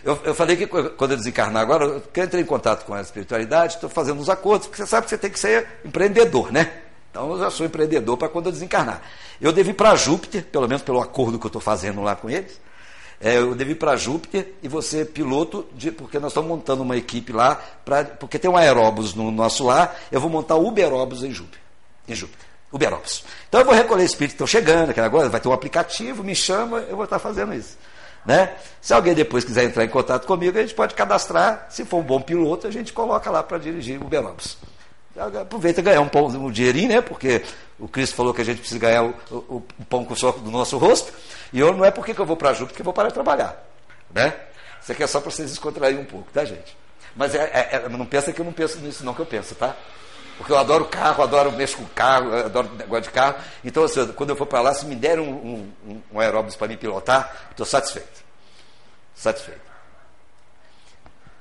Eu, 0.02 0.18
eu, 0.24 0.34
falei 0.34 0.56
que 0.56 0.66
quando 0.66 1.12
eu 1.12 1.18
desencarnar 1.18 1.62
agora, 1.62 1.84
eu 1.84 2.24
entrar 2.24 2.40
em 2.40 2.46
contato 2.46 2.86
com 2.86 2.94
a 2.94 3.02
espiritualidade, 3.02 3.74
estou 3.74 3.90
fazendo 3.90 4.22
uns 4.22 4.30
acordos, 4.30 4.68
porque 4.68 4.82
você 4.82 4.88
sabe 4.88 5.04
que 5.04 5.10
você 5.10 5.18
tem 5.18 5.30
que 5.30 5.40
ser 5.40 5.68
empreendedor, 5.84 6.50
né? 6.54 6.72
Então 7.12 7.32
eu 7.32 7.40
já 7.40 7.52
sou 7.52 7.66
empreendedor 7.66 8.16
para 8.16 8.30
quando 8.30 8.46
eu 8.46 8.52
desencarnar. 8.54 9.02
Eu 9.42 9.52
devo 9.52 9.72
ir 9.72 9.74
para 9.74 9.94
Júpiter, 9.96 10.46
pelo 10.46 10.70
menos 10.70 10.84
pelo 10.84 11.02
acordo 11.02 11.38
que 11.38 11.46
eu 11.46 11.50
estou 11.50 11.62
fazendo 11.62 12.02
lá 12.02 12.16
com 12.16 12.30
eles 12.30 12.62
é, 13.22 13.38
eu 13.38 13.54
devo 13.54 13.72
ir 13.72 13.76
para 13.76 13.98
Júpiter 13.98 14.54
e 14.64 14.68
você 14.68 15.04
piloto, 15.04 15.66
de, 15.74 15.92
porque 15.92 16.20
nós 16.20 16.32
estamos 16.32 16.50
montando 16.50 16.84
uma 16.84 16.96
equipe 16.96 17.34
lá, 17.34 17.62
pra, 17.84 18.06
porque 18.06 18.40
tem 18.40 18.50
um 18.50 18.56
aeróbus 18.56 19.14
no 19.14 19.30
nosso 19.30 19.66
lar, 19.66 20.00
eu 20.12 20.22
vou 20.22 20.30
montar 20.30 20.56
Uberóbus 20.56 21.24
em 21.24 21.32
Júpiter. 21.32 21.60
Em 22.08 22.16
Júpiter. 22.16 22.48
Uberóbus. 22.72 23.26
Então 23.48 23.60
eu 23.60 23.66
vou 23.66 23.76
recolher 23.76 24.06
espíritos 24.06 24.38
que 24.38 24.44
estão 24.44 24.48
chegando, 24.48 24.92
aquela 24.92 25.10
coisa, 25.10 25.30
vai 25.30 25.42
ter 25.42 25.50
um 25.50 25.54
aplicativo, 25.54 26.24
me 26.24 26.36
chama, 26.36 26.80
eu 26.82 26.96
vou 26.96 27.04
estar 27.04 27.20
fazendo 27.20 27.54
isso. 27.54 27.78
Né? 28.26 28.54
Se 28.82 28.94
alguém 28.94 29.14
depois 29.14 29.44
quiser 29.44 29.64
entrar 29.64 29.84
em 29.84 29.90
contato 29.90 30.26
comigo, 30.26 30.58
a 30.58 30.62
gente 30.62 30.76
pode 30.76 30.94
cadastrar. 30.94 31.68
Se 31.70 31.84
for 31.84 31.98
um 31.98 32.04
bom 32.04 32.22
piloto, 32.22 32.68
a 32.68 32.72
gente 32.72 32.94
coloca 32.94 33.30
lá 33.32 33.42
para 33.42 33.58
dirigir 33.58 34.02
o 34.02 34.06
Belambos. 34.06 34.58
Aproveita 35.18 35.82
ganhar 35.82 36.02
um, 36.02 36.10
um 36.38 36.52
dinheirinho, 36.52 36.90
né? 36.90 37.02
Porque 37.02 37.44
o 37.80 37.88
Cristo 37.88 38.16
falou 38.16 38.34
que 38.34 38.42
a 38.42 38.46
gente 38.46 38.60
precisa 38.60 38.80
ganhar 38.80 39.04
o, 39.04 39.16
o, 39.32 39.56
o 39.80 39.86
pão 39.90 40.04
com 40.04 40.14
o 40.14 40.18
soco 40.18 40.40
do 40.40 40.52
nosso 40.52 40.78
rosto. 40.78 41.14
E 41.54 41.60
eu 41.60 41.74
não 41.74 41.86
é 41.86 41.92
porque 41.92 42.14
que 42.14 42.20
eu 42.20 42.26
vou 42.26 42.36
para 42.36 42.52
a 42.52 42.56
porque 42.56 42.82
eu 42.82 42.86
vou 42.86 42.94
parar 42.94 43.08
de 43.08 43.14
trabalhar. 43.14 43.66
Né? 44.14 44.34
Isso 44.82 44.92
aqui 44.92 45.04
é 45.04 45.08
só 45.08 45.20
para 45.20 45.32
vocês 45.32 45.50
descontraírem 45.50 46.02
um 46.02 46.06
pouco, 46.06 46.32
tá, 46.32 46.44
gente? 46.44 46.78
Mas 47.16 47.34
é, 47.36 47.40
é, 47.40 47.76
é, 47.86 47.90
não 47.90 48.06
pensa 48.06 48.32
que 48.32 48.40
eu 48.40 48.46
não 48.46 48.54
penso 48.54 48.80
nisso, 48.80 49.04
não, 49.04 49.14
que 49.14 49.22
eu 49.22 49.26
penso, 49.26 49.56
tá? 49.56 49.76
Porque 50.38 50.52
eu 50.52 50.58
adoro 50.58 50.86
carro, 50.86 51.22
adoro 51.22 51.52
mexer 51.52 51.76
com 51.76 51.86
carro, 51.86 52.34
adoro 52.34 52.70
negócio 52.76 53.04
de 53.04 53.10
carro. 53.10 53.36
Então, 53.64 53.84
assim, 53.84 54.08
quando 54.14 54.30
eu 54.30 54.36
for 54.36 54.46
para 54.46 54.62
lá, 54.62 54.74
se 54.74 54.86
me 54.86 54.96
derem 54.96 55.24
um, 55.24 55.72
um, 55.86 56.02
um 56.12 56.52
para 56.58 56.68
me 56.68 56.78
pilotar, 56.78 57.48
estou 57.52 57.66
satisfeito. 57.66 58.24
Satisfeito. 59.14 59.62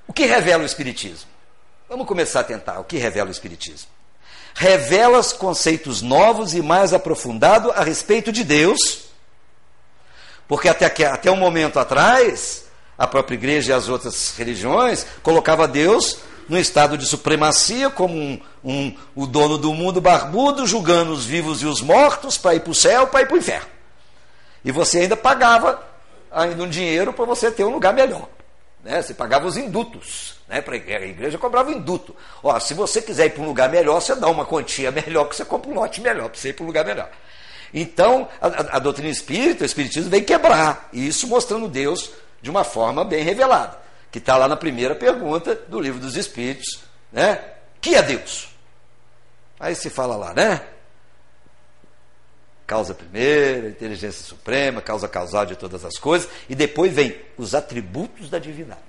O 0.06 0.12
que 0.12 0.24
revela 0.24 0.62
o 0.62 0.66
Espiritismo? 0.66 1.30
Vamos 1.88 2.06
começar 2.06 2.40
a 2.40 2.44
tentar. 2.44 2.80
O 2.80 2.84
que 2.84 2.96
revela 2.96 3.28
o 3.28 3.32
Espiritismo? 3.32 3.88
Revela 4.54 5.22
conceitos 5.34 6.02
novos 6.02 6.54
e 6.54 6.62
mais 6.62 6.92
aprofundados 6.92 7.72
a 7.76 7.82
respeito 7.82 8.32
de 8.32 8.42
Deus, 8.42 9.04
porque 10.46 10.68
até, 10.68 10.86
até 11.06 11.30
um 11.30 11.36
momento 11.36 11.78
atrás, 11.78 12.64
a 12.96 13.06
própria 13.06 13.36
igreja 13.36 13.72
e 13.72 13.74
as 13.74 13.88
outras 13.88 14.34
religiões 14.36 15.06
colocava 15.22 15.68
Deus 15.68 16.18
no 16.48 16.58
estado 16.58 16.96
de 16.96 17.06
supremacia, 17.06 17.90
como 17.90 18.16
um, 18.16 18.40
um, 18.64 18.96
o 19.14 19.26
dono 19.26 19.58
do 19.58 19.72
mundo 19.74 20.00
barbudo, 20.00 20.66
julgando 20.66 21.12
os 21.12 21.24
vivos 21.24 21.62
e 21.62 21.66
os 21.66 21.82
mortos 21.82 22.38
para 22.38 22.54
ir 22.54 22.60
para 22.60 22.70
o 22.70 22.74
céu, 22.74 23.06
para 23.06 23.20
ir 23.20 23.26
para 23.26 23.34
o 23.34 23.38
inferno. 23.38 23.68
E 24.64 24.72
você 24.72 25.00
ainda 25.00 25.16
pagava 25.16 25.86
ainda 26.32 26.62
um 26.62 26.68
dinheiro 26.68 27.12
para 27.12 27.24
você 27.24 27.50
ter 27.50 27.64
um 27.64 27.70
lugar 27.70 27.92
melhor. 27.92 28.28
Né? 28.82 29.02
Você 29.02 29.14
pagava 29.14 29.46
os 29.46 29.56
indutos. 29.56 30.36
Né? 30.48 30.60
Para 30.60 30.74
a 30.74 30.76
igreja 30.76 31.38
cobrava 31.38 31.72
induto. 31.72 32.14
Ó, 32.42 32.58
se 32.58 32.74
você 32.74 33.02
quiser 33.02 33.26
ir 33.26 33.30
para 33.30 33.42
um 33.42 33.46
lugar 33.46 33.68
melhor, 33.68 34.00
você 34.00 34.14
dá 34.14 34.28
uma 34.28 34.44
quantia 34.44 34.90
melhor, 34.92 35.28
que 35.28 35.36
você 35.36 35.44
compra 35.44 35.70
um 35.70 35.74
lote 35.74 36.00
melhor, 36.00 36.28
para 36.28 36.38
você 36.38 36.50
ir 36.50 36.52
para 36.52 36.64
um 36.64 36.66
lugar 36.66 36.84
melhor. 36.84 37.10
Então, 37.72 38.28
a, 38.40 38.46
a, 38.46 38.76
a 38.76 38.78
doutrina 38.78 39.10
espírita, 39.10 39.62
o 39.62 39.66
espiritismo, 39.66 40.10
vem 40.10 40.22
quebrar 40.22 40.88
isso, 40.92 41.26
mostrando 41.26 41.68
Deus 41.68 42.10
de 42.40 42.50
uma 42.50 42.64
forma 42.64 43.04
bem 43.04 43.22
revelada, 43.22 43.78
que 44.10 44.18
está 44.18 44.36
lá 44.36 44.48
na 44.48 44.56
primeira 44.56 44.94
pergunta 44.94 45.54
do 45.54 45.80
livro 45.80 46.00
dos 46.00 46.16
Espíritos, 46.16 46.80
né? 47.12 47.40
Que 47.80 47.94
é 47.94 48.02
Deus? 48.02 48.48
Aí 49.60 49.74
se 49.74 49.90
fala 49.90 50.16
lá, 50.16 50.32
né? 50.32 50.62
Causa 52.68 52.92
primeira, 52.92 53.70
inteligência 53.70 54.22
suprema, 54.22 54.82
causa 54.82 55.08
causal 55.08 55.46
de 55.46 55.56
todas 55.56 55.86
as 55.86 55.96
coisas, 55.96 56.28
e 56.50 56.54
depois 56.54 56.92
vem 56.92 57.18
os 57.38 57.54
atributos 57.54 58.28
da 58.28 58.38
divindade. 58.38 58.82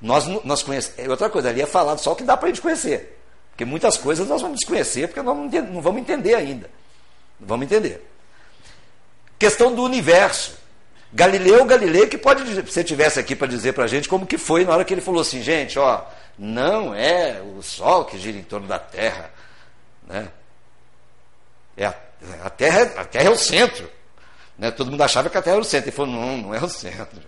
Nós, 0.00 0.28
nós 0.44 0.62
conhecemos. 0.62 0.96
É 1.00 1.10
outra 1.10 1.28
coisa, 1.28 1.48
ali 1.48 1.60
é 1.60 1.66
falado 1.66 1.98
só 1.98 2.12
o 2.12 2.16
que 2.16 2.22
dá 2.22 2.36
para 2.36 2.46
a 2.46 2.50
gente 2.52 2.62
conhecer. 2.62 3.18
Porque 3.50 3.64
muitas 3.64 3.96
coisas 3.96 4.28
nós 4.28 4.40
vamos 4.40 4.60
desconhecer, 4.60 5.08
porque 5.08 5.20
nós 5.20 5.36
não, 5.36 5.62
não 5.62 5.82
vamos 5.82 6.00
entender 6.00 6.36
ainda. 6.36 6.70
Não 7.40 7.48
vamos 7.48 7.66
entender. 7.66 8.08
Questão 9.36 9.74
do 9.74 9.82
universo. 9.82 10.56
Galileu 11.12 11.64
Galilei, 11.64 12.06
que 12.06 12.16
pode, 12.16 12.46
se 12.46 12.62
você 12.62 12.84
tivesse 12.84 13.18
aqui 13.18 13.34
para 13.34 13.48
dizer 13.48 13.72
para 13.72 13.82
a 13.82 13.88
gente 13.88 14.08
como 14.08 14.24
que 14.24 14.38
foi 14.38 14.64
na 14.64 14.72
hora 14.72 14.84
que 14.84 14.94
ele 14.94 15.00
falou 15.00 15.22
assim, 15.22 15.42
gente, 15.42 15.76
ó, 15.76 16.04
não 16.38 16.94
é 16.94 17.42
o 17.42 17.60
Sol 17.62 18.04
que 18.04 18.16
gira 18.16 18.38
em 18.38 18.44
torno 18.44 18.68
da 18.68 18.78
Terra, 18.78 19.28
né? 20.06 20.28
É 21.76 21.86
a, 21.86 21.94
a 22.42 22.50
Terra, 22.50 22.92
a 22.96 23.04
Terra 23.04 23.26
é 23.26 23.30
o 23.30 23.36
centro. 23.36 23.90
Né? 24.58 24.70
Todo 24.70 24.90
mundo 24.90 25.02
achava 25.02 25.30
que 25.30 25.38
a 25.38 25.42
Terra 25.42 25.56
era 25.56 25.62
o 25.62 25.64
centro. 25.64 25.88
Ele 25.88 25.96
falou, 25.96 26.12
não, 26.12 26.36
não 26.36 26.54
é 26.54 26.62
o 26.62 26.68
centro. 26.68 27.20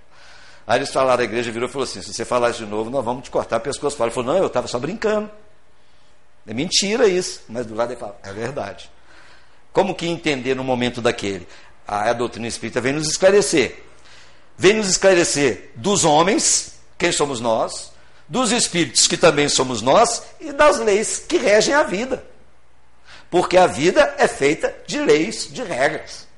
Aí 0.66 0.78
eles 0.78 0.92
falaram, 0.92 1.22
a 1.22 1.24
igreja 1.24 1.50
virou 1.50 1.68
e 1.68 1.72
falou 1.72 1.85
assim, 1.85 2.02
se 2.02 2.12
você 2.12 2.24
falar 2.24 2.50
de 2.50 2.64
novo, 2.64 2.90
nós 2.90 3.05
vamos 3.05 3.24
te 3.24 3.31
cortar 3.31 3.57
o 3.57 3.61
pescoço. 3.61 4.00
Ele 4.02 4.11
falou, 4.11 4.33
não, 4.33 4.38
eu 4.38 4.46
estava 4.46 4.66
só 4.68 4.78
brincando. 4.78 5.31
É 6.46 6.55
mentira 6.55 7.07
isso. 7.09 7.42
Mas 7.48 7.66
do 7.66 7.74
lado 7.74 7.92
ele 7.92 8.00
fala, 8.00 8.18
é 8.22 8.33
verdade. 8.33 8.90
Como 9.72 9.94
que 9.94 10.07
entender 10.07 10.55
no 10.55 10.62
momento 10.62 11.00
daquele? 11.00 11.46
a 11.87 12.12
doutrina 12.12 12.46
espírita 12.46 12.81
vem 12.81 12.92
nos 12.92 13.09
esclarecer. 13.09 13.83
Vem 14.57 14.74
nos 14.74 14.88
esclarecer 14.88 15.72
dos 15.74 16.05
homens, 16.05 16.74
quem 16.96 17.11
somos 17.11 17.40
nós, 17.40 17.92
dos 18.28 18.52
espíritos, 18.52 19.07
que 19.07 19.16
também 19.16 19.48
somos 19.48 19.83
nós, 19.83 20.22
e 20.40 20.52
das 20.52 20.78
leis 20.78 21.24
que 21.26 21.37
regem 21.37 21.74
a 21.74 21.83
vida. 21.83 22.24
Porque 23.33 23.57
a 23.57 23.66
vida 23.66 24.14
é 24.18 24.29
feita 24.29 24.77
de 24.87 25.01
leis, 25.01 25.49
de 25.51 25.62
regras. 25.62 26.29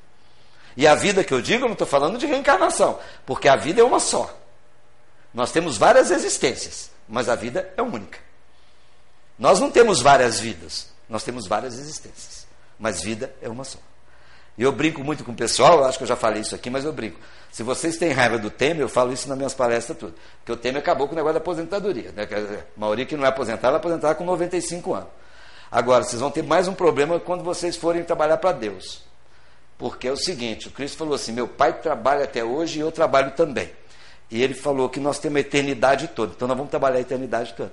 E 0.76 0.86
a 0.86 0.94
vida 0.94 1.24
que 1.24 1.34
eu 1.34 1.42
digo, 1.42 1.64
eu 1.64 1.66
não 1.66 1.72
estou 1.72 1.88
falando 1.88 2.16
de 2.16 2.24
reencarnação, 2.24 3.00
porque 3.26 3.48
a 3.48 3.56
vida 3.56 3.80
é 3.80 3.84
uma 3.84 3.98
só. 3.98 4.32
Nós 5.34 5.50
temos 5.50 5.76
várias 5.76 6.12
existências, 6.12 6.92
mas 7.08 7.28
a 7.28 7.34
vida 7.34 7.68
é 7.76 7.82
única. 7.82 8.20
Nós 9.36 9.58
não 9.58 9.72
temos 9.72 10.00
várias 10.00 10.38
vidas, 10.38 10.86
nós 11.08 11.24
temos 11.24 11.48
várias 11.48 11.80
existências, 11.80 12.46
mas 12.78 13.02
vida 13.02 13.34
é 13.42 13.48
uma 13.48 13.64
só. 13.64 13.80
E 14.56 14.62
eu 14.62 14.70
brinco 14.70 15.02
muito 15.02 15.24
com 15.24 15.32
o 15.32 15.36
pessoal, 15.36 15.78
eu 15.78 15.86
acho 15.86 15.98
que 15.98 16.04
eu 16.04 16.08
já 16.08 16.14
falei 16.14 16.42
isso 16.42 16.54
aqui, 16.54 16.70
mas 16.70 16.84
eu 16.84 16.92
brinco. 16.92 17.18
Se 17.50 17.64
vocês 17.64 17.96
têm 17.96 18.12
raiva 18.12 18.38
do 18.38 18.50
Temer, 18.50 18.82
eu 18.82 18.88
falo 18.88 19.12
isso 19.12 19.28
nas 19.28 19.36
minhas 19.36 19.52
palestras 19.52 19.98
tudo. 19.98 20.14
Porque 20.38 20.52
o 20.52 20.56
Temer 20.56 20.80
acabou 20.80 21.08
com 21.08 21.14
o 21.14 21.16
negócio 21.16 21.34
da 21.34 21.40
aposentadoria. 21.40 22.12
Né? 22.12 22.22
A 22.22 22.78
maioria 22.78 23.04
que 23.04 23.16
não 23.16 23.24
é 23.24 23.28
aposentada, 23.30 23.72
vai 23.72 23.80
aposentar 23.80 24.14
com 24.14 24.24
95 24.24 24.94
anos. 24.94 25.23
Agora, 25.74 26.04
vocês 26.04 26.20
vão 26.20 26.30
ter 26.30 26.44
mais 26.44 26.68
um 26.68 26.74
problema 26.74 27.18
quando 27.18 27.42
vocês 27.42 27.74
forem 27.76 28.04
trabalhar 28.04 28.36
para 28.36 28.52
Deus. 28.52 29.02
Porque 29.76 30.06
é 30.06 30.12
o 30.12 30.16
seguinte, 30.16 30.68
o 30.68 30.70
Cristo 30.70 30.96
falou 30.96 31.14
assim, 31.14 31.32
meu 31.32 31.48
pai 31.48 31.72
trabalha 31.72 32.24
até 32.24 32.44
hoje 32.44 32.78
e 32.78 32.80
eu 32.80 32.92
trabalho 32.92 33.32
também. 33.32 33.72
E 34.30 34.40
ele 34.40 34.54
falou 34.54 34.88
que 34.88 35.00
nós 35.00 35.18
temos 35.18 35.38
a 35.38 35.40
eternidade 35.40 36.06
toda. 36.08 36.32
Então 36.34 36.46
nós 36.46 36.56
vamos 36.56 36.70
trabalhar 36.70 36.98
a 36.98 37.00
eternidade 37.00 37.54
toda. 37.54 37.72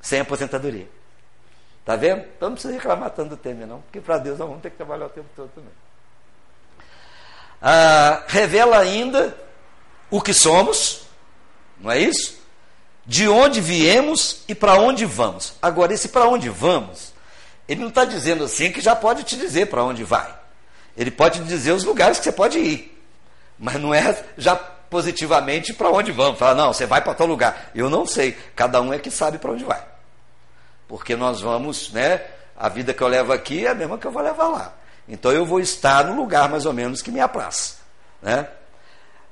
Sem 0.00 0.18
aposentadoria. 0.18 0.88
Está 1.78 1.94
vendo? 1.94 2.24
Então 2.36 2.48
não 2.48 2.54
precisa 2.54 2.74
reclamar 2.74 3.10
tanto 3.10 3.30
do 3.30 3.36
Temer, 3.36 3.68
não. 3.68 3.80
Porque 3.82 4.00
para 4.00 4.18
Deus 4.18 4.36
nós 4.38 4.48
vamos 4.48 4.62
ter 4.62 4.70
que 4.70 4.76
trabalhar 4.76 5.06
o 5.06 5.10
tempo 5.10 5.28
todo 5.36 5.48
também 5.54 5.72
ah, 7.62 8.24
revela 8.26 8.76
ainda 8.78 9.36
o 10.10 10.20
que 10.20 10.34
somos, 10.34 11.02
não 11.78 11.92
é 11.92 12.00
isso? 12.00 12.42
De 13.06 13.28
onde 13.28 13.60
viemos 13.60 14.42
e 14.48 14.54
para 14.54 14.74
onde 14.74 15.04
vamos. 15.04 15.54
Agora, 15.62 15.94
esse 15.94 16.08
para 16.08 16.26
onde 16.26 16.48
vamos, 16.48 17.11
ele 17.72 17.80
não 17.80 17.88
está 17.88 18.04
dizendo 18.04 18.44
assim 18.44 18.70
que 18.70 18.80
já 18.80 18.94
pode 18.94 19.24
te 19.24 19.34
dizer 19.36 19.66
para 19.66 19.82
onde 19.82 20.04
vai. 20.04 20.32
Ele 20.94 21.10
pode 21.10 21.42
dizer 21.44 21.72
os 21.72 21.84
lugares 21.84 22.18
que 22.18 22.24
você 22.24 22.32
pode 22.32 22.58
ir. 22.58 23.02
Mas 23.58 23.80
não 23.80 23.94
é 23.94 24.22
já 24.36 24.54
positivamente 24.54 25.72
para 25.72 25.88
onde 25.88 26.12
vamos. 26.12 26.38
Fala, 26.38 26.54
não, 26.54 26.72
você 26.72 26.84
vai 26.84 27.00
para 27.00 27.14
tal 27.14 27.26
lugar. 27.26 27.70
Eu 27.74 27.88
não 27.88 28.06
sei. 28.06 28.36
Cada 28.54 28.80
um 28.82 28.92
é 28.92 28.98
que 28.98 29.10
sabe 29.10 29.38
para 29.38 29.52
onde 29.52 29.64
vai. 29.64 29.82
Porque 30.86 31.16
nós 31.16 31.40
vamos, 31.40 31.90
né? 31.92 32.20
A 32.54 32.68
vida 32.68 32.92
que 32.92 33.02
eu 33.02 33.08
levo 33.08 33.32
aqui 33.32 33.64
é 33.64 33.70
a 33.70 33.74
mesma 33.74 33.96
que 33.96 34.06
eu 34.06 34.12
vou 34.12 34.22
levar 34.22 34.48
lá. 34.48 34.74
Então 35.08 35.32
eu 35.32 35.46
vou 35.46 35.58
estar 35.58 36.04
no 36.04 36.14
lugar 36.14 36.50
mais 36.50 36.66
ou 36.66 36.74
menos 36.74 37.00
que 37.00 37.10
me 37.10 37.20
apraz. 37.20 37.78
Né? 38.20 38.46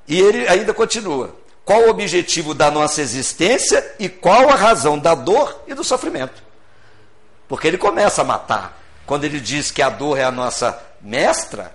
E 0.09 0.19
ele 0.19 0.49
ainda 0.49 0.73
continua: 0.73 1.37
qual 1.63 1.83
o 1.83 1.91
objetivo 1.91 2.55
da 2.55 2.71
nossa 2.71 3.03
existência 3.03 3.97
e 3.99 4.09
qual 4.09 4.49
a 4.49 4.55
razão 4.55 4.99
da 4.99 5.15
dor 5.15 5.63
e 5.69 5.75
do 5.75 5.85
sofrimento? 5.85 6.50
Porque 7.51 7.67
ele 7.67 7.77
começa 7.77 8.23
a 8.23 8.25
matar. 8.25 8.81
Quando 9.05 9.25
ele 9.25 9.41
diz 9.41 9.73
que 9.73 9.83
a 9.83 9.91
dor 9.91 10.17
é 10.17 10.23
a 10.23 10.31
nossa 10.31 10.81
mestra, 11.01 11.75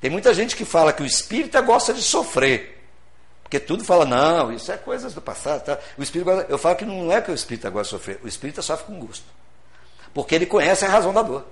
tem 0.00 0.08
muita 0.08 0.32
gente 0.32 0.54
que 0.54 0.64
fala 0.64 0.92
que 0.92 1.02
o 1.02 1.06
espírita 1.06 1.60
gosta 1.60 1.92
de 1.92 2.00
sofrer. 2.00 2.88
Porque 3.42 3.58
tudo 3.58 3.84
fala, 3.84 4.04
não, 4.04 4.52
isso 4.52 4.70
é 4.70 4.76
coisas 4.76 5.12
do 5.12 5.20
passado. 5.20 5.64
Tá? 5.64 5.78
O 5.98 6.02
espírito 6.04 6.30
gosta, 6.30 6.46
eu 6.48 6.56
falo 6.56 6.76
que 6.76 6.84
não 6.84 7.10
é 7.10 7.20
que 7.20 7.28
o 7.28 7.34
espírita 7.34 7.68
gosta 7.68 7.96
de 7.96 7.98
sofrer, 7.98 8.20
o 8.22 8.28
espírita 8.28 8.62
sofre 8.62 8.86
com 8.86 9.00
gosto. 9.00 9.24
Porque 10.14 10.36
ele 10.36 10.46
conhece 10.46 10.84
a 10.84 10.88
razão 10.88 11.12
da 11.12 11.22
dor. 11.22 11.44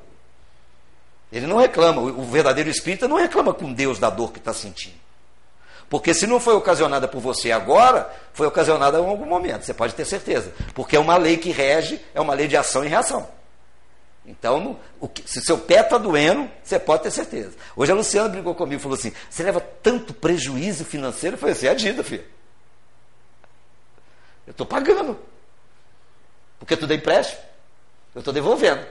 Ele 1.32 1.48
não 1.48 1.56
reclama, 1.56 2.00
o 2.00 2.22
verdadeiro 2.26 2.70
espírita 2.70 3.08
não 3.08 3.16
reclama 3.16 3.52
com 3.52 3.72
Deus 3.72 3.98
da 3.98 4.08
dor 4.08 4.30
que 4.30 4.38
está 4.38 4.54
sentindo. 4.54 5.00
Porque 5.88 6.12
se 6.12 6.26
não 6.26 6.40
foi 6.40 6.54
ocasionada 6.54 7.06
por 7.06 7.20
você 7.20 7.52
agora, 7.52 8.10
foi 8.32 8.46
ocasionada 8.46 8.98
em 8.98 9.06
algum 9.06 9.26
momento, 9.26 9.64
você 9.64 9.72
pode 9.72 9.94
ter 9.94 10.04
certeza. 10.04 10.52
Porque 10.74 10.96
é 10.96 10.98
uma 11.00 11.16
lei 11.16 11.36
que 11.36 11.50
rege, 11.50 12.00
é 12.14 12.20
uma 12.20 12.34
lei 12.34 12.48
de 12.48 12.56
ação 12.56 12.84
e 12.84 12.88
reação. 12.88 13.28
Então, 14.26 14.76
se 15.24 15.40
seu 15.40 15.56
pé 15.56 15.82
está 15.82 15.98
doendo, 15.98 16.50
você 16.62 16.80
pode 16.80 17.04
ter 17.04 17.12
certeza. 17.12 17.52
Hoje 17.76 17.92
a 17.92 17.94
Luciana 17.94 18.28
brigou 18.28 18.54
comigo 18.56 18.80
e 18.80 18.82
falou 18.82 18.98
assim: 18.98 19.12
você 19.30 19.44
leva 19.44 19.60
tanto 19.60 20.12
prejuízo 20.12 20.84
financeiro? 20.84 21.36
Eu 21.36 21.38
falei 21.38 21.54
assim: 21.54 21.68
é 21.68 21.74
dívida, 21.76 22.02
filho. 22.02 22.24
Eu 24.44 24.50
estou 24.50 24.66
pagando. 24.66 25.16
Porque 26.58 26.76
tudo 26.76 26.92
é 26.92 26.96
empréstimo. 26.96 27.40
Eu 28.14 28.18
estou 28.18 28.34
devolvendo. 28.34 28.84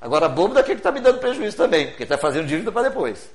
Agora, 0.00 0.28
bobo 0.28 0.52
daquele 0.52 0.76
que 0.76 0.80
está 0.80 0.92
me 0.92 1.00
dando 1.00 1.18
prejuízo 1.18 1.56
também, 1.56 1.88
porque 1.88 2.02
está 2.02 2.18
fazendo 2.18 2.46
dívida 2.46 2.70
para 2.70 2.88
depois. 2.88 3.30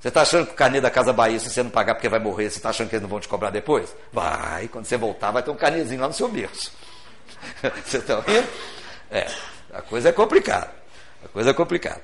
Você 0.00 0.08
está 0.08 0.22
achando 0.22 0.46
que 0.46 0.52
o 0.52 0.56
carnê 0.56 0.80
da 0.80 0.90
Casa 0.90 1.12
Bahia, 1.12 1.38
se 1.38 1.50
você 1.50 1.62
não 1.62 1.70
pagar 1.70 1.94
porque 1.94 2.08
vai 2.08 2.18
morrer, 2.18 2.50
você 2.50 2.56
está 2.56 2.70
achando 2.70 2.88
que 2.88 2.96
eles 2.96 3.02
não 3.02 3.08
vão 3.08 3.20
te 3.20 3.28
cobrar 3.28 3.50
depois? 3.50 3.94
Vai, 4.12 4.66
quando 4.68 4.86
você 4.86 4.96
voltar, 4.96 5.30
vai 5.30 5.42
ter 5.42 5.50
um 5.50 5.56
carnezinho 5.56 6.00
lá 6.00 6.08
no 6.08 6.14
seu 6.14 6.28
berço. 6.28 6.72
você 7.84 7.98
está 7.98 8.16
vendo? 8.20 8.48
É, 9.10 9.30
a 9.72 9.82
coisa 9.82 10.08
é 10.08 10.12
complicada. 10.12 10.72
A 11.24 11.28
coisa 11.28 11.50
é 11.50 11.52
complicada. 11.52 12.00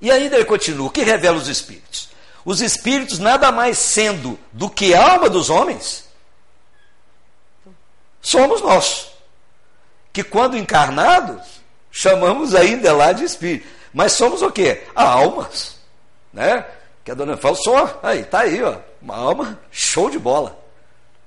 E 0.00 0.10
ainda 0.10 0.36
ele 0.36 0.44
continua: 0.44 0.88
o 0.88 0.90
que 0.90 1.02
revela 1.02 1.38
os 1.38 1.48
espíritos? 1.48 2.14
os 2.44 2.60
espíritos 2.60 3.18
nada 3.18 3.50
mais 3.50 3.78
sendo 3.78 4.38
do 4.52 4.68
que 4.68 4.94
a 4.94 5.12
alma 5.12 5.30
dos 5.30 5.48
homens, 5.48 6.04
somos 8.20 8.60
nós, 8.60 9.10
que 10.12 10.22
quando 10.22 10.56
encarnados, 10.56 11.62
chamamos 11.90 12.54
ainda 12.54 12.92
lá 12.92 13.12
de 13.12 13.24
espírito, 13.24 13.66
mas 13.92 14.12
somos 14.12 14.42
o 14.42 14.50
quê? 14.50 14.84
Almas, 14.94 15.73
né? 16.34 16.66
Que 17.04 17.10
a 17.10 17.14
dona 17.14 17.36
fala, 17.36 17.54
só, 17.54 18.00
aí, 18.02 18.24
tá 18.24 18.40
aí, 18.40 18.62
ó, 18.62 18.76
uma 19.00 19.16
alma 19.16 19.58
show 19.70 20.10
de 20.10 20.18
bola, 20.18 20.58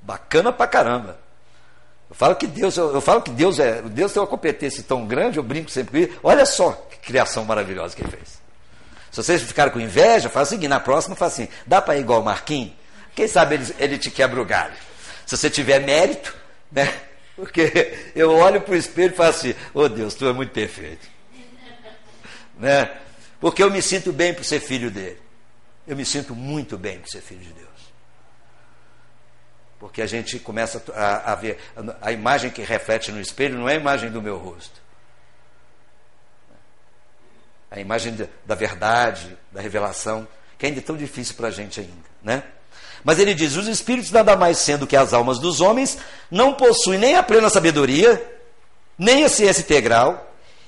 bacana 0.01 0.51
pra 0.51 0.67
caramba. 0.67 1.17
Eu 2.09 2.15
falo 2.15 2.35
que 2.35 2.45
Deus, 2.45 2.77
eu, 2.77 2.93
eu 2.93 3.01
falo 3.01 3.21
que 3.21 3.31
Deus 3.31 3.59
é, 3.59 3.81
Deus 3.81 4.13
tem 4.13 4.21
uma 4.21 4.27
competência 4.27 4.83
tão 4.83 5.05
grande, 5.05 5.37
eu 5.37 5.43
brinco 5.43 5.69
sempre 5.69 5.91
com 5.91 5.97
ele, 5.97 6.19
olha 6.23 6.45
só 6.45 6.71
que 6.89 6.97
criação 6.97 7.45
maravilhosa 7.45 7.95
que 7.95 8.01
ele 8.03 8.11
fez. 8.11 8.41
Se 9.11 9.23
vocês 9.23 9.41
ficarem 9.41 9.73
com 9.73 9.79
inveja, 9.79 10.29
faz 10.29 10.49
o 10.49 10.51
seguinte, 10.51 10.69
na 10.69 10.79
próxima 10.79 11.15
faz 11.15 11.33
assim, 11.33 11.47
dá 11.65 11.81
para 11.81 11.97
ir 11.97 12.01
igual 12.01 12.21
o 12.21 12.25
Marquinhos? 12.25 12.73
Quem 13.15 13.27
sabe 13.27 13.55
ele, 13.55 13.75
ele 13.79 13.97
te 13.97 14.11
quebra 14.11 14.39
o 14.41 14.45
galho. 14.45 14.75
Se 15.25 15.35
você 15.35 15.49
tiver 15.49 15.79
mérito, 15.79 16.35
né? 16.71 16.93
Porque 17.35 18.11
eu 18.15 18.31
olho 18.31 18.61
para 18.61 18.73
o 18.73 18.77
espelho 18.77 19.13
e 19.13 19.15
falo 19.15 19.29
assim, 19.29 19.55
oh 19.73 19.87
Deus, 19.87 20.13
tu 20.13 20.27
é 20.27 20.33
muito 20.33 20.51
perfeito. 20.51 21.07
Né? 22.57 22.89
Porque 23.39 23.61
eu 23.61 23.69
me 23.69 23.81
sinto 23.81 24.11
bem 24.11 24.33
por 24.33 24.43
ser 24.43 24.59
filho 24.59 24.89
dele. 24.89 25.21
Eu 25.87 25.95
me 25.95 26.05
sinto 26.05 26.35
muito 26.35 26.77
bem 26.77 26.99
por 26.99 27.09
ser 27.09 27.21
filho 27.21 27.41
de 27.41 27.53
Deus. 27.53 27.67
Porque 29.79 30.01
a 30.01 30.07
gente 30.07 30.39
começa 30.39 30.83
a, 30.93 31.31
a 31.31 31.35
ver, 31.35 31.59
a 32.01 32.11
imagem 32.11 32.49
que 32.49 32.61
reflete 32.63 33.11
no 33.11 33.21
espelho 33.21 33.57
não 33.57 33.69
é 33.69 33.73
a 33.73 33.79
imagem 33.79 34.09
do 34.09 34.21
meu 34.21 34.37
rosto 34.37 34.87
a 37.69 37.79
imagem 37.79 38.17
da 38.45 38.55
verdade, 38.55 39.37
da 39.51 39.61
revelação, 39.61 40.27
que 40.57 40.65
ainda 40.65 40.79
é 40.79 40.81
tão 40.81 40.95
difícil 40.95 41.35
para 41.35 41.49
a 41.49 41.51
gente 41.51 41.79
ainda, 41.79 41.93
né? 42.23 42.43
Mas 43.03 43.19
ele 43.19 43.33
diz: 43.33 43.55
os 43.55 43.67
espíritos, 43.67 44.11
nada 44.11 44.35
mais 44.35 44.57
sendo 44.57 44.87
que 44.87 44.95
as 44.95 45.13
almas 45.13 45.39
dos 45.39 45.61
homens, 45.61 45.97
não 46.31 46.53
possuem 46.53 46.99
nem 46.99 47.15
a 47.15 47.23
plena 47.23 47.49
sabedoria, 47.49 48.23
nem 48.97 49.23
a 49.23 49.29
ciência 49.29 49.61
integral, 49.61 50.26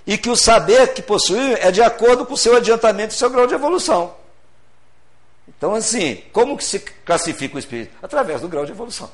e 0.10 0.18
que 0.18 0.28
o 0.28 0.36
saber 0.36 0.92
que 0.96 1.04
possuem 1.04 1.54
é 1.60 1.70
de 1.70 1.84
acordo 1.84 2.26
com 2.26 2.34
o 2.34 2.38
seu 2.38 2.56
adiantamento 2.56 3.14
e 3.14 3.16
seu 3.16 3.30
grau 3.30 3.46
de 3.46 3.54
evolução. 3.54 4.16
Então, 5.48 5.76
assim, 5.76 6.24
como 6.34 6.58
que 6.58 6.64
se 6.64 6.80
classifica 6.80 7.56
o 7.56 7.60
espírito? 7.60 7.96
Através 8.02 8.42
do 8.42 8.48
grau 8.48 8.66
de 8.66 8.72
evolução. 8.72 9.12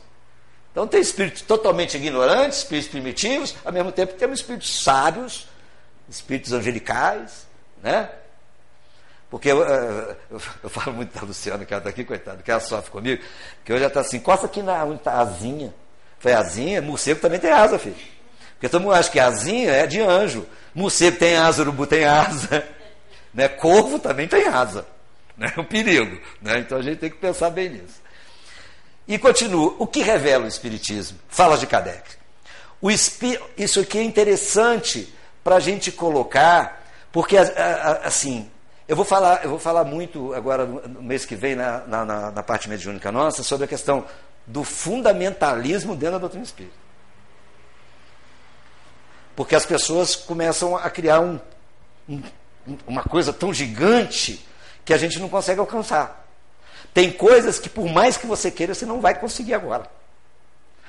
Então, 0.71 0.87
tem 0.87 1.01
espíritos 1.01 1.41
totalmente 1.41 1.97
ignorantes, 1.97 2.59
espíritos 2.59 2.89
primitivos, 2.89 3.53
ao 3.65 3.73
mesmo 3.73 3.91
tempo 3.91 4.13
temos 4.13 4.39
espíritos 4.39 4.83
sábios, 4.85 5.49
espíritos 6.07 6.53
angelicais, 6.53 7.45
né? 7.83 8.09
Porque 9.29 9.51
eu, 9.51 9.63
eu, 9.63 10.15
eu, 10.63 10.69
falo 10.69 10.95
muito 10.95 11.13
da 11.13 11.25
Luciana, 11.25 11.65
que 11.65 11.73
ela 11.73 11.81
está 11.81 11.89
aqui, 11.89 12.05
coitada, 12.05 12.41
que 12.41 12.49
ela 12.49 12.61
sofre 12.61 12.89
comigo, 12.89 13.21
que 13.65 13.73
hoje 13.73 13.83
ela 13.83 13.89
está 13.89 13.99
assim, 13.99 14.17
costa 14.21 14.45
aqui 14.45 14.61
na 14.61 14.81
onde 14.85 14.99
está 14.99 15.11
a 15.11 15.21
asinha. 15.23 15.73
Falei, 16.19 16.37
asinha, 16.37 16.81
morcego 16.81 17.19
também 17.19 17.37
tem 17.37 17.51
asa, 17.51 17.77
filho. 17.77 18.14
Porque 18.55 18.67
todo 18.69 18.81
mundo 18.81 18.93
acha 18.93 19.09
que 19.09 19.19
asinha 19.19 19.71
é 19.71 19.85
de 19.85 20.01
anjo. 20.01 20.45
Morcego 20.73 21.17
tem 21.17 21.37
asa, 21.37 21.61
urubu 21.61 21.85
tem 21.87 22.05
asa. 22.05 22.67
Né? 23.33 23.49
Corvo 23.49 23.99
também 23.99 24.29
tem 24.29 24.47
asa. 24.47 24.85
Né? 25.37 25.51
É 25.57 25.59
um 25.59 25.65
perigo. 25.65 26.17
Né? 26.41 26.59
Então 26.59 26.77
a 26.77 26.81
gente 26.81 26.99
tem 26.99 27.09
que 27.09 27.17
pensar 27.17 27.49
bem 27.49 27.67
nisso. 27.67 28.01
E 29.05 29.17
continua. 29.17 29.75
O 29.77 29.85
que 29.85 30.01
revela 30.01 30.45
o 30.45 30.47
Espiritismo? 30.47 31.19
Fala 31.27 31.57
de 31.57 31.67
Kardec. 31.67 32.09
O 32.81 32.89
Isso 32.89 33.79
aqui 33.81 33.97
é 33.97 34.03
interessante 34.03 35.13
para 35.43 35.57
a 35.57 35.59
gente 35.59 35.91
colocar 35.91 36.85
porque, 37.15 37.37
assim, 38.03 38.51
eu 38.89 38.93
vou 38.93 39.05
falar, 39.05 39.41
eu 39.41 39.49
vou 39.49 39.57
falar 39.57 39.85
muito 39.85 40.33
agora 40.33 40.65
no 40.65 41.01
mês 41.01 41.25
que 41.25 41.33
vem, 41.33 41.55
na, 41.55 41.79
na, 41.87 42.05
na 42.29 42.43
parte 42.43 42.67
mediúnica 42.67 43.09
nossa, 43.09 43.41
sobre 43.41 43.63
a 43.63 43.67
questão 43.69 44.03
do 44.45 44.65
fundamentalismo 44.65 45.95
dentro 45.95 46.15
da 46.15 46.17
doutrina 46.17 46.43
espírita. 46.43 46.75
Porque 49.35 49.55
as 49.55 49.65
pessoas 49.65 50.15
começam 50.15 50.75
a 50.75 50.89
criar 50.89 51.19
um, 51.19 51.39
um, 52.07 52.21
uma 52.87 53.03
coisa 53.03 53.33
tão 53.33 53.53
gigante 53.53 54.45
que 54.83 54.93
a 54.93 54.97
gente 54.97 55.19
não 55.19 55.27
consegue 55.27 55.59
alcançar. 55.59 56.25
Tem 56.93 57.11
coisas 57.11 57.59
que, 57.59 57.67
por 57.67 57.85
mais 57.91 58.15
que 58.15 58.25
você 58.25 58.49
queira, 58.49 58.73
você 58.73 58.85
não 58.85 59.01
vai 59.01 59.19
conseguir 59.19 59.53
agora. 59.53 59.89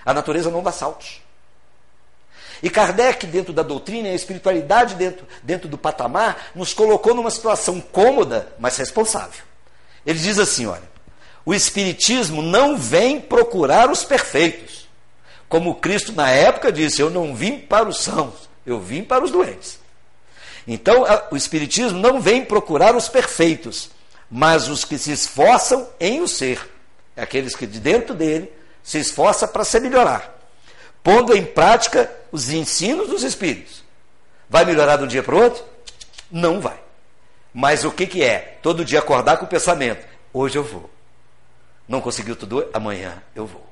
A 0.05 0.15
natureza 0.15 0.51
não 0.51 0.63
dá 0.63 0.71
saltos. 0.71 1.21
E 2.63 2.71
Kardec, 2.71 3.27
dentro 3.27 3.53
da 3.53 3.63
doutrina 3.63 4.09
e 4.09 4.13
a 4.13 4.15
espiritualidade 4.15 4.95
dentro, 4.95 5.27
dentro 5.43 5.69
do 5.69 5.77
patamar, 5.77 6.51
nos 6.55 6.73
colocou 6.73 7.15
numa 7.15 7.31
situação 7.31 7.81
cômoda, 7.81 8.53
mas 8.59 8.77
responsável. 8.77 9.45
Ele 10.07 10.19
diz 10.19 10.39
assim: 10.39 10.67
olha, 10.67 10.89
o 11.45 11.53
Espiritismo 11.53 12.41
não 12.41 12.77
vem 12.77 13.21
procurar 13.21 13.91
os 13.91 14.05
perfeitos. 14.05 14.86
Como 15.49 15.77
Cristo 15.77 16.13
na 16.13 16.31
época 16.31 16.73
disse: 16.73 17.01
Eu 17.01 17.11
não 17.11 17.35
vim 17.35 17.59
para 17.59 17.89
os 17.89 17.99
sãos, 17.99 18.49
eu 18.65 18.81
vim 18.81 19.03
para 19.03 19.25
os 19.25 19.31
doentes. 19.31 19.79
Então, 20.67 21.05
o 21.31 21.37
Espiritismo 21.37 21.99
não 21.99 22.21
vem 22.21 22.45
procurar 22.45 22.97
os 22.97 23.09
perfeitos, 23.09 23.91
mas 24.31 24.69
os 24.69 24.85
que 24.85 24.99
se 24.99 25.13
esforçam 25.13 25.89
em 26.01 26.21
o 26.21 26.27
ser. 26.27 26.69
É 27.15 27.23
aqueles 27.23 27.55
que 27.55 27.67
de 27.67 27.79
dentro 27.79 28.15
dele 28.15 28.51
se 28.83 28.99
esforça 28.99 29.47
para 29.47 29.65
se 29.65 29.79
melhorar 29.79 30.37
pondo 31.07 31.37
em 31.37 31.45
prática 31.45 32.11
os 32.33 32.51
ensinos 32.51 33.09
dos 33.09 33.23
Espíritos. 33.23 33.85
Vai 34.51 34.65
melhorar 34.65 34.97
de 34.97 35.05
um 35.05 35.07
dia 35.07 35.23
para 35.23 35.37
o 35.37 35.41
outro? 35.41 35.65
Não 36.29 36.61
vai. 36.61 36.81
Mas 37.55 37.85
o 37.85 37.93
que, 37.93 38.09
que 38.09 38.25
é? 38.25 38.59
Todo 38.61 38.85
dia 38.85 38.99
acordar 38.99 39.37
com 39.37 39.45
o 39.45 39.49
pensamento: 39.49 40.05
hoje 40.33 40.59
eu 40.59 40.65
vou. 40.65 40.91
Não 41.87 42.01
conseguiu 42.01 42.35
tudo? 42.35 42.69
Amanhã 42.75 43.23
eu 43.37 43.47
vou. 43.47 43.65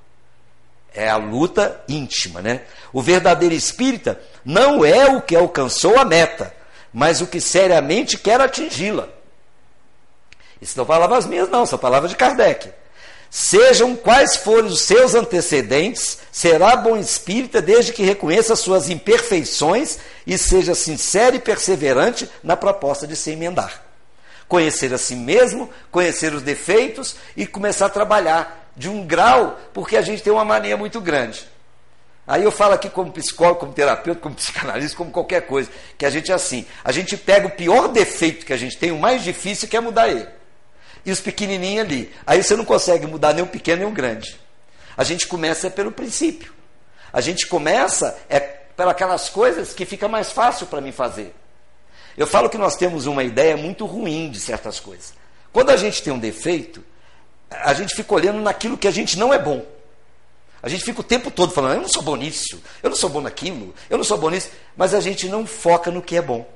É 0.95 1.09
a 1.09 1.17
luta 1.17 1.83
íntima, 1.89 2.41
né? 2.41 2.63
O 2.93 3.03
verdadeiro 3.03 3.55
espírita 3.55 4.21
não 4.45 4.85
é 4.85 5.07
o 5.07 5.21
que 5.21 5.35
alcançou 5.35 5.99
a 5.99 6.05
meta, 6.05 6.55
mas 6.93 7.21
o 7.21 7.27
que 7.27 7.41
seriamente 7.41 8.17
quer 8.17 8.41
atingi-la. 8.41 9.09
Isso 10.63 10.79
não 10.79 10.87
palavras 10.87 11.27
minhas, 11.27 11.49
não, 11.49 11.67
são 11.67 11.79
palavras 11.79 12.11
de 12.11 12.17
Kardec. 12.17 12.71
Sejam 13.29 13.97
quais 13.97 14.37
forem 14.37 14.67
os 14.67 14.83
seus 14.83 15.17
antecedentes, 15.17 16.19
será 16.31 16.77
bom 16.77 16.97
espírita 16.97 17.61
desde 17.61 17.93
que 17.93 18.05
reconheça 18.05 18.55
suas 18.55 18.89
imperfeições 18.89 19.99
e 20.25 20.39
seja 20.39 20.73
sincero 20.73 21.35
e 21.35 21.41
perseverante 21.41 22.31
na 22.45 22.57
proposta 22.57 23.09
de 23.09 23.17
se 23.17 23.33
emendar. 23.33 23.83
Conhecer 24.47 24.95
a 24.95 24.99
si 24.99 25.17
mesmo, 25.17 25.69
conhecer 25.91 26.33
os 26.33 26.43
defeitos 26.43 27.17
e 27.37 27.45
começar 27.45 27.87
a 27.87 27.91
trabalhar 27.91 28.64
de 28.77 28.89
um 28.89 29.07
grau, 29.07 29.59
porque 29.73 29.97
a 29.97 30.03
gente 30.03 30.23
tem 30.23 30.33
uma 30.33 30.45
mania 30.45 30.77
muito 30.77 31.01
grande. 31.01 31.49
Aí 32.27 32.43
eu 32.43 32.51
falo 32.51 32.75
aqui 32.75 32.89
como 32.89 33.13
psicólogo, 33.13 33.61
como 33.61 33.73
terapeuta, 33.73 34.21
como 34.21 34.35
psicanalista, 34.37 34.97
como 34.97 35.11
qualquer 35.11 35.47
coisa, 35.47 35.71
que 35.99 36.07
a 36.07 36.11
gente 36.11 36.33
é 36.33 36.35
assim, 36.35 36.67
a 36.83 36.91
gente 36.91 37.17
pega 37.17 37.47
o 37.47 37.51
pior 37.51 37.89
defeito 37.89 38.47
que 38.47 38.53
a 38.53 38.57
gente 38.57 38.79
tem, 38.79 38.91
o 38.91 38.99
mais 38.99 39.23
difícil, 39.23 39.69
que 39.69 39.77
é 39.77 39.81
mudar 39.81 40.09
ele 40.09 40.27
e 41.05 41.13
os 41.13 41.21
pequenininhos 41.21 41.85
ali. 41.85 42.13
Aí 42.27 42.43
você 42.43 42.57
não 42.57 42.65
consegue 42.65 43.07
mudar 43.07 43.35
nem 43.35 43.45
o 43.45 43.47
pequeno 43.47 43.83
nem 43.83 43.89
o 43.89 43.93
grande. 43.93 44.39
A 44.97 45.05
gente 45.05 45.27
começa 45.27 45.71
pelo 45.71 45.93
princípio. 45.93 46.53
A 47.13 47.21
gente 47.21 47.47
começa 47.47 48.17
é 48.29 48.41
pelas 48.41 49.29
coisas 49.29 49.73
que 49.73 49.85
fica 49.85 50.09
mais 50.09 50.33
fácil 50.33 50.67
para 50.67 50.81
mim 50.81 50.93
fazer. 50.93 51.35
Eu 52.17 52.27
falo 52.27 52.49
que 52.49 52.59
nós 52.59 52.77
temos 52.77 53.07
uma 53.07 53.23
ideia 53.23 53.57
muito 53.57 53.87
ruim 53.87 54.31
de 54.31 54.41
certas 54.41 54.81
coisas. 54.81 55.13
Quando 55.53 55.71
a 55.71 55.77
gente 55.77 56.03
tem 56.03 56.13
um 56.13 56.19
defeito, 56.19 56.83
a 57.51 57.73
gente 57.75 57.95
fica 57.95 58.15
olhando 58.15 58.41
naquilo 58.41 58.77
que 58.77 58.89
a 58.89 58.91
gente 58.91 59.19
não 59.19 59.33
é 59.33 59.39
bom. 59.39 59.65
A 60.63 60.69
gente 60.69 60.85
fica 60.85 61.01
o 61.01 61.05
tempo 61.05 61.31
todo 61.31 61.53
falando, 61.53 61.75
eu 61.75 61.83
não 61.83 61.89
sou 61.89 62.03
bom 62.03 62.17
nisso, 62.17 62.63
eu 62.83 62.89
não 62.89 62.97
sou 62.97 63.11
bom 63.11 63.21
naquilo, 63.21 63.75
eu 63.91 63.99
não 63.99 64.05
sou 64.05 64.17
bom 64.17 64.31
nisso, 64.31 64.51
mas 64.77 64.95
a 64.95 65.01
gente 65.01 65.29
não 65.29 65.47
foca 65.47 65.91
no 65.91 66.01
que 66.01 66.17
é 66.17 66.23
bom. 66.23 66.49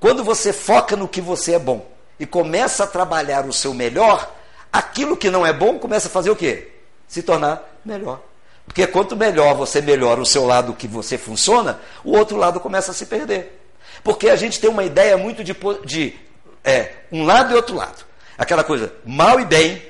Quando 0.00 0.24
você 0.24 0.52
foca 0.52 0.96
no 0.96 1.06
que 1.06 1.20
você 1.20 1.52
é 1.52 1.58
bom, 1.58 1.86
e 2.20 2.26
começa 2.26 2.84
a 2.84 2.86
trabalhar 2.86 3.46
o 3.46 3.52
seu 3.52 3.72
melhor, 3.72 4.30
aquilo 4.70 5.16
que 5.16 5.30
não 5.30 5.44
é 5.44 5.54
bom 5.54 5.78
começa 5.78 6.06
a 6.06 6.10
fazer 6.10 6.30
o 6.30 6.36
quê? 6.36 6.68
Se 7.08 7.22
tornar 7.22 7.80
melhor. 7.82 8.20
Porque 8.66 8.86
quanto 8.86 9.16
melhor 9.16 9.54
você 9.54 9.80
melhora 9.80 10.20
o 10.20 10.26
seu 10.26 10.46
lado 10.46 10.74
que 10.74 10.86
você 10.86 11.16
funciona, 11.16 11.80
o 12.04 12.16
outro 12.16 12.36
lado 12.36 12.60
começa 12.60 12.90
a 12.90 12.94
se 12.94 13.06
perder. 13.06 13.58
Porque 14.04 14.28
a 14.28 14.36
gente 14.36 14.60
tem 14.60 14.68
uma 14.68 14.84
ideia 14.84 15.16
muito 15.16 15.42
de, 15.42 15.56
de 15.86 16.14
é, 16.62 16.92
um 17.10 17.24
lado 17.24 17.52
e 17.52 17.56
outro 17.56 17.74
lado. 17.74 18.04
Aquela 18.40 18.64
coisa, 18.64 18.90
mal 19.04 19.38
e 19.38 19.44
bem, 19.44 19.82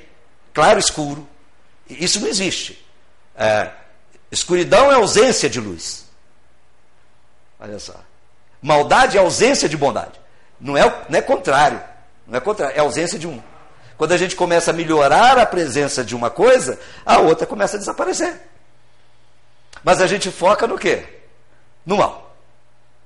claro 0.53 0.77
e 0.77 0.81
escuro. 0.81 1.25
Isso 1.89 2.19
não 2.19 2.27
existe. 2.27 2.85
É, 3.33 3.71
escuridão 4.29 4.91
é 4.91 4.95
ausência 4.95 5.49
de 5.49 5.57
luz. 5.57 6.05
Olha 7.57 7.79
só. 7.79 7.95
Maldade 8.61 9.17
é 9.17 9.21
ausência 9.21 9.69
de 9.69 9.77
bondade. 9.77 10.19
Não 10.59 10.75
é, 10.75 10.83
não 11.07 11.17
é 11.17 11.21
contrário. 11.21 11.81
Não 12.27 12.37
é 12.37 12.41
contrário, 12.41 12.75
é 12.75 12.81
ausência 12.81 13.17
de 13.17 13.25
um. 13.25 13.41
Quando 13.95 14.11
a 14.11 14.17
gente 14.17 14.35
começa 14.35 14.71
a 14.71 14.73
melhorar 14.73 15.37
a 15.37 15.45
presença 15.45 16.03
de 16.03 16.13
uma 16.13 16.29
coisa, 16.29 16.77
a 17.05 17.19
outra 17.19 17.47
começa 17.47 17.77
a 17.77 17.79
desaparecer. 17.79 18.37
Mas 19.81 20.01
a 20.01 20.07
gente 20.07 20.29
foca 20.29 20.67
no 20.67 20.77
quê? 20.77 21.05
No 21.85 21.95
mal. 21.95 22.35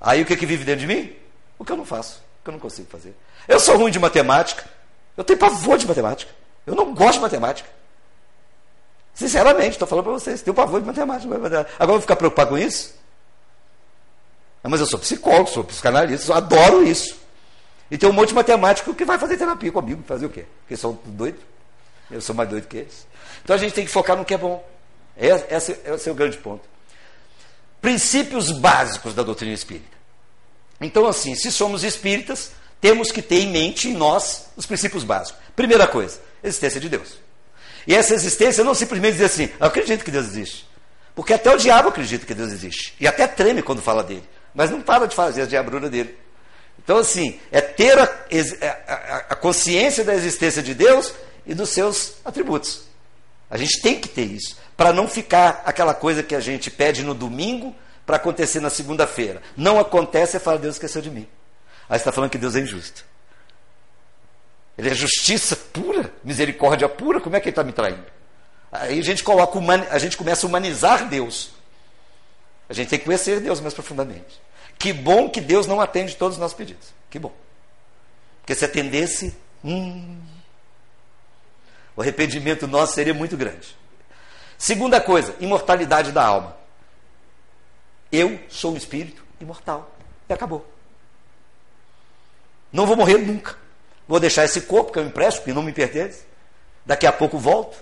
Aí 0.01 0.23
o 0.23 0.25
que, 0.25 0.35
que 0.35 0.45
vive 0.47 0.63
dentro 0.63 0.81
de 0.81 0.87
mim? 0.87 1.15
O 1.59 1.63
que 1.63 1.71
eu 1.71 1.77
não 1.77 1.85
faço, 1.85 2.23
o 2.41 2.43
que 2.43 2.49
eu 2.49 2.53
não 2.53 2.59
consigo 2.59 2.89
fazer. 2.89 3.15
Eu 3.47 3.59
sou 3.59 3.77
ruim 3.77 3.91
de 3.91 3.99
matemática, 3.99 4.73
Eu 5.16 5.24
tenho 5.24 5.39
pavor 5.39 5.78
de 5.78 5.88
matemática. 5.88 6.32
Eu 6.66 6.76
não 6.76 6.93
gosto 6.93 7.16
de 7.16 7.22
matemática. 7.22 7.70
Sinceramente, 9.13 9.72
estou 9.72 9.88
falando 9.88 10.05
para 10.05 10.13
vocês, 10.13 10.41
tenho 10.41 10.53
pavor 10.53 10.82
de 10.82 10.88
matemática. 10.88 11.34
Agora 11.34 11.68
eu 11.80 11.88
vou 11.88 12.01
ficar 12.01 12.16
preocupado 12.16 12.49
com 12.51 12.57
isso? 12.57 12.93
Mas 14.61 14.80
eu 14.80 14.86
sou 14.86 14.99
psicólogo, 14.99 15.49
sou 15.49 15.63
psicanalista, 15.63 16.36
adoro 16.36 16.84
isso. 16.84 17.18
E 17.89 17.97
tem 17.97 18.09
um 18.09 18.13
monte 18.13 18.30
de 18.30 18.36
matemático 18.36 18.93
que 18.93 19.05
vai 19.05 19.18
fazer 19.18 19.38
terapia 19.38 19.72
comigo, 19.72 20.03
fazer 20.07 20.26
o 20.26 20.30
quê? 20.30 20.45
Porque 20.61 20.76
são 20.76 20.99
doidos. 21.05 21.41
Eu 22.09 22.20
sou 22.20 22.36
mais 22.36 22.49
doido 22.49 22.68
que 22.68 22.78
eles. 22.78 23.07
Então 23.43 23.55
a 23.55 23.59
gente 23.59 23.74
tem 23.74 23.86
que 23.86 23.91
focar 23.91 24.18
no 24.18 24.26
que 24.26 24.34
é 24.34 24.38
bom. 24.38 24.68
Esse, 25.16 25.80
esse 25.86 26.09
é 26.09 26.11
o 26.11 26.16
grande 26.16 26.38
ponto. 26.38 26.63
Princípios 27.80 28.51
básicos 28.51 29.13
da 29.13 29.24
doutrina 29.24 29.53
espírita. 29.53 29.95
Então, 30.82 31.07
assim, 31.07 31.36
se 31.36 31.51
somos 31.51 31.84
espíritas, 31.84 32.51
temos 32.86 33.11
que 33.11 33.19
ter 33.19 33.39
em 33.39 33.47
mente, 33.47 33.89
em 33.89 33.93
nós, 33.95 34.45
os 34.55 34.67
princípios 34.67 35.03
básicos. 35.03 35.41
Primeira 35.55 35.88
coisa, 35.88 36.19
existência 36.43 36.79
de 36.79 36.88
Deus. 36.88 37.17
E 37.88 37.95
essa 37.95 38.13
existência 38.13 38.63
não 38.63 38.75
simplesmente 38.75 39.13
dizer 39.13 39.25
assim, 39.25 39.49
eu 39.59 39.65
acredito 39.65 40.05
que 40.05 40.11
Deus 40.11 40.27
existe. 40.27 40.69
Porque 41.15 41.33
até 41.33 41.51
o 41.51 41.57
diabo 41.57 41.89
acredita 41.89 42.27
que 42.27 42.36
Deus 42.36 42.51
existe. 42.51 42.93
E 42.99 43.07
até 43.07 43.25
treme 43.25 43.63
quando 43.63 43.81
fala 43.81 44.03
dele. 44.03 44.23
Mas 44.53 44.69
não 44.69 44.83
para 44.83 45.07
de 45.07 45.15
fazer 45.15 45.41
a 45.41 45.45
diabrura 45.47 45.89
dele. 45.89 46.15
Então, 46.77 46.99
assim, 46.99 47.39
é 47.51 47.59
ter 47.59 47.97
a, 47.97 48.03
a, 48.03 49.15
a 49.31 49.36
consciência 49.36 50.03
da 50.03 50.13
existência 50.13 50.61
de 50.61 50.75
Deus 50.75 51.11
e 51.43 51.55
dos 51.55 51.69
seus 51.69 52.17
atributos. 52.23 52.83
A 53.49 53.57
gente 53.57 53.81
tem 53.81 53.99
que 53.99 54.07
ter 54.07 54.25
isso. 54.25 54.57
Para 54.77 54.93
não 54.93 55.07
ficar 55.07 55.63
aquela 55.65 55.95
coisa 55.95 56.21
que 56.21 56.36
a 56.36 56.39
gente 56.39 56.69
pede 56.69 57.01
no 57.01 57.15
domingo 57.15 57.75
para 58.05 58.17
acontecer 58.17 58.59
na 58.59 58.69
segunda-feira. 58.69 59.41
Não 59.57 59.79
acontece 59.79 60.38
e 60.38 60.39
fala, 60.39 60.59
Deus 60.59 60.75
esqueceu 60.75 61.01
de 61.01 61.09
mim. 61.09 61.27
Aí 61.89 61.97
está 61.97 62.11
falando 62.11 62.29
que 62.29 62.38
Deus 62.38 62.55
é 62.55 62.59
injusto. 62.59 63.05
Ele 64.77 64.89
é 64.89 64.93
justiça 64.93 65.55
pura, 65.55 66.11
misericórdia 66.23 66.89
pura, 66.89 67.21
como 67.21 67.36
é 67.36 67.39
que 67.39 67.47
ele 67.47 67.51
está 67.51 67.63
me 67.63 67.71
traindo? 67.71 68.05
Aí 68.71 68.99
a 68.99 69.03
gente 69.03 69.23
coloca, 69.23 69.57
a 69.89 69.97
gente 69.97 70.17
começa 70.17 70.45
a 70.45 70.49
humanizar 70.49 71.07
Deus. 71.07 71.51
A 72.67 72.73
gente 72.73 72.89
tem 72.89 72.99
que 72.99 73.05
conhecer 73.05 73.39
Deus 73.39 73.61
mais 73.61 73.73
profundamente. 73.73 74.41
Que 74.77 74.91
bom 74.91 75.29
que 75.29 75.39
Deus 75.39 75.65
não 75.67 75.79
atende 75.79 76.15
todos 76.15 76.36
os 76.36 76.41
nossos 76.41 76.57
pedidos. 76.57 76.89
Que 77.09 77.17
bom. 77.17 77.31
Porque 78.41 78.53
se 78.53 78.65
atendesse, 78.65 79.36
hum, 79.63 80.19
o 81.95 82.01
arrependimento 82.01 82.67
nosso 82.67 82.93
seria 82.93 83.13
muito 83.13 83.38
grande. 83.38 83.75
Segunda 84.57 84.99
coisa, 84.99 85.36
imortalidade 85.39 86.11
da 86.11 86.25
alma. 86.25 86.57
Eu 88.11 88.39
sou 88.49 88.73
um 88.73 88.77
espírito 88.77 89.23
imortal. 89.39 89.95
E 90.27 90.33
acabou. 90.33 90.74
Não 92.76 92.86
vou 92.86 92.97
morrer 92.97 93.19
nunca. 93.19 93.55
Vou 94.05 94.19
deixar 94.19 94.43
esse 94.43 94.59
corpo 94.61 94.91
que 94.91 94.99
eu 94.99 95.05
empresto, 95.05 95.41
que 95.43 95.53
não 95.53 95.63
me 95.63 95.71
pertence. 95.71 96.23
Daqui 96.86 97.07
a 97.07 97.11
pouco 97.11 97.38
volto. 97.38 97.78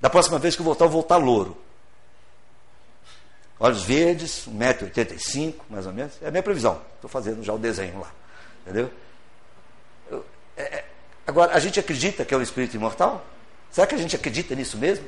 Da 0.00 0.10
próxima 0.10 0.40
vez 0.40 0.56
que 0.56 0.60
eu 0.60 0.64
voltar, 0.64 0.86
eu 0.86 0.90
vou 0.90 1.02
voltar 1.02 1.18
louro. 1.18 1.56
Olhos 3.60 3.84
verdes, 3.84 4.48
1,85m, 4.48 5.54
mais 5.70 5.86
ou 5.86 5.92
menos. 5.92 6.14
É 6.20 6.26
a 6.26 6.30
minha 6.32 6.42
previsão. 6.42 6.82
Estou 6.96 7.08
fazendo 7.08 7.44
já 7.44 7.52
o 7.54 7.58
desenho 7.58 8.00
lá. 8.00 8.10
Entendeu? 8.62 8.90
Eu, 10.10 10.26
é, 10.56 10.62
é, 10.62 10.84
agora, 11.24 11.54
a 11.54 11.60
gente 11.60 11.78
acredita 11.78 12.24
que 12.24 12.34
é 12.34 12.36
um 12.36 12.42
espírito 12.42 12.74
imortal? 12.74 13.24
Será 13.70 13.86
que 13.86 13.94
a 13.94 13.98
gente 13.98 14.16
acredita 14.16 14.56
nisso 14.56 14.76
mesmo? 14.76 15.06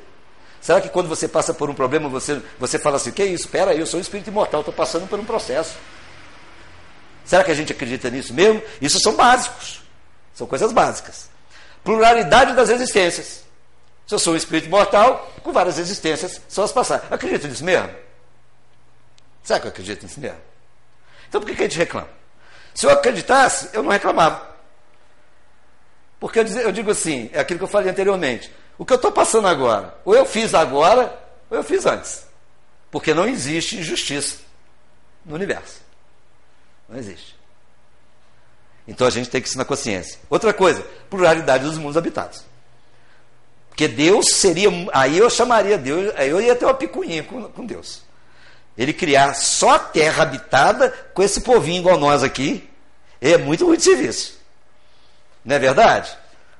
Será 0.61 0.79
que 0.79 0.87
quando 0.87 1.09
você 1.09 1.27
passa 1.27 1.53
por 1.53 1.69
um 1.69 1.75
problema, 1.75 2.07
você, 2.07 2.41
você 2.57 2.79
fala 2.79 2.95
assim, 2.95 3.11
que 3.11 3.25
isso? 3.25 3.43
Espera 3.43 3.71
aí, 3.71 3.79
eu 3.79 3.85
sou 3.85 3.97
um 3.97 4.01
espírito 4.01 4.29
imortal, 4.29 4.61
estou 4.61 4.73
passando 4.73 5.05
por 5.05 5.19
um 5.19 5.25
processo. 5.25 5.77
Será 7.27 7.43
que 7.43 7.51
a 7.51 7.53
gente 7.53 7.73
acredita 7.73 8.09
nisso 8.09 8.33
mesmo? 8.33 8.63
Isso 8.81 8.99
são 9.01 9.13
básicos. 9.13 9.83
São 10.33 10.47
coisas 10.47 10.71
básicas. 10.71 11.29
Pluralidade 11.83 12.53
das 12.53 12.69
existências. 12.69 13.43
Se 14.07 14.15
eu 14.15 14.19
sou 14.19 14.33
um 14.33 14.37
espírito 14.37 14.67
imortal, 14.67 15.29
com 15.43 15.51
várias 15.51 15.77
existências, 15.77 16.41
são 16.47 16.63
as 16.63 16.71
passadas. 16.71 17.11
Acredito 17.11 17.45
nisso 17.45 17.65
mesmo? 17.65 17.93
Será 19.43 19.59
que 19.59 19.67
eu 19.67 19.71
acredito 19.71 20.03
nisso 20.03 20.21
mesmo? 20.21 20.39
Então 21.27 21.41
por 21.41 21.53
que, 21.53 21.61
a 21.61 21.67
gente 21.67 21.77
reclama? 21.77 22.07
Se 22.73 22.85
eu 22.85 22.91
acreditasse, 22.91 23.71
eu 23.73 23.83
não 23.83 23.91
reclamava. 23.91 24.47
Porque 26.21 26.39
eu 26.39 26.71
digo 26.71 26.91
assim, 26.91 27.29
é 27.33 27.41
aquilo 27.41 27.59
que 27.59 27.65
eu 27.65 27.69
falei 27.69 27.89
anteriormente. 27.91 28.49
O 28.77 28.85
que 28.85 28.93
eu 28.93 28.95
estou 28.95 29.11
passando 29.11 29.49
agora, 29.49 29.97
ou 30.05 30.15
eu 30.15 30.25
fiz 30.25 30.53
agora, 30.53 31.21
ou 31.49 31.57
eu 31.57 31.63
fiz 31.63 31.85
antes. 31.85 32.25
Porque 32.89 33.13
não 33.13 33.27
existe 33.27 33.77
injustiça 33.77 34.37
no 35.25 35.35
universo. 35.35 35.86
Não 36.89 36.97
existe. 36.97 37.35
Então 38.87 39.05
a 39.05 39.09
gente 39.09 39.29
tem 39.29 39.41
que 39.41 39.57
na 39.57 39.65
consciência. 39.65 40.19
Outra 40.29 40.53
coisa, 40.53 40.81
pluralidade 41.09 41.65
dos 41.65 41.77
mundos 41.77 41.97
habitados. 41.97 42.45
Porque 43.69 43.87
Deus 43.87 44.25
seria. 44.33 44.69
Aí 44.93 45.17
eu 45.17 45.29
chamaria 45.29 45.77
Deus, 45.77 46.13
aí 46.15 46.29
eu 46.29 46.41
ia 46.41 46.55
ter 46.55 46.65
uma 46.65 46.73
picuinha 46.73 47.23
com, 47.23 47.43
com 47.49 47.65
Deus. 47.65 48.01
Ele 48.77 48.93
criar 48.93 49.33
só 49.33 49.75
a 49.75 49.79
terra 49.79 50.23
habitada 50.23 50.89
com 51.13 51.21
esse 51.21 51.41
povinho 51.41 51.79
igual 51.79 51.97
nós 51.97 52.23
aqui, 52.23 52.69
é 53.19 53.37
muito 53.37 53.65
muito 53.65 53.83
serviço. 53.83 54.39
Não 55.43 55.55
é 55.55 55.59
verdade? 55.59 56.15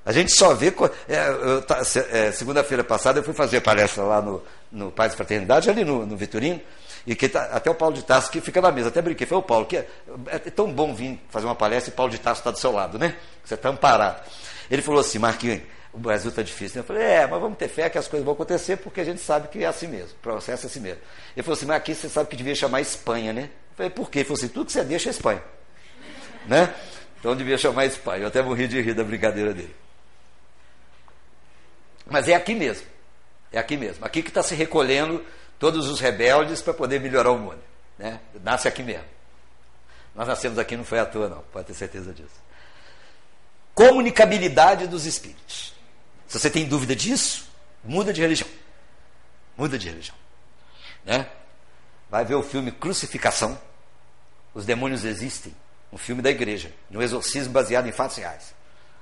A 0.06 0.12
gente 0.12 0.32
só 0.32 0.54
vê. 0.54 0.74
É, 1.08 2.28
é, 2.28 2.32
Segunda-feira 2.32 2.84
passada 2.84 3.20
eu 3.20 3.24
fui 3.24 3.34
fazer 3.34 3.62
palestra 3.62 4.04
lá 4.04 4.22
no, 4.22 4.44
no 4.72 4.92
Paz 4.92 5.14
e 5.14 5.16
Fraternidade, 5.16 5.70
ali 5.70 5.84
no, 5.84 6.06
no 6.06 6.16
Vitorino, 6.16 6.62
e 7.08 7.16
que 7.16 7.30
tá, 7.30 7.43
até 7.53 7.72
o 7.72 7.74
Paulo 7.74 7.95
de 7.95 8.03
Tarso 8.03 8.30
que 8.30 8.41
fica 8.41 8.60
na 8.60 8.70
mesa, 8.70 8.89
até 8.89 9.01
brinquei, 9.01 9.26
foi 9.26 9.38
o 9.38 9.41
Paulo, 9.41 9.66
que 9.66 9.78
é, 9.78 9.88
é 10.28 10.38
tão 10.39 10.70
bom 10.70 10.93
vir 10.93 11.18
fazer 11.30 11.45
uma 11.45 11.55
palestra 11.55 11.89
e 11.89 11.95
Paulo 11.95 12.12
de 12.12 12.20
Tarso 12.20 12.41
está 12.41 12.51
do 12.51 12.60
seu 12.60 12.70
lado, 12.70 12.99
né? 12.99 13.16
Você 13.45 13.53
está 13.53 13.70
amparado. 13.70 14.30
Ele 14.70 14.82
falou 14.82 14.99
assim, 14.99 15.18
Marquinhos, 15.18 15.62
o 15.93 15.97
Brasil 15.97 16.30
está 16.30 16.41
difícil. 16.41 16.82
Eu 16.82 16.84
falei, 16.84 17.03
é, 17.03 17.26
mas 17.26 17.39
vamos 17.39 17.58
ter 17.58 17.70
fé 17.70 17.89
que 17.89 17.97
as 17.97 18.10
coisas 18.10 18.26
vão 18.26 18.34
acontecer, 18.34 18.76
porque 18.76 18.99
a 18.99 19.05
gente 19.05 19.22
sabe 19.22 19.47
que 19.47 19.64
é 19.64 19.68
assim 19.68 19.88
mesmo, 19.88 20.18
o 20.18 20.22
processo 20.22 20.66
é 20.66 20.70
assim 20.70 20.82
mesmo. 20.82 20.99
Ele 21.34 21.43
falou 21.43 21.55
assim, 21.55 21.66
mas 21.66 21.78
aqui 21.78 21.95
você 21.95 22.10
sabe 22.10 22.30
que 22.30 22.36
devia 22.36 22.53
chamar 22.53 22.82
Espanha, 22.82 23.32
né? 23.32 23.43
Eu 23.43 23.78
falei, 23.78 23.89
por 23.89 24.12
quê? 24.12 24.20
Ele 24.20 24.26
falou 24.26 24.38
assim, 24.38 24.49
tudo 24.49 24.66
que 24.66 24.74
você 24.74 24.84
deixa 24.84 25.10
é 25.10 25.12
Espanha. 25.12 25.41
Né? 26.45 26.74
Então 27.20 27.36
devia 27.36 27.58
chamar 27.58 27.86
Espanha. 27.86 28.24
Eu 28.24 28.28
até 28.28 28.41
morri 28.41 28.68
de 28.68 28.82
rir 28.82 28.93
da 28.93 29.03
brincadeira 29.03 29.53
dele. 29.53 29.76
Mas 32.05 32.28
é 32.28 32.36
aqui 32.36 32.53
mesmo. 32.53 32.86
É 33.51 33.60
aqui 33.60 33.76
mesmo. 33.76 34.05
Aqui 34.05 34.22
que 34.22 34.30
está 34.30 34.43
se 34.43 34.55
recolhendo 34.55 35.24
todos 35.60 35.88
os 35.88 35.99
rebeldes 35.99 36.62
para 36.62 36.74
poder 36.74 36.99
melhorar 36.99 37.32
o 37.32 37.38
mundo. 37.38 37.62
Né? 37.97 38.20
Nasce 38.43 38.68
aqui 38.68 38.84
mesmo. 38.84 39.05
Nós 40.16 40.28
nascemos 40.28 40.58
aqui, 40.58 40.76
não 40.76 40.84
foi 40.84 40.99
à 40.99 41.05
toa, 41.05 41.30
não. 41.30 41.41
Pode 41.51 41.68
ter 41.68 41.74
certeza 41.74 42.14
disso. 42.14 42.41
Comunicabilidade 43.76 44.88
dos 44.88 45.05
espíritos. 45.05 45.74
Se 46.28 46.39
você 46.39 46.49
tem 46.49 46.68
dúvida 46.68 46.95
disso, 46.95 47.47
muda 47.84 48.12
de 48.12 48.22
religião. 48.22 48.49
Muda 49.55 49.78
de 49.78 49.88
religião. 49.88 50.16
Né? 51.05 51.30
Vai 52.10 52.26
ver 52.26 52.36
o 52.36 52.43
filme 52.43 52.72
Crucificação. 52.72 53.60
Os 54.53 54.66
demônios 54.66 55.05
existem. 55.05 55.55
Um 55.91 55.97
filme 55.97 56.22
da 56.22 56.32
igreja. 56.32 56.72
De 56.89 56.97
um 56.97 57.01
exorcismo 57.01 57.53
baseado 57.53 57.88
em 57.88 57.91
fatos 57.91 58.18
reais. 58.18 58.55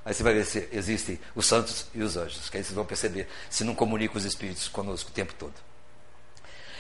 Aí 0.06 0.14
você 0.14 0.22
vai 0.22 0.36
ver 0.36 0.46
se 0.46 0.70
existem 0.72 1.20
os 1.34 1.48
santos 1.48 1.88
e 1.96 2.04
os 2.04 2.16
anjos, 2.16 2.48
que 2.48 2.58
aí 2.58 2.64
vocês 2.64 2.76
vão 2.76 2.86
perceber 2.86 3.28
se 3.50 3.64
não 3.64 3.74
comunicam 3.74 4.18
os 4.18 4.24
espíritos 4.24 4.68
conosco 4.68 5.10
o 5.10 5.14
tempo 5.14 5.34
todo. 5.34 5.54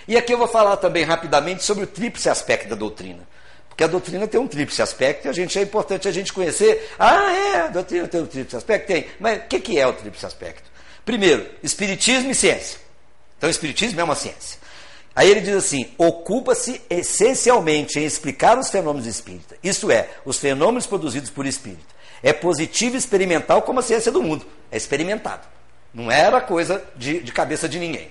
E 0.08 0.18
aqui 0.18 0.34
eu 0.34 0.38
vou 0.38 0.48
falar 0.48 0.78
também 0.78 1.04
rapidamente 1.04 1.64
sobre 1.64 1.84
o 1.84 1.88
tríplice 1.88 2.30
aspecto 2.30 2.70
da 2.70 2.76
doutrina. 2.76 3.28
Porque 3.68 3.84
a 3.84 3.88
doutrina 3.88 4.28
tem 4.28 4.40
um 4.40 4.48
tríplice 4.48 4.82
aspecto 4.82 5.26
e 5.26 5.30
a 5.30 5.34
gente 5.34 5.58
é 5.60 5.62
importante 5.62 6.08
a 6.08 6.12
gente 6.12 6.32
conhecer. 6.32 6.90
Ah, 6.98 7.32
é, 7.32 7.56
a 7.62 7.68
doutrina 7.68 8.08
tem 8.08 8.22
um 8.22 8.26
tríplice 8.26 8.56
aspecto? 8.56 8.88
Tem. 8.88 9.08
Mas 9.20 9.40
o 9.40 9.42
que, 9.48 9.60
que 9.60 9.80
é 9.80 9.86
o 9.86 9.94
tríplice 9.94 10.26
aspecto? 10.26 10.70
Primeiro, 11.04 11.50
espiritismo 11.62 12.32
e 12.32 12.36
ciência. 12.36 12.80
Então, 13.38 13.50
espiritismo 13.50 14.00
é 14.00 14.04
uma 14.04 14.16
ciência. 14.16 14.60
Aí 15.16 15.30
ele 15.30 15.42
diz 15.42 15.56
assim: 15.56 15.94
ocupa-se 15.98 16.82
essencialmente 16.90 18.00
em 18.00 18.06
explicar 18.06 18.58
os 18.58 18.70
fenômenos 18.70 19.08
espíritas, 19.08 19.58
isto 19.64 19.92
é, 19.92 20.10
os 20.24 20.40
fenômenos 20.40 20.88
produzidos 20.88 21.30
por 21.30 21.46
espírito 21.46 21.96
é 22.26 22.34
positivo 22.34 22.96
e 22.96 22.98
experimental 22.98 23.62
como 23.62 23.80
a 23.80 23.84
ciência 23.84 24.12
do 24.12 24.22
mundo. 24.22 24.48
É 24.72 24.78
experimentado. 24.78 25.48
Não 25.94 26.12
era 26.12 26.42
coisa 26.42 26.84
de, 26.96 27.20
de 27.20 27.32
cabeça 27.32 27.70
de 27.70 27.78
ninguém. 27.78 28.10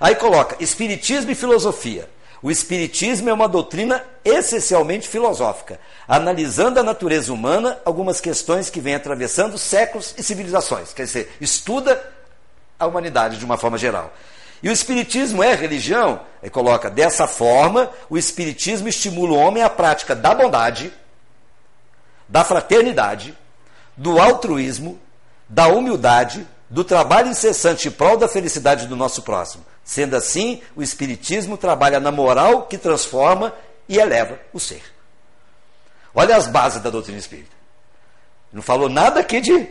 Aí 0.00 0.14
coloca 0.14 0.56
Espiritismo 0.62 1.30
e 1.30 1.34
filosofia. 1.34 2.08
O 2.42 2.50
Espiritismo 2.50 3.30
é 3.30 3.32
uma 3.32 3.48
doutrina 3.48 4.04
essencialmente 4.24 5.08
filosófica, 5.08 5.80
analisando 6.06 6.78
a 6.78 6.82
natureza 6.82 7.32
humana, 7.32 7.78
algumas 7.84 8.20
questões 8.20 8.68
que 8.68 8.80
vêm 8.80 8.94
atravessando 8.94 9.56
séculos 9.56 10.14
e 10.18 10.22
civilizações. 10.22 10.92
Quer 10.92 11.04
dizer, 11.04 11.36
estuda 11.40 12.00
a 12.78 12.86
humanidade 12.86 13.38
de 13.38 13.44
uma 13.44 13.56
forma 13.56 13.78
geral. 13.78 14.12
E 14.62 14.68
o 14.68 14.72
Espiritismo 14.72 15.42
é 15.42 15.54
religião? 15.54 16.20
Ele 16.42 16.50
coloca 16.50 16.90
dessa 16.90 17.26
forma: 17.26 17.90
o 18.08 18.18
Espiritismo 18.18 18.88
estimula 18.88 19.32
o 19.32 19.38
homem 19.38 19.62
à 19.62 19.70
prática 19.70 20.14
da 20.14 20.34
bondade, 20.34 20.92
da 22.28 22.44
fraternidade, 22.44 23.36
do 23.96 24.20
altruísmo, 24.20 24.98
da 25.48 25.68
humildade, 25.68 26.46
do 26.68 26.84
trabalho 26.84 27.28
incessante 27.28 27.88
em 27.88 27.90
prol 27.90 28.16
da 28.16 28.28
felicidade 28.28 28.86
do 28.86 28.96
nosso 28.96 29.22
próximo. 29.22 29.64
Sendo 29.86 30.16
assim, 30.16 30.60
o 30.74 30.82
Espiritismo 30.82 31.56
trabalha 31.56 32.00
na 32.00 32.10
moral 32.10 32.66
que 32.66 32.76
transforma 32.76 33.54
e 33.88 33.98
eleva 33.98 34.36
o 34.52 34.58
ser. 34.58 34.82
Olha 36.12 36.36
as 36.36 36.48
bases 36.48 36.82
da 36.82 36.90
doutrina 36.90 37.20
espírita. 37.20 37.54
Não 38.52 38.62
falou 38.62 38.88
nada 38.88 39.20
aqui 39.20 39.40
de, 39.40 39.68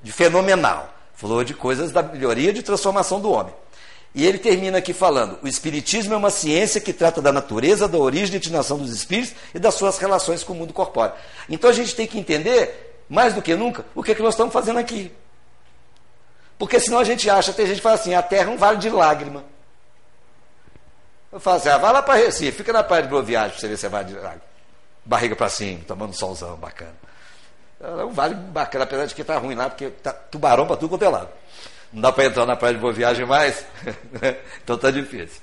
de 0.00 0.12
fenomenal. 0.12 0.94
Falou 1.12 1.42
de 1.42 1.54
coisas 1.54 1.90
da 1.90 2.04
melhoria 2.04 2.52
de 2.52 2.62
transformação 2.62 3.20
do 3.20 3.32
homem. 3.32 3.52
E 4.14 4.24
ele 4.24 4.38
termina 4.38 4.78
aqui 4.78 4.92
falando: 4.92 5.40
o 5.42 5.48
Espiritismo 5.48 6.14
é 6.14 6.16
uma 6.16 6.30
ciência 6.30 6.80
que 6.80 6.92
trata 6.92 7.20
da 7.20 7.32
natureza, 7.32 7.88
da 7.88 7.98
origem 7.98 8.36
e 8.36 8.38
destinação 8.38 8.78
dos 8.78 8.92
espíritos 8.92 9.34
e 9.52 9.58
das 9.58 9.74
suas 9.74 9.98
relações 9.98 10.44
com 10.44 10.52
o 10.52 10.56
mundo 10.56 10.72
corpóreo. 10.72 11.14
Então 11.48 11.68
a 11.68 11.72
gente 11.72 11.96
tem 11.96 12.06
que 12.06 12.18
entender, 12.18 13.02
mais 13.08 13.34
do 13.34 13.42
que 13.42 13.56
nunca, 13.56 13.84
o 13.92 14.04
que, 14.04 14.12
é 14.12 14.14
que 14.14 14.22
nós 14.22 14.34
estamos 14.34 14.52
fazendo 14.52 14.78
aqui. 14.78 15.10
Porque 16.60 16.78
senão 16.78 16.98
a 16.98 17.04
gente 17.04 17.28
acha, 17.30 17.54
tem 17.54 17.66
gente 17.66 17.76
que 17.76 17.82
fala 17.82 17.94
assim: 17.94 18.12
a 18.12 18.20
terra 18.20 18.50
é 18.50 18.52
um 18.52 18.58
vale 18.58 18.76
de 18.76 18.90
lágrima. 18.90 19.42
Eu 21.32 21.40
falo 21.40 21.56
assim: 21.56 21.70
ah, 21.70 21.78
vai 21.78 21.90
lá 21.90 22.02
para 22.02 22.20
Recife, 22.20 22.58
fica 22.58 22.70
na 22.70 22.82
praia 22.82 23.02
de 23.02 23.08
Boa 23.08 23.22
Viagem 23.22 23.52
para 23.52 23.60
você 23.60 23.66
ver 23.66 23.78
se 23.78 23.86
é 23.86 23.88
vale 23.88 24.08
de 24.08 24.14
lágrima. 24.14 24.42
Barriga 25.02 25.34
para 25.34 25.48
cima, 25.48 25.80
tomando 25.86 26.12
solzão 26.12 26.58
bacana. 26.58 26.92
É 27.80 28.04
um 28.04 28.12
vale 28.12 28.34
bacana, 28.34 28.84
apesar 28.84 29.06
de 29.06 29.14
que 29.14 29.22
está 29.22 29.38
ruim 29.38 29.54
lá, 29.54 29.70
porque 29.70 29.88
tá 29.88 30.12
tubarão 30.12 30.66
para 30.66 30.76
tudo 30.76 30.90
quanto 30.90 31.02
é 31.02 31.08
lado. 31.08 31.30
Não 31.90 32.02
dá 32.02 32.12
para 32.12 32.26
entrar 32.26 32.44
na 32.44 32.54
praia 32.54 32.74
de 32.74 32.80
Boa 32.80 32.92
Viagem 32.92 33.24
mais? 33.24 33.64
então 34.62 34.76
está 34.76 34.90
difícil. 34.90 35.40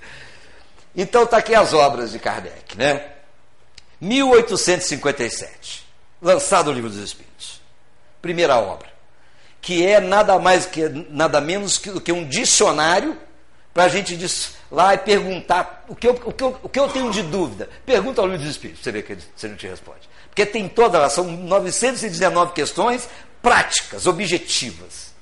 Então 0.96 1.24
está 1.24 1.38
aqui 1.38 1.56
as 1.56 1.74
obras 1.74 2.12
de 2.12 2.20
Kardec, 2.20 2.78
né? 2.78 3.14
1857, 4.00 5.84
lançado 6.22 6.70
o 6.70 6.74
Livro 6.74 6.92
dos 6.92 7.00
Espíritos. 7.00 7.60
Primeira 8.22 8.56
obra, 8.58 8.97
que 9.62 9.86
é 9.86 10.00
nada 10.00 10.38
mais 10.40 10.66
que 10.66 10.88
nada 11.10 11.42
menos 11.42 11.78
que, 11.78 12.00
que 12.00 12.12
um 12.12 12.28
dicionário 12.28 13.18
para 13.74 13.84
a 13.84 13.88
gente 13.88 14.18
lá 14.72 14.96
e 14.96 14.98
perguntar 14.98 15.86
o 15.88 15.96
que, 15.96 16.08
eu, 16.08 16.20
o, 16.26 16.34
que 16.34 16.44
eu, 16.44 16.60
o 16.64 16.70
que 16.70 16.80
eu 16.80 16.90
tenho 16.90 17.12
de 17.12 17.22
dúvida. 17.22 17.70
Pergunta 17.86 18.22
ao 18.22 18.28
Livro 18.28 18.42
dos 18.42 18.52
Espíritos, 18.52 18.84
você 18.84 18.92
vê 18.92 19.04
que 19.04 19.18
você 19.36 19.48
não 19.48 19.56
te 19.56 19.68
responde. 19.68 20.10
Porque 20.30 20.46
tem 20.46 20.68
todas, 20.68 21.14
são 21.14 21.26
919 21.26 22.54
questões 22.54 23.08
práticas, 23.42 24.08
objetivas. 24.08 25.14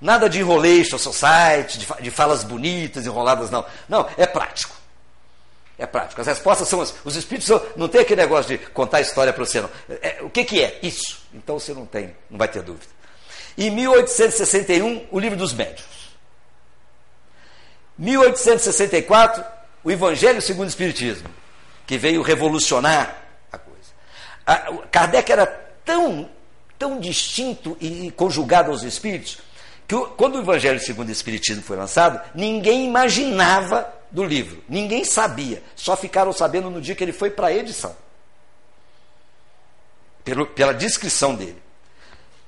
Nada 0.00 0.28
de 0.28 0.40
enrolation 0.40 0.98
society, 0.98 1.78
de, 1.78 1.86
de 2.02 2.10
falas 2.10 2.42
bonitas, 2.44 3.06
enroladas, 3.06 3.50
não. 3.50 3.64
Não, 3.88 4.08
é 4.16 4.26
prático. 4.26 4.74
É 5.78 5.86
prático. 5.86 6.20
As 6.20 6.26
respostas 6.26 6.68
são 6.68 6.80
as, 6.80 6.94
os 7.04 7.16
espíritos 7.16 7.46
são, 7.46 7.64
não 7.76 7.88
tem 7.88 8.00
aquele 8.00 8.20
negócio 8.20 8.56
de 8.56 8.64
contar 8.66 9.00
história 9.00 9.32
para 9.32 9.44
você, 9.44 9.60
não. 9.60 9.70
É, 10.02 10.18
o 10.22 10.28
que, 10.28 10.44
que 10.44 10.62
é? 10.62 10.78
Isso. 10.82 11.22
Então 11.32 11.58
você 11.58 11.72
não 11.72 11.86
tem, 11.86 12.14
não 12.30 12.38
vai 12.38 12.48
ter 12.48 12.62
dúvida. 12.62 12.86
Em 13.56 13.70
1861, 13.70 15.06
o 15.10 15.18
livro 15.18 15.36
dos 15.36 15.52
médios. 15.52 15.86
1864, 17.98 19.44
o 19.84 19.90
Evangelho 19.90 20.40
segundo 20.40 20.66
o 20.66 20.70
Espiritismo, 20.70 21.28
que 21.86 21.98
veio 21.98 22.22
revolucionar 22.22 23.16
a 23.52 23.58
coisa. 23.58 23.90
A, 24.46 24.86
Kardec 24.90 25.30
era 25.30 25.46
tão, 25.84 26.28
tão 26.78 26.98
distinto 26.98 27.76
e 27.80 28.10
conjugado 28.12 28.70
aos 28.70 28.82
espíritos 28.82 29.38
que 29.86 29.96
quando 30.16 30.36
o 30.36 30.40
Evangelho 30.40 30.80
segundo 30.80 31.08
o 31.08 31.12
Espiritismo 31.12 31.62
foi 31.62 31.76
lançado, 31.76 32.20
ninguém 32.34 32.86
imaginava 32.86 33.92
do 34.10 34.24
livro, 34.24 34.62
ninguém 34.68 35.04
sabia, 35.04 35.62
só 35.76 35.96
ficaram 35.96 36.32
sabendo 36.32 36.70
no 36.70 36.80
dia 36.80 36.94
que 36.94 37.04
ele 37.04 37.12
foi 37.12 37.30
para 37.30 37.48
a 37.48 37.52
edição, 37.52 37.94
pelo, 40.24 40.46
pela 40.46 40.72
descrição 40.72 41.34
dele. 41.34 41.61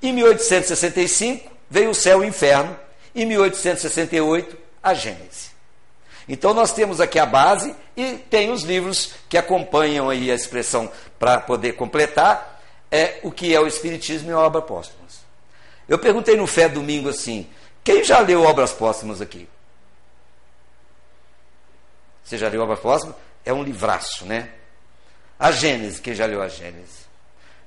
Em 0.04 0.12
1865 0.12 1.50
veio 1.70 1.88
o 1.88 1.94
céu 1.94 2.22
e 2.22 2.26
o 2.26 2.28
inferno, 2.28 2.78
em 3.14 3.24
1868 3.24 4.54
a 4.82 4.92
Gênese. 4.92 5.48
Então 6.28 6.52
nós 6.52 6.72
temos 6.72 7.00
aqui 7.00 7.18
a 7.18 7.24
base 7.24 7.74
e 7.96 8.18
tem 8.28 8.50
os 8.50 8.64
livros 8.64 9.14
que 9.30 9.38
acompanham 9.38 10.10
aí 10.10 10.30
a 10.30 10.34
expressão 10.34 10.92
para 11.18 11.40
poder 11.40 11.72
completar 11.72 12.62
é 12.92 13.18
o 13.22 13.32
que 13.32 13.54
é 13.54 13.58
o 13.58 13.66
Espiritismo 13.66 14.28
e 14.28 14.32
a 14.34 14.38
obra 14.38 14.60
póstuma. 14.60 15.04
Eu 15.88 15.98
perguntei 15.98 16.36
no 16.36 16.46
Fé 16.46 16.68
domingo 16.68 17.08
assim: 17.08 17.48
quem 17.82 18.04
já 18.04 18.20
leu 18.20 18.42
obras 18.42 18.72
póstumas 18.72 19.22
aqui? 19.22 19.48
Você 22.22 22.36
já 22.36 22.48
leu 22.50 22.60
obras 22.60 22.80
póstumas? 22.80 23.16
É 23.42 23.54
um 23.54 23.62
livraço, 23.62 24.26
né? 24.26 24.50
A 25.38 25.50
Gênesis, 25.50 25.98
quem 25.98 26.14
já 26.14 26.26
leu 26.26 26.42
a 26.42 26.48
Gênesis? 26.48 27.03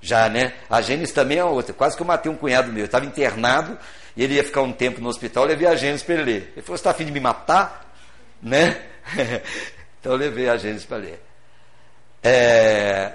Já, 0.01 0.29
né? 0.29 0.53
A 0.69 0.81
Gênesis 0.81 1.13
também 1.13 1.37
é 1.37 1.43
outra. 1.43 1.73
Quase 1.73 1.95
que 1.95 2.01
eu 2.01 2.07
matei 2.07 2.31
um 2.31 2.35
cunhado 2.35 2.71
meu. 2.71 2.81
Eu 2.81 2.85
estava 2.85 3.05
internado 3.05 3.77
e 4.15 4.23
ele 4.23 4.35
ia 4.35 4.43
ficar 4.43 4.61
um 4.61 4.71
tempo 4.71 5.01
no 5.01 5.09
hospital. 5.09 5.43
Eu 5.43 5.49
levei 5.49 5.67
a 5.67 5.75
Gênesis 5.75 6.03
para 6.03 6.15
ele 6.15 6.23
ler. 6.23 6.53
Ele 6.55 6.61
falou: 6.61 6.77
Você 6.77 6.81
está 6.81 6.91
afim 6.91 7.05
de 7.05 7.11
me 7.11 7.19
matar? 7.19 7.85
Né? 8.39 8.79
então 9.99 10.11
eu 10.11 10.15
levei 10.15 10.47
a 10.47 10.57
Gênesis 10.57 10.85
para 10.85 10.97
ler. 10.97 11.19
É... 12.21 13.13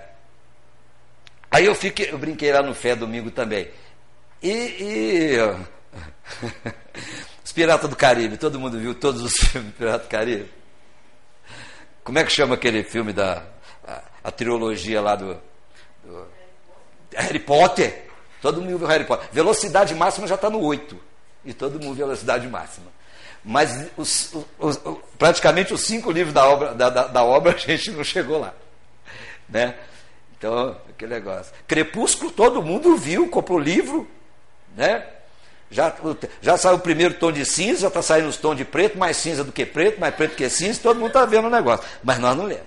Aí 1.48 1.64
eu, 1.64 1.76
fiquei, 1.76 2.10
eu 2.10 2.18
brinquei 2.18 2.52
lá 2.52 2.60
no 2.60 2.74
Fé 2.74 2.96
domingo 2.96 3.30
também. 3.30 3.70
E, 4.42 4.50
e 4.50 5.36
os 7.44 7.52
Piratas 7.52 7.88
do 7.88 7.94
Caribe, 7.94 8.36
todo 8.36 8.58
mundo 8.58 8.80
viu 8.80 8.96
todos 8.96 9.22
os 9.22 9.32
filmes 9.32 9.72
Piratas 9.74 10.08
do 10.08 10.10
Caribe? 10.10 10.50
Como 12.02 12.18
é 12.18 12.24
que 12.24 12.32
chama 12.32 12.56
aquele 12.56 12.82
filme 12.82 13.12
da 13.12 13.44
a, 13.86 14.02
a 14.24 14.30
trilogia 14.32 15.00
lá 15.00 15.14
do, 15.14 15.40
Harry 17.14 17.38
Potter? 17.38 18.08
Todo 18.40 18.60
mundo 18.60 18.78
viu 18.78 18.86
Harry 18.86 19.04
Potter. 19.04 19.28
Velocidade 19.32 19.94
máxima 19.94 20.26
já 20.26 20.34
está 20.34 20.50
no 20.50 20.60
8. 20.60 20.98
E 21.44 21.52
todo 21.52 21.74
mundo 21.74 21.94
viu 21.94 22.06
velocidade 22.06 22.46
máxima. 22.46 22.86
Mas 23.44 23.88
os, 23.96 24.32
os, 24.58 24.80
os, 24.84 24.98
praticamente 25.18 25.74
os 25.74 25.80
cinco 25.82 26.10
livros 26.10 26.32
da 26.32 26.46
obra, 26.46 26.74
da, 26.74 26.88
da, 26.88 27.06
da 27.08 27.24
obra 27.24 27.54
a 27.54 27.58
gente 27.58 27.90
não 27.90 28.04
chegou 28.04 28.38
lá. 28.38 28.54
Né? 29.48 29.74
Então, 30.38 30.76
aquele 30.88 31.14
negócio. 31.14 31.52
Crepúsculo, 31.66 32.30
todo 32.30 32.62
mundo 32.62 32.96
viu, 32.96 33.28
comprou 33.28 33.58
livro, 33.58 34.08
né? 34.76 35.04
Já, 35.70 35.94
já 36.42 36.56
saiu 36.58 36.76
o 36.76 36.80
primeiro 36.80 37.14
tom 37.14 37.32
de 37.32 37.46
cinza, 37.46 37.82
já 37.82 37.88
está 37.88 38.02
saindo 38.02 38.28
os 38.28 38.36
tons 38.36 38.56
de 38.56 38.64
preto, 38.64 38.98
mais 38.98 39.16
cinza 39.16 39.42
do 39.42 39.50
que 39.50 39.64
preto, 39.64 39.98
mais 39.98 40.14
preto 40.14 40.36
que 40.36 40.48
cinza, 40.50 40.80
todo 40.82 40.98
mundo 40.98 41.08
está 41.08 41.24
vendo 41.24 41.46
o 41.46 41.50
negócio. 41.50 41.86
Mas 42.04 42.18
nós 42.18 42.36
não 42.36 42.44
lemos. 42.44 42.66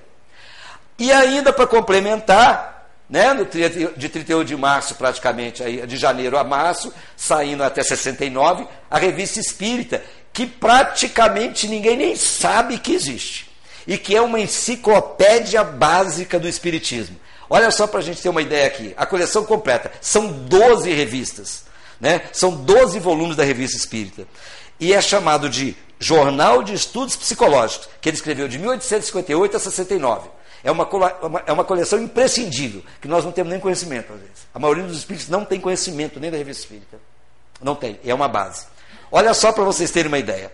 E 0.97 1.11
ainda 1.11 1.53
para 1.53 1.67
complementar, 1.67 2.74
né, 3.09 3.33
no, 3.33 3.45
de 3.45 4.09
31 4.09 4.43
de 4.43 4.55
março, 4.55 4.95
praticamente, 4.95 5.63
aí, 5.63 5.85
de 5.85 5.97
janeiro 5.97 6.37
a 6.37 6.43
março, 6.43 6.93
saindo 7.15 7.63
até 7.63 7.83
69, 7.83 8.67
a 8.89 8.97
revista 8.97 9.39
Espírita, 9.39 10.03
que 10.33 10.45
praticamente 10.45 11.67
ninguém 11.67 11.95
nem 11.95 12.15
sabe 12.15 12.79
que 12.79 12.93
existe. 12.93 13.49
E 13.87 13.97
que 13.97 14.15
é 14.15 14.21
uma 14.21 14.39
enciclopédia 14.39 15.63
básica 15.63 16.39
do 16.39 16.47
Espiritismo. 16.47 17.15
Olha 17.47 17.69
só 17.69 17.85
para 17.85 17.99
a 17.99 18.03
gente 18.03 18.21
ter 18.21 18.29
uma 18.29 18.41
ideia 18.41 18.65
aqui. 18.65 18.93
A 18.97 19.05
coleção 19.05 19.45
completa. 19.45 19.91
São 20.01 20.27
12 20.27 20.91
revistas. 20.91 21.65
Né? 22.01 22.21
São 22.33 22.51
12 22.55 22.99
volumes 22.99 23.35
da 23.35 23.43
Revista 23.43 23.77
Espírita. 23.77 24.27
E 24.79 24.91
é 24.91 24.99
chamado 24.99 25.47
de 25.47 25.75
Jornal 25.99 26.63
de 26.63 26.73
Estudos 26.73 27.15
Psicológicos, 27.15 27.87
que 28.01 28.09
ele 28.09 28.17
escreveu 28.17 28.47
de 28.47 28.57
1858 28.57 29.55
a 29.55 29.59
69. 29.59 30.29
É 30.65 30.71
uma, 30.71 30.89
é 31.45 31.53
uma 31.53 31.63
coleção 31.63 32.01
imprescindível, 32.01 32.83
que 32.99 33.07
nós 33.07 33.23
não 33.23 33.31
temos 33.31 33.51
nem 33.51 33.59
conhecimento, 33.59 34.11
às 34.11 34.19
vezes. 34.19 34.47
A 34.51 34.57
maioria 34.57 34.83
dos 34.83 34.97
espíritos 34.97 35.29
não 35.29 35.45
tem 35.45 35.61
conhecimento 35.61 36.19
nem 36.19 36.31
da 36.31 36.37
Revista 36.37 36.63
Espírita. 36.63 36.97
Não 37.61 37.75
tem, 37.75 37.99
é 38.03 38.11
uma 38.11 38.27
base. 38.27 38.65
Olha 39.11 39.31
só 39.35 39.51
para 39.51 39.63
vocês 39.63 39.91
terem 39.91 40.07
uma 40.07 40.17
ideia. 40.17 40.51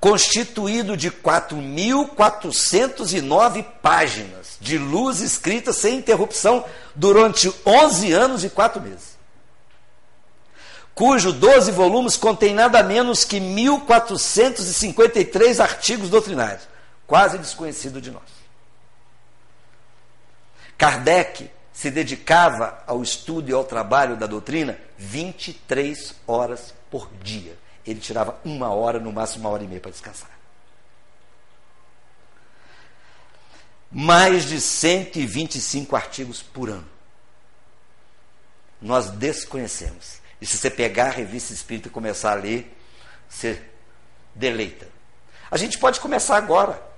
Constituído 0.00 0.96
de 0.96 1.10
4.409 1.10 3.62
páginas 3.82 4.56
de 4.58 4.78
luz 4.78 5.20
escrita 5.20 5.74
sem 5.74 5.98
interrupção 5.98 6.64
durante 6.94 7.52
11 7.66 8.12
anos 8.14 8.44
e 8.44 8.48
4 8.48 8.80
meses 8.80 9.20
cujo 10.92 11.32
12 11.32 11.70
volumes 11.72 12.16
contém 12.16 12.52
nada 12.52 12.82
menos 12.82 13.24
que 13.24 13.38
1453 13.40 15.58
artigos 15.58 16.10
doutrinários, 16.10 16.68
quase 17.06 17.38
desconhecido 17.38 18.02
de 18.02 18.10
nós. 18.10 18.39
Kardec 20.80 21.50
se 21.74 21.90
dedicava 21.90 22.82
ao 22.86 23.02
estudo 23.02 23.50
e 23.50 23.52
ao 23.52 23.64
trabalho 23.64 24.16
da 24.16 24.26
doutrina 24.26 24.78
23 24.96 26.14
horas 26.26 26.74
por 26.90 27.12
dia. 27.22 27.54
Ele 27.86 28.00
tirava 28.00 28.40
uma 28.46 28.70
hora, 28.70 28.98
no 28.98 29.12
máximo 29.12 29.44
uma 29.44 29.50
hora 29.50 29.62
e 29.62 29.68
meia 29.68 29.78
para 29.78 29.90
descansar. 29.90 30.30
Mais 33.92 34.46
de 34.46 34.58
125 34.58 35.94
artigos 35.94 36.42
por 36.42 36.70
ano. 36.70 36.88
Nós 38.80 39.10
desconhecemos. 39.10 40.14
E 40.40 40.46
se 40.46 40.56
você 40.56 40.70
pegar 40.70 41.08
a 41.08 41.10
revista 41.10 41.52
espírita 41.52 41.88
e 41.88 41.90
começar 41.90 42.32
a 42.32 42.40
ler, 42.40 42.74
você 43.28 43.62
deleita. 44.34 44.88
A 45.50 45.58
gente 45.58 45.78
pode 45.78 46.00
começar 46.00 46.38
agora. 46.38 46.89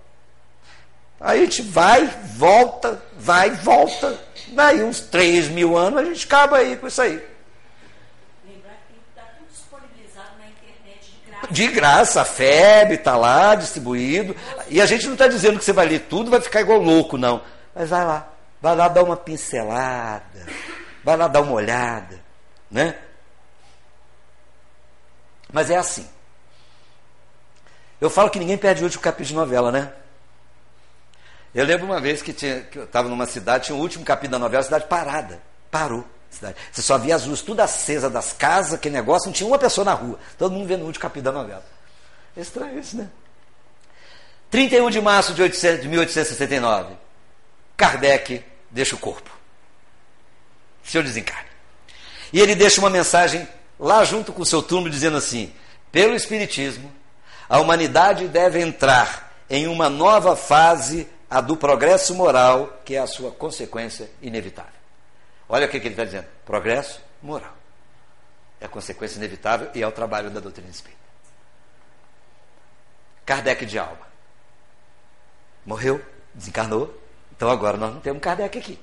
Aí 1.23 1.41
a 1.41 1.45
gente 1.45 1.63
vai, 1.63 2.07
volta, 2.35 3.01
vai, 3.17 3.51
volta. 3.51 4.19
Daí 4.49 4.83
uns 4.83 5.01
3 5.01 5.49
mil 5.49 5.77
anos 5.77 6.01
a 6.01 6.05
gente 6.05 6.27
acaba 6.27 6.59
aí 6.59 6.77
com 6.77 6.87
isso 6.87 7.01
aí. 7.01 7.25
Lembrar 8.45 8.77
que 8.89 8.99
está 9.09 9.23
tudo 9.39 9.49
disponibilizado 9.49 10.39
na 10.39 10.49
internet 10.49 11.11
de 11.11 11.31
graça. 11.31 11.53
De 11.53 11.67
graça, 11.69 12.21
a 12.23 12.25
FEB 12.25 12.95
está 12.95 13.17
lá 13.17 13.55
distribuído. 13.55 14.37
E 14.69 14.81
a 14.81 14.87
gente 14.87 15.07
não 15.07 15.15
está 15.15 15.29
dizendo 15.29 15.59
que 15.59 15.65
você 15.65 15.73
vai 15.73 15.87
ler 15.87 16.01
tudo, 16.01 16.31
vai 16.31 16.41
ficar 16.41 16.61
igual 16.61 16.79
louco, 16.79 17.17
não. 17.17 17.41
Mas 17.75 17.89
vai 17.89 18.05
lá, 18.05 18.29
vai 18.61 18.77
lá 18.77 18.89
dar 18.89 19.05
uma 19.05 19.17
pincelada 19.17 20.23
vai 21.03 21.17
lá 21.17 21.29
dar 21.29 21.41
uma 21.41 21.53
olhada, 21.53 22.21
né? 22.71 22.97
Mas 25.53 25.71
é 25.71 25.77
assim. 25.77 26.09
Eu 28.01 28.09
falo 28.09 28.31
que 28.31 28.39
ninguém 28.39 28.57
perde 28.57 28.83
o 28.83 28.85
último 28.85 29.03
capítulo 29.03 29.29
de 29.29 29.35
novela, 29.35 29.71
né? 29.71 29.93
Eu 31.55 31.65
lembro 31.65 31.85
uma 31.85 32.01
vez 32.01 32.23
que, 32.23 32.33
tinha, 32.33 32.61
que 32.63 32.79
eu 32.79 32.85
estava 32.85 33.09
numa 33.09 33.27
cidade, 33.27 33.67
tinha 33.67 33.77
o 33.77 33.81
último 33.81 34.05
capítulo 34.05 34.33
da 34.33 34.39
novela, 34.39 34.61
a 34.61 34.65
cidade 34.65 34.87
parada. 34.87 35.41
Parou. 35.71 36.05
Cidade. 36.31 36.57
Você 36.73 36.81
só 36.81 36.97
via 36.97 37.15
as 37.15 37.27
luzes 37.27 37.45
tudo 37.45 37.61
acesa 37.61 38.09
das 38.09 38.33
casas, 38.33 38.75
aquele 38.75 38.95
negócio, 38.95 39.27
não 39.27 39.35
tinha 39.35 39.47
uma 39.47 39.59
pessoa 39.59 39.85
na 39.85 39.93
rua. 39.93 40.19
Todo 40.39 40.53
mundo 40.53 40.67
vendo 40.67 40.83
o 40.83 40.87
último 40.87 41.03
capítulo 41.03 41.35
da 41.35 41.41
novela. 41.41 41.65
É 42.35 42.41
estranho 42.41 42.79
isso, 42.79 42.97
né? 42.97 43.09
31 44.51 44.91
de 44.91 45.01
março 45.01 45.35
de, 45.35 45.43
800, 45.43 45.83
de 45.83 45.89
1869. 45.89 46.95
Kardec 47.77 48.43
deixa 48.71 48.95
o 48.95 48.99
corpo. 48.99 49.31
O 50.85 50.89
senhor 50.89 51.05
desencarna. 51.05 51.49
E 52.33 52.41
ele 52.41 52.55
deixa 52.55 52.81
uma 52.81 52.91
mensagem 52.91 53.47
lá 53.79 54.03
junto 54.05 54.33
com 54.33 54.43
o 54.43 54.47
seu 54.47 54.63
túmulo 54.63 54.89
dizendo 54.89 55.19
assim: 55.19 55.53
pelo 55.91 56.15
Espiritismo, 56.15 56.91
a 57.49 57.61
humanidade 57.61 58.27
deve 58.29 58.61
entrar 58.61 59.33
em 59.51 59.67
uma 59.67 59.91
nova 59.91 60.35
fase, 60.35 61.07
a 61.33 61.41
do 61.41 61.57
progresso 61.57 62.15
moral, 62.15 62.83
que 62.85 62.95
é 62.95 62.99
a 62.99 63.07
sua 63.07 63.31
consequência 63.31 64.11
inevitável. 64.21 64.71
Olha 65.49 65.67
o 65.67 65.71
que, 65.71 65.79
ele 65.79 65.89
está 65.89 66.05
dizendo: 66.05 66.27
progresso 66.45 67.01
moral. 67.23 67.55
É 68.61 68.67
a 68.67 68.69
consequência 68.69 69.17
inevitável 69.17 69.71
e 69.75 69.83
é 69.83 69.89
o 69.89 69.93
trabalho 69.93 70.29
da 70.31 70.41
doutrina 70.41 70.69
espírita. 70.69 71.01
Kardec 73.25 73.65
de 73.65 73.79
alma. 73.79 74.07
Morreu, 75.65 76.05
desencarnou, 76.35 76.95
então 77.35 77.49
agora 77.49 77.79
nós 77.79 77.95
não 77.95 78.01
temos 78.01 78.21
Kardec 78.21 78.59
aqui. 78.59 78.79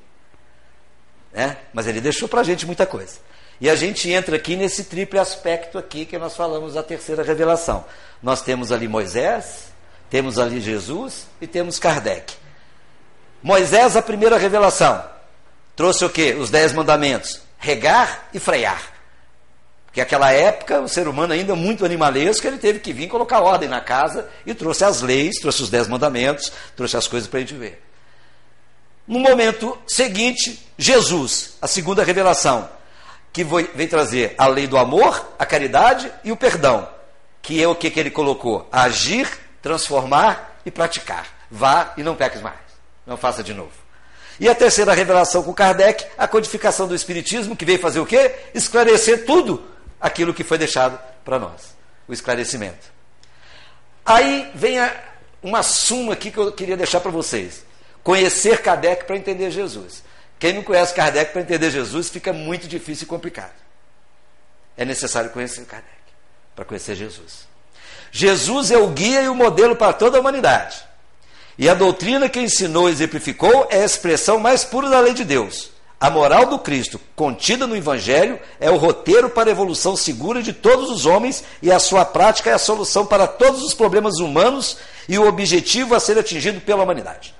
Né? 1.31 1.55
Mas 1.71 1.85
ele 1.85 2.01
deixou 2.01 2.27
para 2.27 2.41
a 2.41 2.43
gente 2.43 2.65
muita 2.65 2.87
coisa. 2.87 3.19
E 3.61 3.69
a 3.69 3.75
gente 3.75 4.09
entra 4.09 4.37
aqui 4.37 4.55
nesse 4.55 4.85
triplo 4.85 5.19
aspecto 5.19 5.77
aqui 5.77 6.03
que 6.03 6.17
nós 6.17 6.35
falamos 6.35 6.73
da 6.73 6.81
terceira 6.81 7.21
revelação. 7.21 7.85
Nós 8.23 8.41
temos 8.41 8.71
ali 8.71 8.87
Moisés, 8.87 9.71
temos 10.09 10.39
ali 10.39 10.59
Jesus 10.59 11.27
e 11.39 11.47
temos 11.47 11.79
Kardec. 11.79 12.33
Moisés, 13.41 13.95
a 13.95 14.01
primeira 14.01 14.37
revelação, 14.37 15.03
trouxe 15.75 16.03
o 16.03 16.09
quê? 16.09 16.35
Os 16.39 16.49
dez 16.49 16.73
mandamentos: 16.73 17.41
regar 17.57 18.27
e 18.33 18.39
frear. 18.39 18.99
Porque 19.85 20.01
naquela 20.01 20.31
época 20.31 20.81
o 20.81 20.87
ser 20.87 21.07
humano 21.07 21.33
ainda 21.33 21.55
muito 21.55 21.83
animalesco, 21.83 22.45
ele 22.45 22.57
teve 22.59 22.79
que 22.79 22.93
vir 22.93 23.07
colocar 23.07 23.41
ordem 23.41 23.67
na 23.67 23.81
casa 23.81 24.29
e 24.45 24.53
trouxe 24.53 24.83
as 24.83 25.01
leis, 25.01 25.37
trouxe 25.39 25.63
os 25.63 25.69
dez 25.69 25.87
mandamentos, 25.87 26.51
trouxe 26.75 26.95
as 26.95 27.07
coisas 27.07 27.27
para 27.27 27.39
a 27.39 27.41
gente 27.41 27.55
ver. 27.55 27.81
No 29.07 29.19
momento 29.19 29.75
seguinte, 29.87 30.63
Jesus, 30.77 31.55
a 31.59 31.67
segunda 31.67 32.03
revelação, 32.03 32.69
que 33.33 33.43
vem 33.43 33.87
trazer 33.87 34.35
a 34.37 34.45
lei 34.47 34.67
do 34.67 34.77
amor, 34.77 35.33
a 35.39 35.45
caridade 35.45 36.11
e 36.23 36.31
o 36.31 36.37
perdão, 36.37 36.87
que 37.41 37.61
é 37.61 37.67
o 37.67 37.73
que, 37.73 37.89
que 37.89 37.99
ele 37.99 38.11
colocou? 38.11 38.67
Agir, 38.71 39.27
transformar 39.61 40.59
e 40.65 40.71
praticar. 40.71 41.27
Vá 41.49 41.93
e 41.97 42.03
não 42.03 42.15
peques 42.15 42.41
mais. 42.41 42.57
Não 43.05 43.17
faça 43.17 43.43
de 43.43 43.53
novo. 43.53 43.71
E 44.39 44.47
a 44.47 44.55
terceira 44.55 44.93
revelação 44.93 45.43
com 45.43 45.53
Kardec, 45.53 46.05
a 46.17 46.27
codificação 46.27 46.87
do 46.87 46.95
Espiritismo, 46.95 47.55
que 47.55 47.65
veio 47.65 47.79
fazer 47.79 47.99
o 47.99 48.05
quê? 48.05 48.35
Esclarecer 48.53 49.25
tudo 49.25 49.65
aquilo 49.99 50.33
que 50.33 50.45
foi 50.45 50.57
deixado 50.57 50.97
para 51.25 51.37
nós. 51.37 51.75
O 52.07 52.13
esclarecimento. 52.13 52.87
Aí 54.05 54.49
vem 54.55 54.79
a, 54.79 54.95
uma 55.43 55.61
suma 55.61 56.13
aqui 56.13 56.31
que 56.31 56.37
eu 56.37 56.51
queria 56.53 56.77
deixar 56.77 57.01
para 57.01 57.11
vocês. 57.11 57.65
Conhecer 58.01 58.61
Kardec 58.61 59.03
para 59.03 59.17
entender 59.17 59.51
Jesus. 59.51 60.03
Quem 60.39 60.53
não 60.53 60.63
conhece 60.63 60.93
Kardec 60.93 61.33
para 61.33 61.41
entender 61.41 61.69
Jesus 61.69 62.09
fica 62.09 62.31
muito 62.31 62.65
difícil 62.65 63.03
e 63.03 63.07
complicado. 63.07 63.53
É 64.77 64.85
necessário 64.85 65.29
conhecer 65.31 65.65
Kardec 65.65 65.99
para 66.55 66.63
conhecer 66.63 66.95
Jesus. 66.95 67.48
Jesus 68.11 68.71
é 68.71 68.77
o 68.77 68.87
guia 68.87 69.21
e 69.21 69.29
o 69.29 69.35
modelo 69.35 69.75
para 69.75 69.93
toda 69.93 70.17
a 70.17 70.21
humanidade. 70.21 70.77
E 71.57 71.67
a 71.67 71.73
doutrina 71.73 72.29
que 72.29 72.39
ensinou 72.39 72.87
e 72.87 72.91
exemplificou 72.91 73.67
é 73.69 73.81
a 73.81 73.85
expressão 73.85 74.39
mais 74.39 74.63
pura 74.63 74.89
da 74.89 74.99
lei 74.99 75.13
de 75.13 75.25
Deus. 75.25 75.71
A 75.99 76.09
moral 76.09 76.45
do 76.45 76.57
Cristo, 76.57 76.99
contida 77.13 77.67
no 77.67 77.75
Evangelho, 77.75 78.39
é 78.57 78.69
o 78.71 78.77
roteiro 78.77 79.29
para 79.29 79.49
a 79.49 79.51
evolução 79.51 79.97
segura 79.97 80.41
de 80.41 80.53
todos 80.53 80.89
os 80.89 81.05
homens 81.05 81.43
e 81.61 81.69
a 81.69 81.77
sua 81.77 82.05
prática 82.05 82.49
é 82.49 82.53
a 82.53 82.57
solução 82.57 83.05
para 83.05 83.27
todos 83.27 83.61
os 83.61 83.73
problemas 83.73 84.19
humanos 84.19 84.77
e 85.09 85.19
o 85.19 85.27
objetivo 85.27 85.93
a 85.93 85.99
ser 85.99 86.17
atingido 86.17 86.61
pela 86.61 86.83
humanidade. 86.83 87.35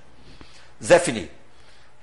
Zé 0.84 0.99
Fini. 0.99 1.39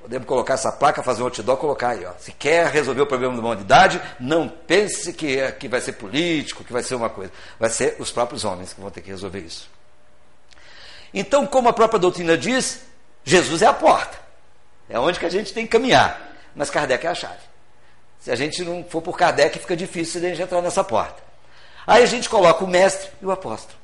Podemos 0.07 0.29
colocar 0.29 0.55
essa 0.55 0.71
placa, 0.71 1.03
fazer 1.03 1.23
um 1.23 1.25
outdoor, 1.25 1.57
colocar 1.57 1.89
aí. 1.89 2.07
Ó. 2.07 2.13
Se 2.17 2.31
quer 2.31 2.69
resolver 2.69 3.01
o 3.01 3.07
problema 3.07 3.35
da 3.35 3.41
humanidade, 3.41 4.01
não 4.21 4.49
pense 4.49 5.13
que, 5.13 5.39
é, 5.39 5.51
que 5.51 5.67
vai 5.67 5.81
ser 5.81 5.95
político, 5.95 6.63
que 6.63 6.73
vai 6.73 6.85
ser 6.85 6.95
uma 6.95 7.11
coisa. 7.11 7.33
Vai 7.59 7.71
ser 7.71 7.97
os 7.99 8.13
próprios 8.13 8.45
homens 8.45 8.73
que 8.73 8.81
vão 8.81 8.91
ter 8.91 9.01
que 9.01 9.11
resolver 9.11 9.41
isso. 9.41 9.69
Então, 11.13 11.45
como 11.45 11.69
a 11.69 11.73
própria 11.73 11.99
doutrina 11.99 12.39
diz, 12.39 12.83
Jesus 13.25 13.63
é 13.63 13.67
a 13.67 13.73
porta. 13.73 14.17
É 14.89 14.97
onde 15.01 15.19
que 15.19 15.27
a 15.27 15.31
gente 15.31 15.53
tem 15.53 15.65
que 15.65 15.73
caminhar 15.73 16.27
mas 16.57 16.71
Kardec 16.71 17.07
é 17.07 17.11
a 17.11 17.15
chave. 17.15 17.45
Se 18.19 18.31
a 18.33 18.35
gente 18.35 18.65
não 18.65 18.83
for 18.83 19.03
por 19.03 19.17
Kardec, 19.17 19.59
fica 19.59 19.77
difícil 19.77 20.25
a 20.25 20.29
gente 20.29 20.41
entrar 20.41 20.63
nessa 20.63 20.83
porta. 20.83 21.23
Aí 21.87 22.03
a 22.03 22.07
gente 22.07 22.29
coloca 22.29 22.65
o 22.65 22.67
mestre 22.67 23.11
e 23.21 23.27
o 23.27 23.31
apóstolo. 23.31 23.79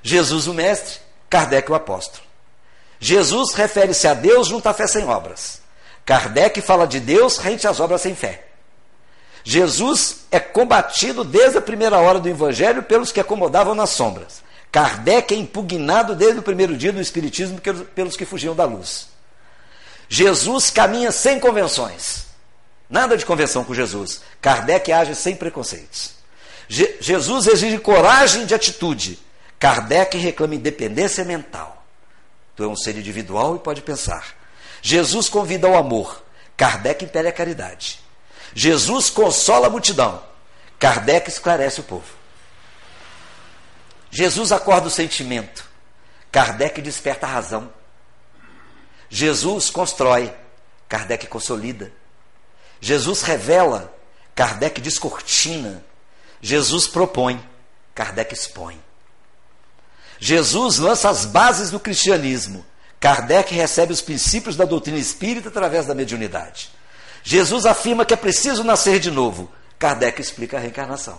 Jesus, 0.00 0.46
o 0.46 0.54
mestre, 0.54 1.00
Kardec, 1.28 1.70
o 1.70 1.74
apóstolo. 1.74 2.24
Jesus 3.00 3.54
refere-se 3.54 4.06
a 4.08 4.14
Deus 4.14 4.48
junto 4.48 4.68
à 4.68 4.74
fé 4.74 4.86
sem 4.86 5.06
obras. 5.06 5.60
Kardec 6.04 6.60
fala 6.60 6.86
de 6.86 7.00
Deus 7.00 7.38
rente 7.38 7.66
às 7.66 7.80
obras 7.80 8.00
sem 8.00 8.14
fé. 8.14 8.46
Jesus 9.44 10.26
é 10.30 10.40
combatido 10.40 11.22
desde 11.24 11.58
a 11.58 11.62
primeira 11.62 11.98
hora 11.98 12.18
do 12.18 12.28
Evangelho 12.28 12.82
pelos 12.82 13.12
que 13.12 13.20
acomodavam 13.20 13.74
nas 13.74 13.90
sombras. 13.90 14.42
Kardec 14.70 15.32
é 15.32 15.36
impugnado 15.38 16.14
desde 16.14 16.40
o 16.40 16.42
primeiro 16.42 16.76
dia 16.76 16.92
do 16.92 17.00
Espiritismo 17.00 17.60
pelos 17.94 18.16
que 18.16 18.24
fugiam 18.24 18.54
da 18.54 18.64
luz. 18.64 19.08
Jesus 20.08 20.70
caminha 20.70 21.12
sem 21.12 21.38
convenções. 21.38 22.26
Nada 22.88 23.16
de 23.16 23.26
convenção 23.26 23.64
com 23.64 23.74
Jesus. 23.74 24.22
Kardec 24.40 24.90
age 24.90 25.14
sem 25.14 25.36
preconceitos. 25.36 26.12
Je 26.68 26.96
Jesus 27.00 27.46
exige 27.46 27.78
coragem 27.78 28.46
de 28.46 28.54
atitude. 28.54 29.18
Kardec 29.58 30.16
reclama 30.16 30.54
independência 30.54 31.24
mental. 31.24 31.77
Tu 32.58 32.64
é 32.64 32.66
um 32.66 32.74
ser 32.74 32.96
individual 32.96 33.54
e 33.54 33.60
pode 33.60 33.82
pensar. 33.82 34.34
Jesus 34.82 35.28
convida 35.28 35.68
ao 35.68 35.76
amor. 35.76 36.24
Kardec 36.56 37.04
impele 37.04 37.28
a 37.28 37.32
caridade. 37.32 38.00
Jesus 38.52 39.08
consola 39.08 39.68
a 39.68 39.70
multidão. 39.70 40.20
Kardec 40.76 41.28
esclarece 41.28 41.78
o 41.78 41.84
povo. 41.84 42.12
Jesus 44.10 44.50
acorda 44.50 44.88
o 44.88 44.90
sentimento. 44.90 45.64
Kardec 46.32 46.82
desperta 46.82 47.28
a 47.28 47.30
razão. 47.30 47.72
Jesus 49.08 49.70
constrói, 49.70 50.34
Kardec 50.88 51.28
consolida. 51.28 51.92
Jesus 52.80 53.22
revela, 53.22 53.96
Kardec 54.34 54.80
descortina. 54.80 55.84
Jesus 56.42 56.88
propõe, 56.88 57.40
Kardec 57.94 58.34
expõe. 58.34 58.87
Jesus 60.18 60.78
lança 60.78 61.08
as 61.08 61.24
bases 61.24 61.70
do 61.70 61.78
cristianismo. 61.78 62.64
Kardec 63.00 63.54
recebe 63.54 63.92
os 63.92 64.00
princípios 64.00 64.56
da 64.56 64.64
doutrina 64.64 64.98
espírita 64.98 65.48
através 65.48 65.86
da 65.86 65.94
mediunidade. 65.94 66.70
Jesus 67.22 67.66
afirma 67.66 68.04
que 68.04 68.14
é 68.14 68.16
preciso 68.16 68.64
nascer 68.64 68.98
de 68.98 69.10
novo. 69.10 69.50
Kardec 69.78 70.20
explica 70.20 70.56
a 70.56 70.60
reencarnação. 70.60 71.18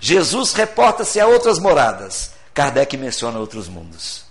Jesus 0.00 0.52
reporta-se 0.52 1.20
a 1.20 1.26
outras 1.26 1.58
moradas. 1.58 2.32
Kardec 2.52 2.96
menciona 2.96 3.38
outros 3.38 3.68
mundos. 3.68 4.24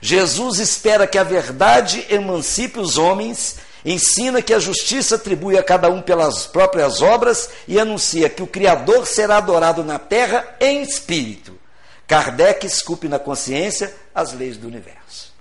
Jesus 0.00 0.58
espera 0.58 1.06
que 1.06 1.16
a 1.16 1.22
verdade 1.22 2.04
emancipe 2.10 2.80
os 2.80 2.98
homens, 2.98 3.58
ensina 3.84 4.42
que 4.42 4.52
a 4.52 4.58
justiça 4.58 5.14
atribui 5.14 5.56
a 5.56 5.62
cada 5.62 5.88
um 5.88 6.02
pelas 6.02 6.46
próprias 6.46 7.00
obras 7.00 7.50
e 7.68 7.78
anuncia 7.78 8.28
que 8.28 8.42
o 8.42 8.46
Criador 8.46 9.06
será 9.06 9.36
adorado 9.36 9.84
na 9.84 10.00
terra 10.00 10.56
em 10.60 10.82
espírito. 10.82 11.61
Kardec 12.06 12.66
esculpe 12.66 13.08
na 13.08 13.18
consciência 13.18 13.94
as 14.14 14.32
leis 14.32 14.56
do 14.56 14.66
universo. 14.66 15.32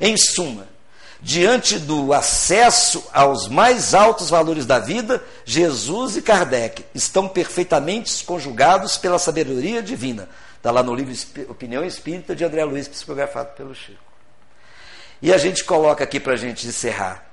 Em 0.00 0.16
suma, 0.16 0.68
diante 1.20 1.78
do 1.78 2.12
acesso 2.12 3.04
aos 3.12 3.48
mais 3.48 3.94
altos 3.94 4.30
valores 4.30 4.64
da 4.64 4.78
vida, 4.78 5.22
Jesus 5.44 6.16
e 6.16 6.22
Kardec 6.22 6.84
estão 6.94 7.28
perfeitamente 7.28 8.24
conjugados 8.24 8.96
pela 8.96 9.18
sabedoria 9.18 9.82
divina 9.82 10.28
Está 10.58 10.72
lá 10.72 10.82
no 10.82 10.92
livro 10.92 11.14
Opinião 11.48 11.84
Espírita 11.84 12.34
de 12.34 12.44
André 12.44 12.64
Luiz, 12.64 12.88
psicografado 12.88 13.54
pelo 13.54 13.72
Chico. 13.76 14.02
E 15.22 15.32
a 15.32 15.38
gente 15.38 15.62
coloca 15.62 16.02
aqui 16.02 16.18
para 16.18 16.32
a 16.32 16.36
gente 16.36 16.66
encerrar. 16.66 17.24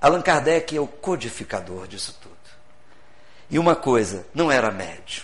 Allan 0.00 0.20
Kardec 0.20 0.76
é 0.76 0.80
o 0.80 0.86
codificador 0.86 1.86
disso 1.86 2.18
tudo. 2.20 2.34
E 3.48 3.56
uma 3.56 3.76
coisa, 3.76 4.26
não 4.34 4.50
era 4.50 4.70
médio. 4.72 5.22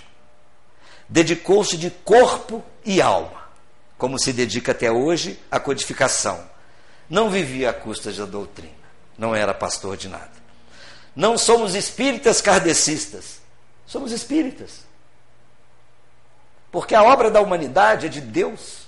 Dedicou-se 1.09 1.77
de 1.77 1.91
corpo 1.91 2.65
e 2.85 3.01
alma, 3.01 3.49
como 3.97 4.19
se 4.19 4.33
dedica 4.33 4.73
até 4.73 4.91
hoje 4.91 5.41
à 5.51 5.61
codificação. 5.61 6.45
Não 7.09 7.31
vivia 7.31 7.71
à 7.71 7.73
custa 7.73 8.13
da 8.13 8.25
doutrina, 8.25 8.73
não 9.17 9.35
era 9.35 9.55
pastor 9.55 9.97
de 9.97 10.09
nada. 10.09 10.33
Não 11.15 11.39
somos 11.39 11.75
espíritas 11.75 12.41
kardecistas, 12.41 13.41
somos 13.87 14.13
espíritas. 14.13 14.85
Porque 16.71 16.95
a 16.95 17.03
obra 17.03 17.31
da 17.31 17.41
humanidade 17.41 18.07
é 18.07 18.09
de 18.09 18.21
Deus. 18.21 18.87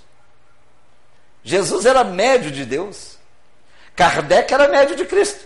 Jesus 1.43 1.85
era 1.85 2.03
médio 2.03 2.51
de 2.51 2.65
Deus. 2.65 3.17
Kardec 3.95 4.53
era 4.53 4.67
médio 4.67 4.95
de 4.95 5.05
Cristo. 5.05 5.43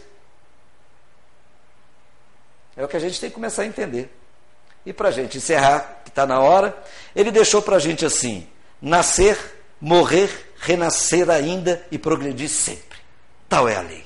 É 2.76 2.84
o 2.84 2.88
que 2.88 2.98
a 2.98 3.00
gente 3.00 3.20
tem 3.20 3.30
que 3.30 3.36
começar 3.36 3.62
a 3.62 3.66
entender. 3.66 4.12
E 4.86 4.92
para 4.92 5.10
a 5.10 5.12
gente 5.12 5.38
encerrar, 5.38 6.02
que 6.04 6.10
está 6.10 6.26
na 6.26 6.40
hora, 6.40 6.76
ele 7.16 7.32
deixou 7.32 7.62
para 7.62 7.78
a 7.78 7.80
gente 7.80 8.06
assim: 8.06 8.48
nascer, 8.82 9.38
morrer, 9.80 10.54
renascer 10.60 11.30
ainda 11.30 11.86
e 11.92 11.98
progredir 11.98 12.50
sempre. 12.50 13.00
Tal 13.48 13.68
é 13.68 13.76
a 13.76 13.82
lei. 13.82 14.04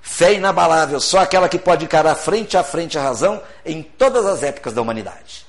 Fé 0.00 0.34
inabalável, 0.34 1.00
só 1.00 1.18
aquela 1.18 1.48
que 1.48 1.58
pode 1.58 1.84
encarar 1.84 2.14
frente 2.14 2.56
a 2.56 2.62
frente 2.62 2.96
a 2.96 3.02
razão 3.02 3.42
em 3.64 3.82
todas 3.82 4.24
as 4.24 4.42
épocas 4.42 4.72
da 4.72 4.80
humanidade. 4.80 5.44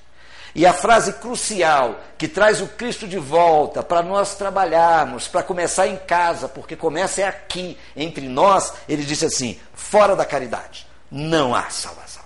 E 0.55 0.66
a 0.66 0.74
frase 0.74 1.14
crucial 1.14 1.99
que 2.18 2.28
traz 2.28 2.60
o 2.62 2.68
Cristo 2.68 3.08
de 3.08 3.20
volta 3.20 3.84
para 3.84 4.01
nós 4.01 4.34
trabalharmos, 4.34 5.28
para 5.28 5.43
começar 5.43 5.88
em 5.88 5.97
casa, 5.97 6.49
porque 6.49 6.76
começa 6.76 7.22
é 7.22 7.26
aqui, 7.26 7.78
entre 7.95 8.28
nós, 8.28 8.74
ele 8.89 9.03
disse 9.03 9.26
assim: 9.26 9.60
fora 9.76 10.16
da 10.16 10.26
caridade, 10.26 10.88
não 11.12 11.53
há 11.53 11.70
salvação. 11.70 12.16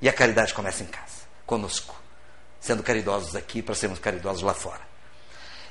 E 0.00 0.08
a 0.08 0.12
caridade 0.12 0.54
começa 0.54 0.82
em 0.82 0.86
casa, 0.86 1.26
conosco, 1.44 1.94
sendo 2.60 2.82
caridosos 2.82 3.34
aqui 3.34 3.60
para 3.60 3.74
sermos 3.74 3.98
caridosos 3.98 4.42
lá 4.42 4.54
fora. 4.54 4.80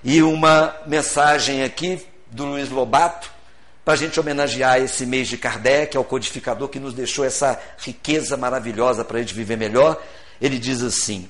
E 0.04 0.22
uma 0.22 0.76
mensagem 0.86 1.64
aqui 1.64 2.06
do 2.28 2.46
Luiz 2.46 2.70
Lobato, 2.70 3.32
para 3.86 3.94
a 3.94 3.98
gente 3.98 4.20
homenagear 4.20 4.82
esse 4.82 5.06
mês 5.06 5.30
de 5.30 5.38
Kardec, 5.38 5.96
ao 5.96 6.04
codificador 6.04 6.68
que 6.68 6.80
nos 6.80 6.94
deixou 6.94 7.24
essa 7.24 7.58
riqueza 7.78 8.36
maravilhosa 8.36 9.06
para 9.06 9.18
a 9.18 9.22
gente 9.22 9.34
viver 9.34 9.56
melhor. 9.56 10.02
Ele 10.42 10.60
diz 10.60 10.84
assim: 10.84 11.30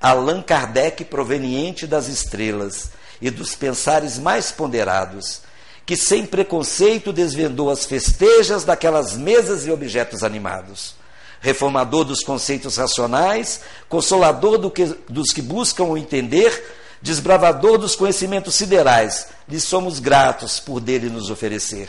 Allan 0.00 0.40
Kardec, 0.40 1.04
proveniente 1.04 1.86
das 1.86 2.08
estrelas 2.08 2.92
e 3.20 3.28
dos 3.28 3.54
pensares 3.54 4.18
mais 4.18 4.50
ponderados, 4.50 5.42
que 5.84 5.96
sem 5.98 6.24
preconceito 6.24 7.12
desvendou 7.12 7.70
as 7.70 7.84
festejas 7.84 8.64
daquelas 8.64 9.14
mesas 9.14 9.66
e 9.66 9.70
objetos 9.70 10.22
animados 10.22 10.96
reformador 11.40 12.04
dos 12.04 12.22
conceitos 12.22 12.76
racionais, 12.76 13.60
consolador 13.88 14.58
do 14.58 14.70
que, 14.70 14.84
dos 15.08 15.32
que 15.32 15.42
buscam 15.42 15.84
o 15.84 15.96
entender, 15.96 16.76
desbravador 17.00 17.78
dos 17.78 17.94
conhecimentos 17.94 18.54
siderais, 18.54 19.28
lhe 19.48 19.60
somos 19.60 20.00
gratos 20.00 20.58
por 20.58 20.80
dele 20.80 21.08
nos 21.08 21.30
oferecer. 21.30 21.88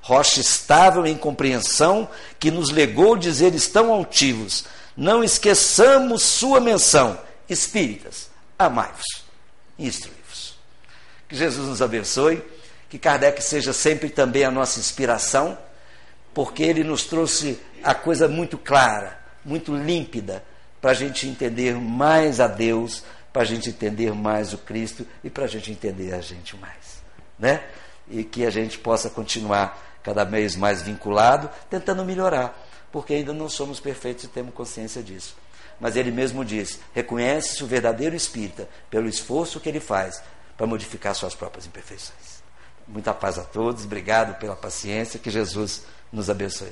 Rocha 0.00 0.40
estável 0.40 1.06
em 1.06 1.16
compreensão, 1.16 2.08
que 2.38 2.50
nos 2.50 2.70
legou 2.70 3.16
dizeres 3.16 3.68
tão 3.68 3.92
altivos, 3.92 4.64
não 4.96 5.22
esqueçamos 5.22 6.22
sua 6.22 6.60
menção. 6.60 7.18
Espíritas, 7.48 8.28
amai-vos, 8.58 9.24
instruí-vos. 9.78 10.54
Que 11.28 11.36
Jesus 11.36 11.68
nos 11.68 11.82
abençoe, 11.82 12.42
que 12.88 12.98
Kardec 12.98 13.42
seja 13.42 13.72
sempre 13.72 14.08
também 14.08 14.44
a 14.44 14.50
nossa 14.50 14.80
inspiração, 14.80 15.58
porque 16.34 16.62
ele 16.62 16.84
nos 16.84 17.04
trouxe 17.04 17.58
a 17.82 17.94
coisa 17.94 18.28
muito 18.28 18.58
clara, 18.58 19.18
muito 19.44 19.74
límpida, 19.74 20.44
para 20.80 20.92
a 20.92 20.94
gente 20.94 21.26
entender 21.26 21.74
mais 21.74 22.40
a 22.40 22.46
Deus, 22.46 23.02
para 23.32 23.42
a 23.42 23.44
gente 23.44 23.70
entender 23.70 24.12
mais 24.14 24.52
o 24.52 24.58
Cristo 24.58 25.06
e 25.22 25.30
para 25.30 25.44
a 25.44 25.48
gente 25.48 25.70
entender 25.70 26.14
a 26.14 26.20
gente 26.20 26.56
mais. 26.56 27.02
Né? 27.38 27.62
E 28.08 28.24
que 28.24 28.46
a 28.46 28.50
gente 28.50 28.78
possa 28.78 29.10
continuar 29.10 29.98
cada 30.02 30.24
vez 30.24 30.56
mais 30.56 30.82
vinculado, 30.82 31.50
tentando 31.68 32.04
melhorar, 32.04 32.56
porque 32.90 33.14
ainda 33.14 33.32
não 33.32 33.48
somos 33.48 33.80
perfeitos 33.80 34.24
e 34.24 34.28
temos 34.28 34.54
consciência 34.54 35.02
disso. 35.02 35.36
Mas 35.80 35.96
ele 35.96 36.10
mesmo 36.10 36.44
diz: 36.44 36.80
reconhece-se 36.94 37.62
o 37.62 37.66
verdadeiro 37.66 38.16
espírita 38.16 38.68
pelo 38.90 39.08
esforço 39.08 39.60
que 39.60 39.68
ele 39.68 39.80
faz 39.80 40.22
para 40.56 40.66
modificar 40.66 41.14
suas 41.14 41.34
próprias 41.34 41.66
imperfeições. 41.66 42.42
Muita 42.86 43.12
paz 43.12 43.38
a 43.38 43.44
todos, 43.44 43.84
obrigado 43.84 44.38
pela 44.38 44.56
paciência, 44.56 45.20
que 45.20 45.30
Jesus 45.30 45.84
nos 46.12 46.28
abençoe. 46.28 46.66